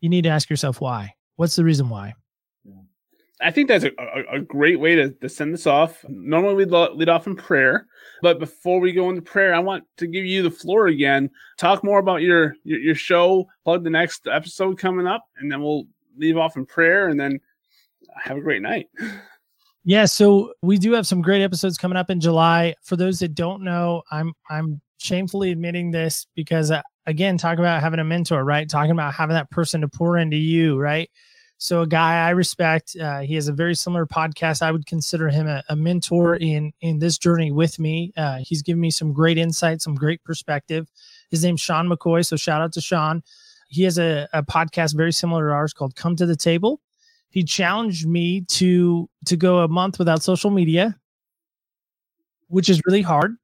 you 0.00 0.08
need 0.08 0.22
to 0.22 0.30
ask 0.30 0.50
yourself 0.50 0.80
why. 0.80 1.14
What's 1.36 1.56
the 1.56 1.64
reason 1.64 1.88
why? 1.88 2.14
I 3.40 3.50
think 3.50 3.68
that's 3.68 3.84
a, 3.84 3.90
a, 3.98 4.36
a 4.36 4.40
great 4.40 4.78
way 4.78 4.94
to, 4.94 5.10
to 5.10 5.28
send 5.28 5.52
this 5.52 5.66
off. 5.66 6.04
Normally 6.08 6.54
we'd 6.54 6.70
lead 6.70 7.08
off 7.08 7.26
in 7.26 7.34
prayer, 7.34 7.86
but 8.20 8.38
before 8.38 8.78
we 8.78 8.92
go 8.92 9.10
into 9.10 9.22
prayer, 9.22 9.52
I 9.52 9.58
want 9.58 9.84
to 9.96 10.06
give 10.06 10.24
you 10.24 10.42
the 10.42 10.50
floor 10.50 10.86
again. 10.86 11.28
Talk 11.58 11.82
more 11.82 11.98
about 11.98 12.22
your, 12.22 12.54
your 12.62 12.78
your 12.78 12.94
show, 12.94 13.48
plug 13.64 13.84
the 13.84 13.90
next 13.90 14.28
episode 14.28 14.78
coming 14.78 15.06
up, 15.06 15.24
and 15.38 15.50
then 15.50 15.60
we'll 15.60 15.86
leave 16.16 16.36
off 16.36 16.56
in 16.56 16.66
prayer, 16.66 17.08
and 17.08 17.18
then 17.18 17.40
uh, 18.08 18.20
have 18.22 18.36
a 18.36 18.42
great 18.42 18.62
night. 18.62 18.88
Yeah, 19.84 20.04
so 20.04 20.52
we 20.62 20.78
do 20.78 20.92
have 20.92 21.06
some 21.06 21.22
great 21.22 21.42
episodes 21.42 21.76
coming 21.76 21.96
up 21.96 22.08
in 22.08 22.20
July. 22.20 22.74
For 22.82 22.96
those 22.96 23.18
that 23.18 23.34
don't 23.34 23.62
know, 23.62 24.02
I'm 24.10 24.32
I'm 24.48 24.80
shamefully 24.98 25.50
admitting 25.50 25.90
this 25.90 26.26
because 26.36 26.70
uh, 26.70 26.82
again, 27.06 27.36
talk 27.36 27.58
about 27.58 27.82
having 27.82 27.98
a 27.98 28.04
mentor, 28.04 28.44
right? 28.44 28.68
Talking 28.68 28.92
about 28.92 29.14
having 29.14 29.34
that 29.34 29.50
person 29.50 29.80
to 29.80 29.88
pour 29.88 30.16
into 30.18 30.36
you, 30.36 30.78
right? 30.78 31.10
So 31.58 31.82
a 31.82 31.86
guy 31.86 32.26
I 32.26 32.30
respect, 32.30 32.96
uh, 33.00 33.20
he 33.20 33.34
has 33.34 33.48
a 33.48 33.52
very 33.52 33.74
similar 33.74 34.06
podcast. 34.06 34.62
I 34.62 34.70
would 34.70 34.86
consider 34.86 35.28
him 35.28 35.48
a, 35.48 35.62
a 35.68 35.74
mentor 35.74 36.36
in 36.36 36.72
in 36.80 37.00
this 37.00 37.18
journey 37.18 37.50
with 37.50 37.80
me. 37.80 38.12
Uh, 38.16 38.38
he's 38.40 38.62
given 38.62 38.80
me 38.80 38.90
some 38.92 39.12
great 39.12 39.38
insight, 39.38 39.82
some 39.82 39.96
great 39.96 40.22
perspective. 40.22 40.88
His 41.30 41.42
name's 41.42 41.60
Sean 41.60 41.88
McCoy, 41.88 42.24
so 42.24 42.36
shout 42.36 42.62
out 42.62 42.72
to 42.74 42.80
Sean. 42.80 43.22
He 43.68 43.82
has 43.82 43.98
a, 43.98 44.28
a 44.32 44.44
podcast 44.44 44.96
very 44.96 45.12
similar 45.12 45.48
to 45.48 45.54
ours 45.54 45.72
called 45.72 45.96
Come 45.96 46.14
to 46.16 46.26
the 46.26 46.36
Table 46.36 46.80
he 47.32 47.42
challenged 47.42 48.06
me 48.06 48.42
to 48.42 49.08
to 49.26 49.36
go 49.36 49.60
a 49.60 49.68
month 49.68 49.98
without 49.98 50.22
social 50.22 50.50
media, 50.50 50.96
which 52.48 52.68
is 52.68 52.80
really 52.86 53.02
hard. 53.02 53.36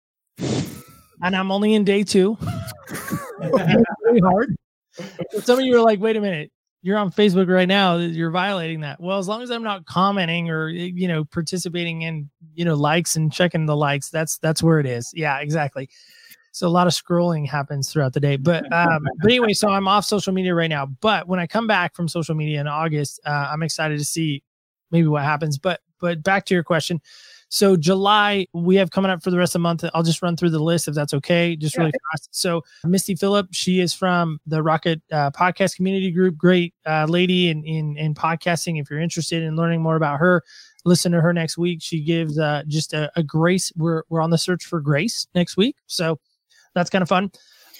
And 1.20 1.34
I'm 1.34 1.50
only 1.50 1.74
in 1.74 1.84
day 1.84 2.04
two. 2.04 2.38
really 3.40 4.20
hard. 4.20 4.54
Some 5.40 5.58
of 5.58 5.64
you 5.64 5.76
are 5.76 5.82
like, 5.82 6.00
wait 6.00 6.16
a 6.16 6.20
minute, 6.20 6.52
you're 6.82 6.98
on 6.98 7.10
Facebook 7.10 7.48
right 7.48 7.66
now. 7.66 7.96
You're 7.96 8.30
violating 8.30 8.80
that. 8.80 9.00
Well, 9.00 9.18
as 9.18 9.26
long 9.26 9.42
as 9.42 9.50
I'm 9.50 9.62
not 9.62 9.86
commenting 9.86 10.50
or 10.50 10.68
you 10.68 11.08
know 11.08 11.24
participating 11.24 12.02
in 12.02 12.30
you 12.54 12.64
know 12.66 12.74
likes 12.74 13.16
and 13.16 13.32
checking 13.32 13.66
the 13.66 13.76
likes, 13.76 14.10
that's 14.10 14.38
that's 14.38 14.62
where 14.62 14.78
it 14.80 14.86
is. 14.86 15.10
Yeah, 15.14 15.38
exactly. 15.38 15.88
So 16.58 16.66
a 16.66 16.68
lot 16.68 16.88
of 16.88 16.92
scrolling 16.92 17.48
happens 17.48 17.92
throughout 17.92 18.12
the 18.12 18.20
day. 18.20 18.36
But 18.36 18.70
um, 18.72 19.06
but 19.20 19.30
anyway, 19.30 19.52
so 19.52 19.68
I'm 19.68 19.86
off 19.86 20.04
social 20.04 20.32
media 20.32 20.54
right 20.54 20.68
now. 20.68 20.86
But 20.86 21.28
when 21.28 21.38
I 21.38 21.46
come 21.46 21.66
back 21.68 21.94
from 21.94 22.08
social 22.08 22.34
media 22.34 22.60
in 22.60 22.66
August, 22.66 23.20
uh, 23.24 23.48
I'm 23.50 23.62
excited 23.62 23.98
to 23.98 24.04
see 24.04 24.42
maybe 24.90 25.06
what 25.06 25.22
happens. 25.22 25.56
But 25.56 25.80
but 26.00 26.22
back 26.22 26.46
to 26.46 26.54
your 26.54 26.64
question. 26.64 27.00
So 27.50 27.76
July 27.76 28.46
we 28.52 28.76
have 28.76 28.90
coming 28.90 29.10
up 29.10 29.22
for 29.22 29.30
the 29.30 29.38
rest 29.38 29.50
of 29.50 29.60
the 29.60 29.62
month. 29.62 29.84
I'll 29.94 30.02
just 30.02 30.20
run 30.20 30.36
through 30.36 30.50
the 30.50 30.58
list 30.58 30.86
if 30.86 30.94
that's 30.94 31.14
okay, 31.14 31.56
just 31.56 31.78
really 31.78 31.92
fast. 32.12 32.28
So 32.32 32.62
Misty 32.84 33.14
Phillip, 33.14 33.48
she 33.52 33.80
is 33.80 33.94
from 33.94 34.38
the 34.46 34.62
Rocket 34.62 35.00
uh, 35.10 35.30
Podcast 35.30 35.76
Community 35.76 36.10
Group. 36.10 36.36
Great 36.36 36.74
uh, 36.86 37.06
lady 37.08 37.48
in, 37.50 37.64
in 37.64 37.96
in 37.96 38.14
podcasting. 38.14 38.80
If 38.80 38.90
you're 38.90 39.00
interested 39.00 39.44
in 39.44 39.54
learning 39.54 39.80
more 39.80 39.96
about 39.96 40.18
her, 40.18 40.42
listen 40.84 41.12
to 41.12 41.20
her 41.20 41.32
next 41.32 41.56
week. 41.56 41.78
She 41.82 42.02
gives 42.02 42.36
uh, 42.36 42.64
just 42.66 42.92
a, 42.94 43.10
a 43.14 43.22
grace. 43.22 43.72
We're 43.76 44.02
we're 44.08 44.20
on 44.20 44.30
the 44.30 44.38
search 44.38 44.64
for 44.64 44.80
grace 44.80 45.28
next 45.34 45.56
week. 45.56 45.76
So 45.86 46.18
that's 46.74 46.90
kind 46.90 47.02
of 47.02 47.08
fun. 47.08 47.30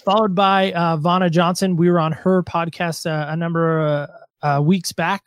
Followed 0.05 0.35
by 0.35 0.73
uh, 0.73 0.97
Vonna 0.97 1.31
Johnson. 1.31 1.77
We 1.77 1.91
were 1.91 2.01
on 2.01 2.13
her 2.13 2.43
podcast 2.43 3.07
uh, 3.07 3.31
a 3.31 3.37
number 3.37 3.81
of 3.81 4.11
uh, 4.43 4.63
weeks 4.63 4.93
back. 4.93 5.23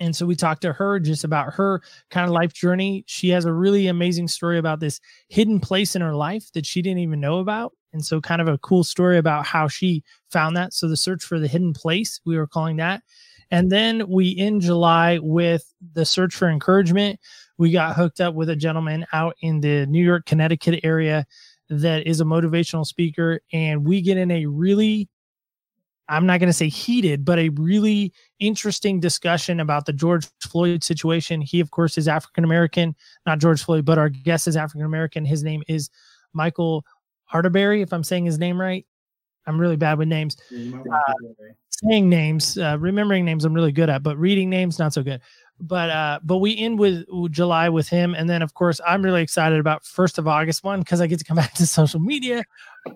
And 0.00 0.14
so 0.14 0.26
we 0.26 0.36
talked 0.36 0.62
to 0.62 0.72
her 0.72 1.00
just 1.00 1.24
about 1.24 1.54
her 1.54 1.82
kind 2.10 2.26
of 2.26 2.32
life 2.32 2.52
journey. 2.52 3.04
She 3.06 3.30
has 3.30 3.44
a 3.44 3.52
really 3.52 3.88
amazing 3.88 4.28
story 4.28 4.58
about 4.58 4.80
this 4.80 5.00
hidden 5.28 5.58
place 5.58 5.96
in 5.96 6.02
her 6.02 6.14
life 6.14 6.52
that 6.52 6.66
she 6.66 6.82
didn't 6.82 7.00
even 7.00 7.20
know 7.20 7.38
about. 7.38 7.72
And 7.92 8.04
so, 8.04 8.20
kind 8.20 8.40
of 8.40 8.48
a 8.48 8.58
cool 8.58 8.84
story 8.84 9.18
about 9.18 9.46
how 9.46 9.66
she 9.66 10.04
found 10.30 10.56
that. 10.56 10.74
So, 10.74 10.88
the 10.88 10.96
search 10.96 11.24
for 11.24 11.40
the 11.40 11.48
hidden 11.48 11.72
place, 11.72 12.20
we 12.24 12.36
were 12.36 12.46
calling 12.46 12.76
that. 12.76 13.02
And 13.50 13.72
then 13.72 14.06
we 14.08 14.28
in 14.28 14.60
July 14.60 15.18
with 15.20 15.72
the 15.94 16.04
search 16.04 16.34
for 16.34 16.50
encouragement, 16.50 17.18
we 17.56 17.72
got 17.72 17.96
hooked 17.96 18.20
up 18.20 18.34
with 18.34 18.50
a 18.50 18.56
gentleman 18.56 19.06
out 19.12 19.36
in 19.40 19.60
the 19.60 19.86
New 19.86 20.04
York, 20.04 20.26
Connecticut 20.26 20.80
area 20.84 21.26
that 21.68 22.06
is 22.06 22.20
a 22.20 22.24
motivational 22.24 22.86
speaker 22.86 23.40
and 23.52 23.86
we 23.86 24.00
get 24.00 24.16
in 24.16 24.30
a 24.30 24.46
really 24.46 25.08
I'm 26.10 26.24
not 26.24 26.40
going 26.40 26.48
to 26.48 26.54
say 26.54 26.68
heated, 26.68 27.22
but 27.22 27.38
a 27.38 27.50
really 27.50 28.14
interesting 28.40 28.98
discussion 28.98 29.60
about 29.60 29.84
the 29.84 29.92
George 29.92 30.26
Floyd 30.40 30.82
situation. 30.82 31.42
He, 31.42 31.60
of 31.60 31.70
course, 31.70 31.98
is 31.98 32.08
African 32.08 32.44
American, 32.44 32.96
not 33.26 33.40
George 33.40 33.62
Floyd, 33.62 33.84
but 33.84 33.98
our 33.98 34.08
guest 34.08 34.48
is 34.48 34.56
African 34.56 34.86
American. 34.86 35.26
His 35.26 35.42
name 35.42 35.62
is 35.68 35.90
Michael 36.32 36.82
Harderberry, 37.30 37.82
if 37.82 37.92
I'm 37.92 38.04
saying 38.04 38.24
his 38.24 38.38
name 38.38 38.58
right. 38.58 38.86
I'm 39.46 39.60
really 39.60 39.76
bad 39.76 39.98
with 39.98 40.08
names. 40.08 40.36
Uh, 40.50 41.12
saying 41.68 42.08
names, 42.08 42.56
uh, 42.56 42.78
remembering 42.80 43.26
names, 43.26 43.44
I'm 43.44 43.54
really 43.54 43.72
good 43.72 43.90
at, 43.90 44.02
but 44.02 44.16
reading 44.16 44.48
names, 44.48 44.78
not 44.78 44.94
so 44.94 45.02
good 45.02 45.20
but 45.60 45.90
uh 45.90 46.20
but 46.22 46.38
we 46.38 46.56
end 46.56 46.78
with 46.78 47.04
july 47.30 47.68
with 47.68 47.88
him. 47.88 48.14
And 48.14 48.28
then 48.28 48.42
of 48.42 48.54
course 48.54 48.80
i'm 48.86 49.02
really 49.02 49.22
excited 49.22 49.58
about 49.58 49.84
first 49.84 50.18
of 50.18 50.28
august 50.28 50.64
one 50.64 50.80
because 50.80 51.00
i 51.00 51.06
get 51.06 51.18
to 51.18 51.24
come 51.24 51.36
back 51.36 51.54
to 51.54 51.66
social 51.66 52.00
media. 52.00 52.44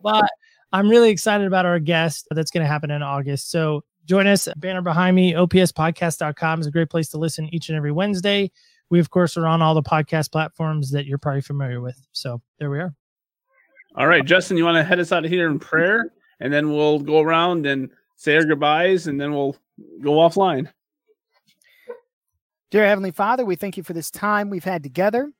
But 0.02 0.28
i'm 0.72 0.88
really 0.88 1.10
excited 1.10 1.46
about 1.46 1.66
our 1.66 1.78
guest 1.78 2.26
that's 2.30 2.50
going 2.50 2.64
to 2.64 2.68
happen 2.68 2.90
in 2.90 3.02
august. 3.02 3.50
So 3.50 3.84
join 4.04 4.26
us 4.26 4.48
banner 4.56 4.82
behind 4.82 5.16
me 5.16 5.32
opspodcast.com 5.32 6.60
is 6.60 6.66
a 6.66 6.70
great 6.70 6.90
place 6.90 7.08
to 7.10 7.18
listen 7.18 7.52
each 7.54 7.68
and 7.68 7.76
every 7.76 7.92
wednesday. 7.92 8.50
We 8.90 9.00
of 9.00 9.10
course 9.10 9.36
are 9.36 9.46
on 9.46 9.62
all 9.62 9.74
the 9.74 9.82
podcast 9.82 10.30
platforms 10.32 10.90
that 10.90 11.06
you're 11.06 11.18
probably 11.18 11.40
familiar 11.40 11.80
with. 11.80 12.00
So 12.12 12.42
there 12.58 12.70
we 12.70 12.78
are. 12.78 12.94
All 13.96 14.06
right 14.06 14.24
justin 14.24 14.56
you 14.56 14.64
want 14.64 14.76
to 14.76 14.84
head 14.84 15.00
us 15.00 15.12
out 15.12 15.24
of 15.24 15.30
here 15.30 15.50
in 15.50 15.58
prayer? 15.58 16.12
And 16.40 16.52
then 16.52 16.72
we'll 16.72 16.98
go 16.98 17.20
around 17.20 17.66
and 17.66 17.90
say 18.16 18.36
our 18.36 18.44
goodbyes 18.44 19.06
and 19.06 19.20
then 19.20 19.32
we'll 19.32 19.56
go 20.00 20.12
offline 20.12 20.68
Dear 22.72 22.86
Heavenly 22.86 23.10
Father, 23.10 23.44
we 23.44 23.54
thank 23.54 23.76
you 23.76 23.82
for 23.82 23.92
this 23.92 24.10
time 24.10 24.48
we've 24.48 24.64
had 24.64 24.82
together. 24.82 25.30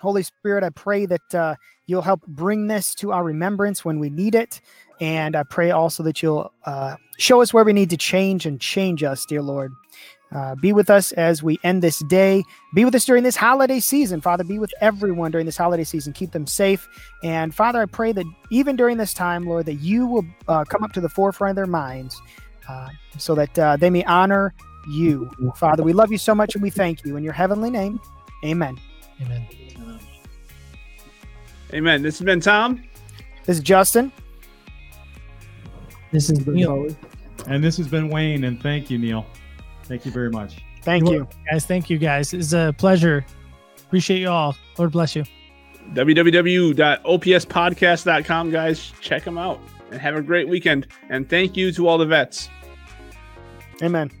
Holy 0.00 0.22
Spirit, 0.22 0.64
I 0.64 0.70
pray 0.70 1.04
that 1.04 1.34
uh, 1.34 1.54
you'll 1.84 2.00
help 2.00 2.26
bring 2.26 2.66
this 2.66 2.94
to 2.94 3.12
our 3.12 3.22
remembrance 3.22 3.84
when 3.84 3.98
we 3.98 4.08
need 4.08 4.34
it. 4.34 4.62
And 4.98 5.36
I 5.36 5.42
pray 5.42 5.70
also 5.70 6.02
that 6.04 6.22
you'll 6.22 6.50
uh, 6.64 6.96
show 7.18 7.42
us 7.42 7.52
where 7.52 7.62
we 7.62 7.74
need 7.74 7.90
to 7.90 7.98
change 7.98 8.46
and 8.46 8.58
change 8.58 9.02
us, 9.02 9.26
dear 9.26 9.42
Lord. 9.42 9.70
Uh, 10.34 10.54
be 10.54 10.72
with 10.72 10.88
us 10.88 11.12
as 11.12 11.42
we 11.42 11.58
end 11.62 11.82
this 11.82 12.02
day. 12.04 12.42
Be 12.74 12.86
with 12.86 12.94
us 12.94 13.04
during 13.04 13.22
this 13.22 13.36
holiday 13.36 13.78
season. 13.78 14.22
Father, 14.22 14.42
be 14.42 14.58
with 14.58 14.72
everyone 14.80 15.32
during 15.32 15.44
this 15.44 15.58
holiday 15.58 15.84
season. 15.84 16.14
Keep 16.14 16.32
them 16.32 16.46
safe. 16.46 16.88
And 17.22 17.54
Father, 17.54 17.82
I 17.82 17.86
pray 17.86 18.12
that 18.12 18.24
even 18.48 18.76
during 18.76 18.96
this 18.96 19.12
time, 19.12 19.44
Lord, 19.46 19.66
that 19.66 19.74
you 19.74 20.06
will 20.06 20.24
uh, 20.48 20.64
come 20.64 20.82
up 20.82 20.94
to 20.94 21.02
the 21.02 21.10
forefront 21.10 21.50
of 21.50 21.56
their 21.56 21.66
minds 21.66 22.18
uh, 22.66 22.88
so 23.18 23.34
that 23.34 23.58
uh, 23.58 23.76
they 23.76 23.90
may 23.90 24.04
honor 24.04 24.54
you. 24.88 25.28
Father, 25.56 25.82
we 25.82 25.92
love 25.92 26.12
you 26.12 26.18
so 26.18 26.34
much 26.34 26.54
and 26.54 26.62
we 26.62 26.70
thank 26.70 27.04
you. 27.04 27.16
In 27.16 27.24
your 27.24 27.32
heavenly 27.32 27.70
name, 27.70 28.00
amen. 28.44 28.78
Amen. 29.22 29.46
Amen. 31.72 32.02
This 32.02 32.18
has 32.18 32.24
been 32.24 32.40
Tom. 32.40 32.82
This 33.44 33.58
is 33.58 33.62
Justin. 33.62 34.10
This 36.12 36.30
is 36.30 36.46
Neil. 36.46 36.88
And 37.48 37.62
this 37.62 37.76
has 37.76 37.86
been 37.88 38.08
Wayne. 38.08 38.44
And 38.44 38.62
thank 38.62 38.90
you, 38.90 38.96
Neil. 38.98 39.26
Thank 39.84 40.06
you 40.06 40.12
very 40.12 40.30
much. 40.30 40.64
Thank 40.82 41.08
you. 41.08 41.28
Guys, 41.50 41.66
thank 41.66 41.90
you 41.90 41.98
guys. 41.98 42.32
It's 42.32 42.52
a 42.52 42.72
pleasure. 42.78 43.26
Appreciate 43.78 44.20
you 44.20 44.28
all. 44.28 44.56
Lord 44.78 44.92
bless 44.92 45.16
you. 45.16 45.24
www.opspodcast.com, 45.94 48.50
guys. 48.50 48.92
Check 49.00 49.24
them 49.24 49.38
out 49.38 49.60
and 49.90 50.00
have 50.00 50.14
a 50.16 50.22
great 50.22 50.48
weekend. 50.48 50.86
And 51.08 51.28
thank 51.28 51.56
you 51.56 51.72
to 51.72 51.88
all 51.88 51.98
the 51.98 52.06
vets. 52.06 52.48
Amen. 53.82 54.12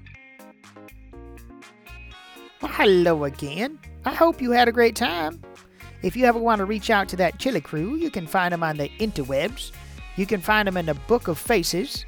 Hello 2.60 3.24
again. 3.24 3.78
I 4.04 4.14
hope 4.14 4.40
you 4.40 4.50
had 4.50 4.66
a 4.66 4.72
great 4.72 4.96
time. 4.96 5.42
If 6.02 6.16
you 6.16 6.24
ever 6.24 6.38
want 6.38 6.60
to 6.60 6.64
reach 6.64 6.88
out 6.88 7.08
to 7.10 7.16
that 7.16 7.38
chili 7.38 7.60
crew, 7.60 7.96
you 7.96 8.10
can 8.10 8.26
find 8.26 8.52
them 8.52 8.62
on 8.62 8.78
the 8.78 8.88
interwebs. 8.98 9.72
You 10.16 10.24
can 10.24 10.40
find 10.40 10.66
them 10.66 10.76
in 10.76 10.86
the 10.86 10.94
Book 10.94 11.28
of 11.28 11.38
Faces, 11.38 12.06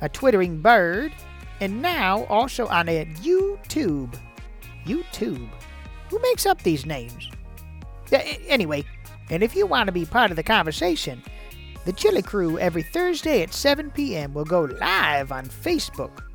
a 0.00 0.08
twittering 0.08 0.60
bird, 0.60 1.12
and 1.60 1.82
now 1.82 2.24
also 2.26 2.66
on 2.68 2.88
a 2.88 3.04
YouTube. 3.16 4.16
YouTube. 4.86 5.48
Who 6.10 6.18
makes 6.20 6.46
up 6.46 6.62
these 6.62 6.86
names? 6.86 7.28
Anyway, 8.12 8.84
and 9.28 9.42
if 9.42 9.56
you 9.56 9.66
want 9.66 9.88
to 9.88 9.92
be 9.92 10.04
part 10.04 10.30
of 10.30 10.36
the 10.36 10.42
conversation, 10.42 11.22
the 11.84 11.92
Chili 11.92 12.22
Crew 12.22 12.58
every 12.58 12.82
Thursday 12.82 13.42
at 13.42 13.52
7 13.52 13.90
p.m. 13.90 14.34
will 14.34 14.44
go 14.44 14.62
live 14.62 15.32
on 15.32 15.46
Facebook. 15.46 16.27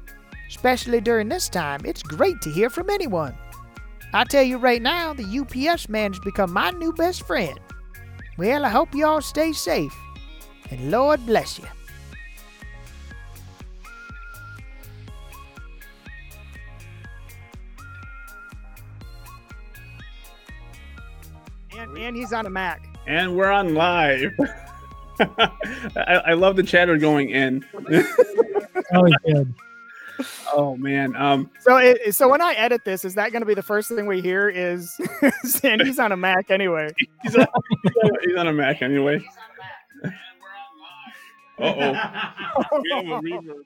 Especially 0.56 1.02
during 1.02 1.30
this 1.30 1.50
time, 1.50 1.82
it's 1.84 2.04
great 2.04 2.40
to 2.42 2.50
hear 2.52 2.70
from 2.70 2.88
anyone. 2.88 3.36
I 4.14 4.24
tell 4.24 4.44
you 4.44 4.60
right 4.60 4.84
now, 4.84 5.12
the 5.12 5.26
UPS 5.26 5.90
man's 5.90 6.20
become 6.20 6.54
my 6.54 6.70
new 6.70 6.94
best 6.94 7.26
friend. 7.26 7.60
Well, 8.38 8.64
I 8.64 8.70
hope 8.70 8.94
you 8.94 9.04
all 9.04 9.20
stay 9.20 9.52
safe, 9.52 9.94
and 10.70 10.92
Lord 10.92 11.26
bless 11.26 11.58
you. 11.58 11.66
And, 21.76 21.98
and 21.98 22.16
he's 22.16 22.32
on 22.32 22.46
a 22.46 22.52
Mac. 22.52 22.88
And 23.08 23.36
we're 23.36 23.52
on 23.52 23.74
live. 23.74 24.32
I, 25.20 26.22
I 26.28 26.34
love 26.34 26.56
the 26.56 26.64
chatter 26.64 26.98
going 26.98 27.32
in. 27.32 27.66
Oh, 28.94 29.10
good. 29.26 29.56
Oh 30.54 30.76
man. 30.78 31.16
Um 31.16 31.50
So 31.60 31.78
it, 31.78 32.14
so 32.16 32.30
when 32.30 32.42
I 32.42 32.54
edit 32.54 32.82
this, 32.86 33.04
is 33.06 33.16
that 33.16 33.32
going 33.32 33.42
to 33.42 33.46
be 33.46 33.54
the 33.54 33.64
first 33.64 33.90
thing 33.90 34.06
we 34.06 34.22
hear? 34.22 34.50
Is 34.50 34.96
and 35.64 35.82
he's 35.82 36.00
on 36.00 36.12
a 36.12 36.18
Mac 36.18 36.52
anyway. 36.52 36.90
he's 37.24 37.36
on, 37.36 37.48
he's 37.84 37.94
on- 38.04 38.12
he's 38.24 38.36
on 38.38 38.48
a 38.48 38.54
Mac 38.54 38.82
anyway. 38.82 39.24
Uh 41.60 41.66
oh. 41.66 42.80
We 42.82 42.90
have 42.92 43.06
a 43.06 43.22
reverb. 43.22 43.64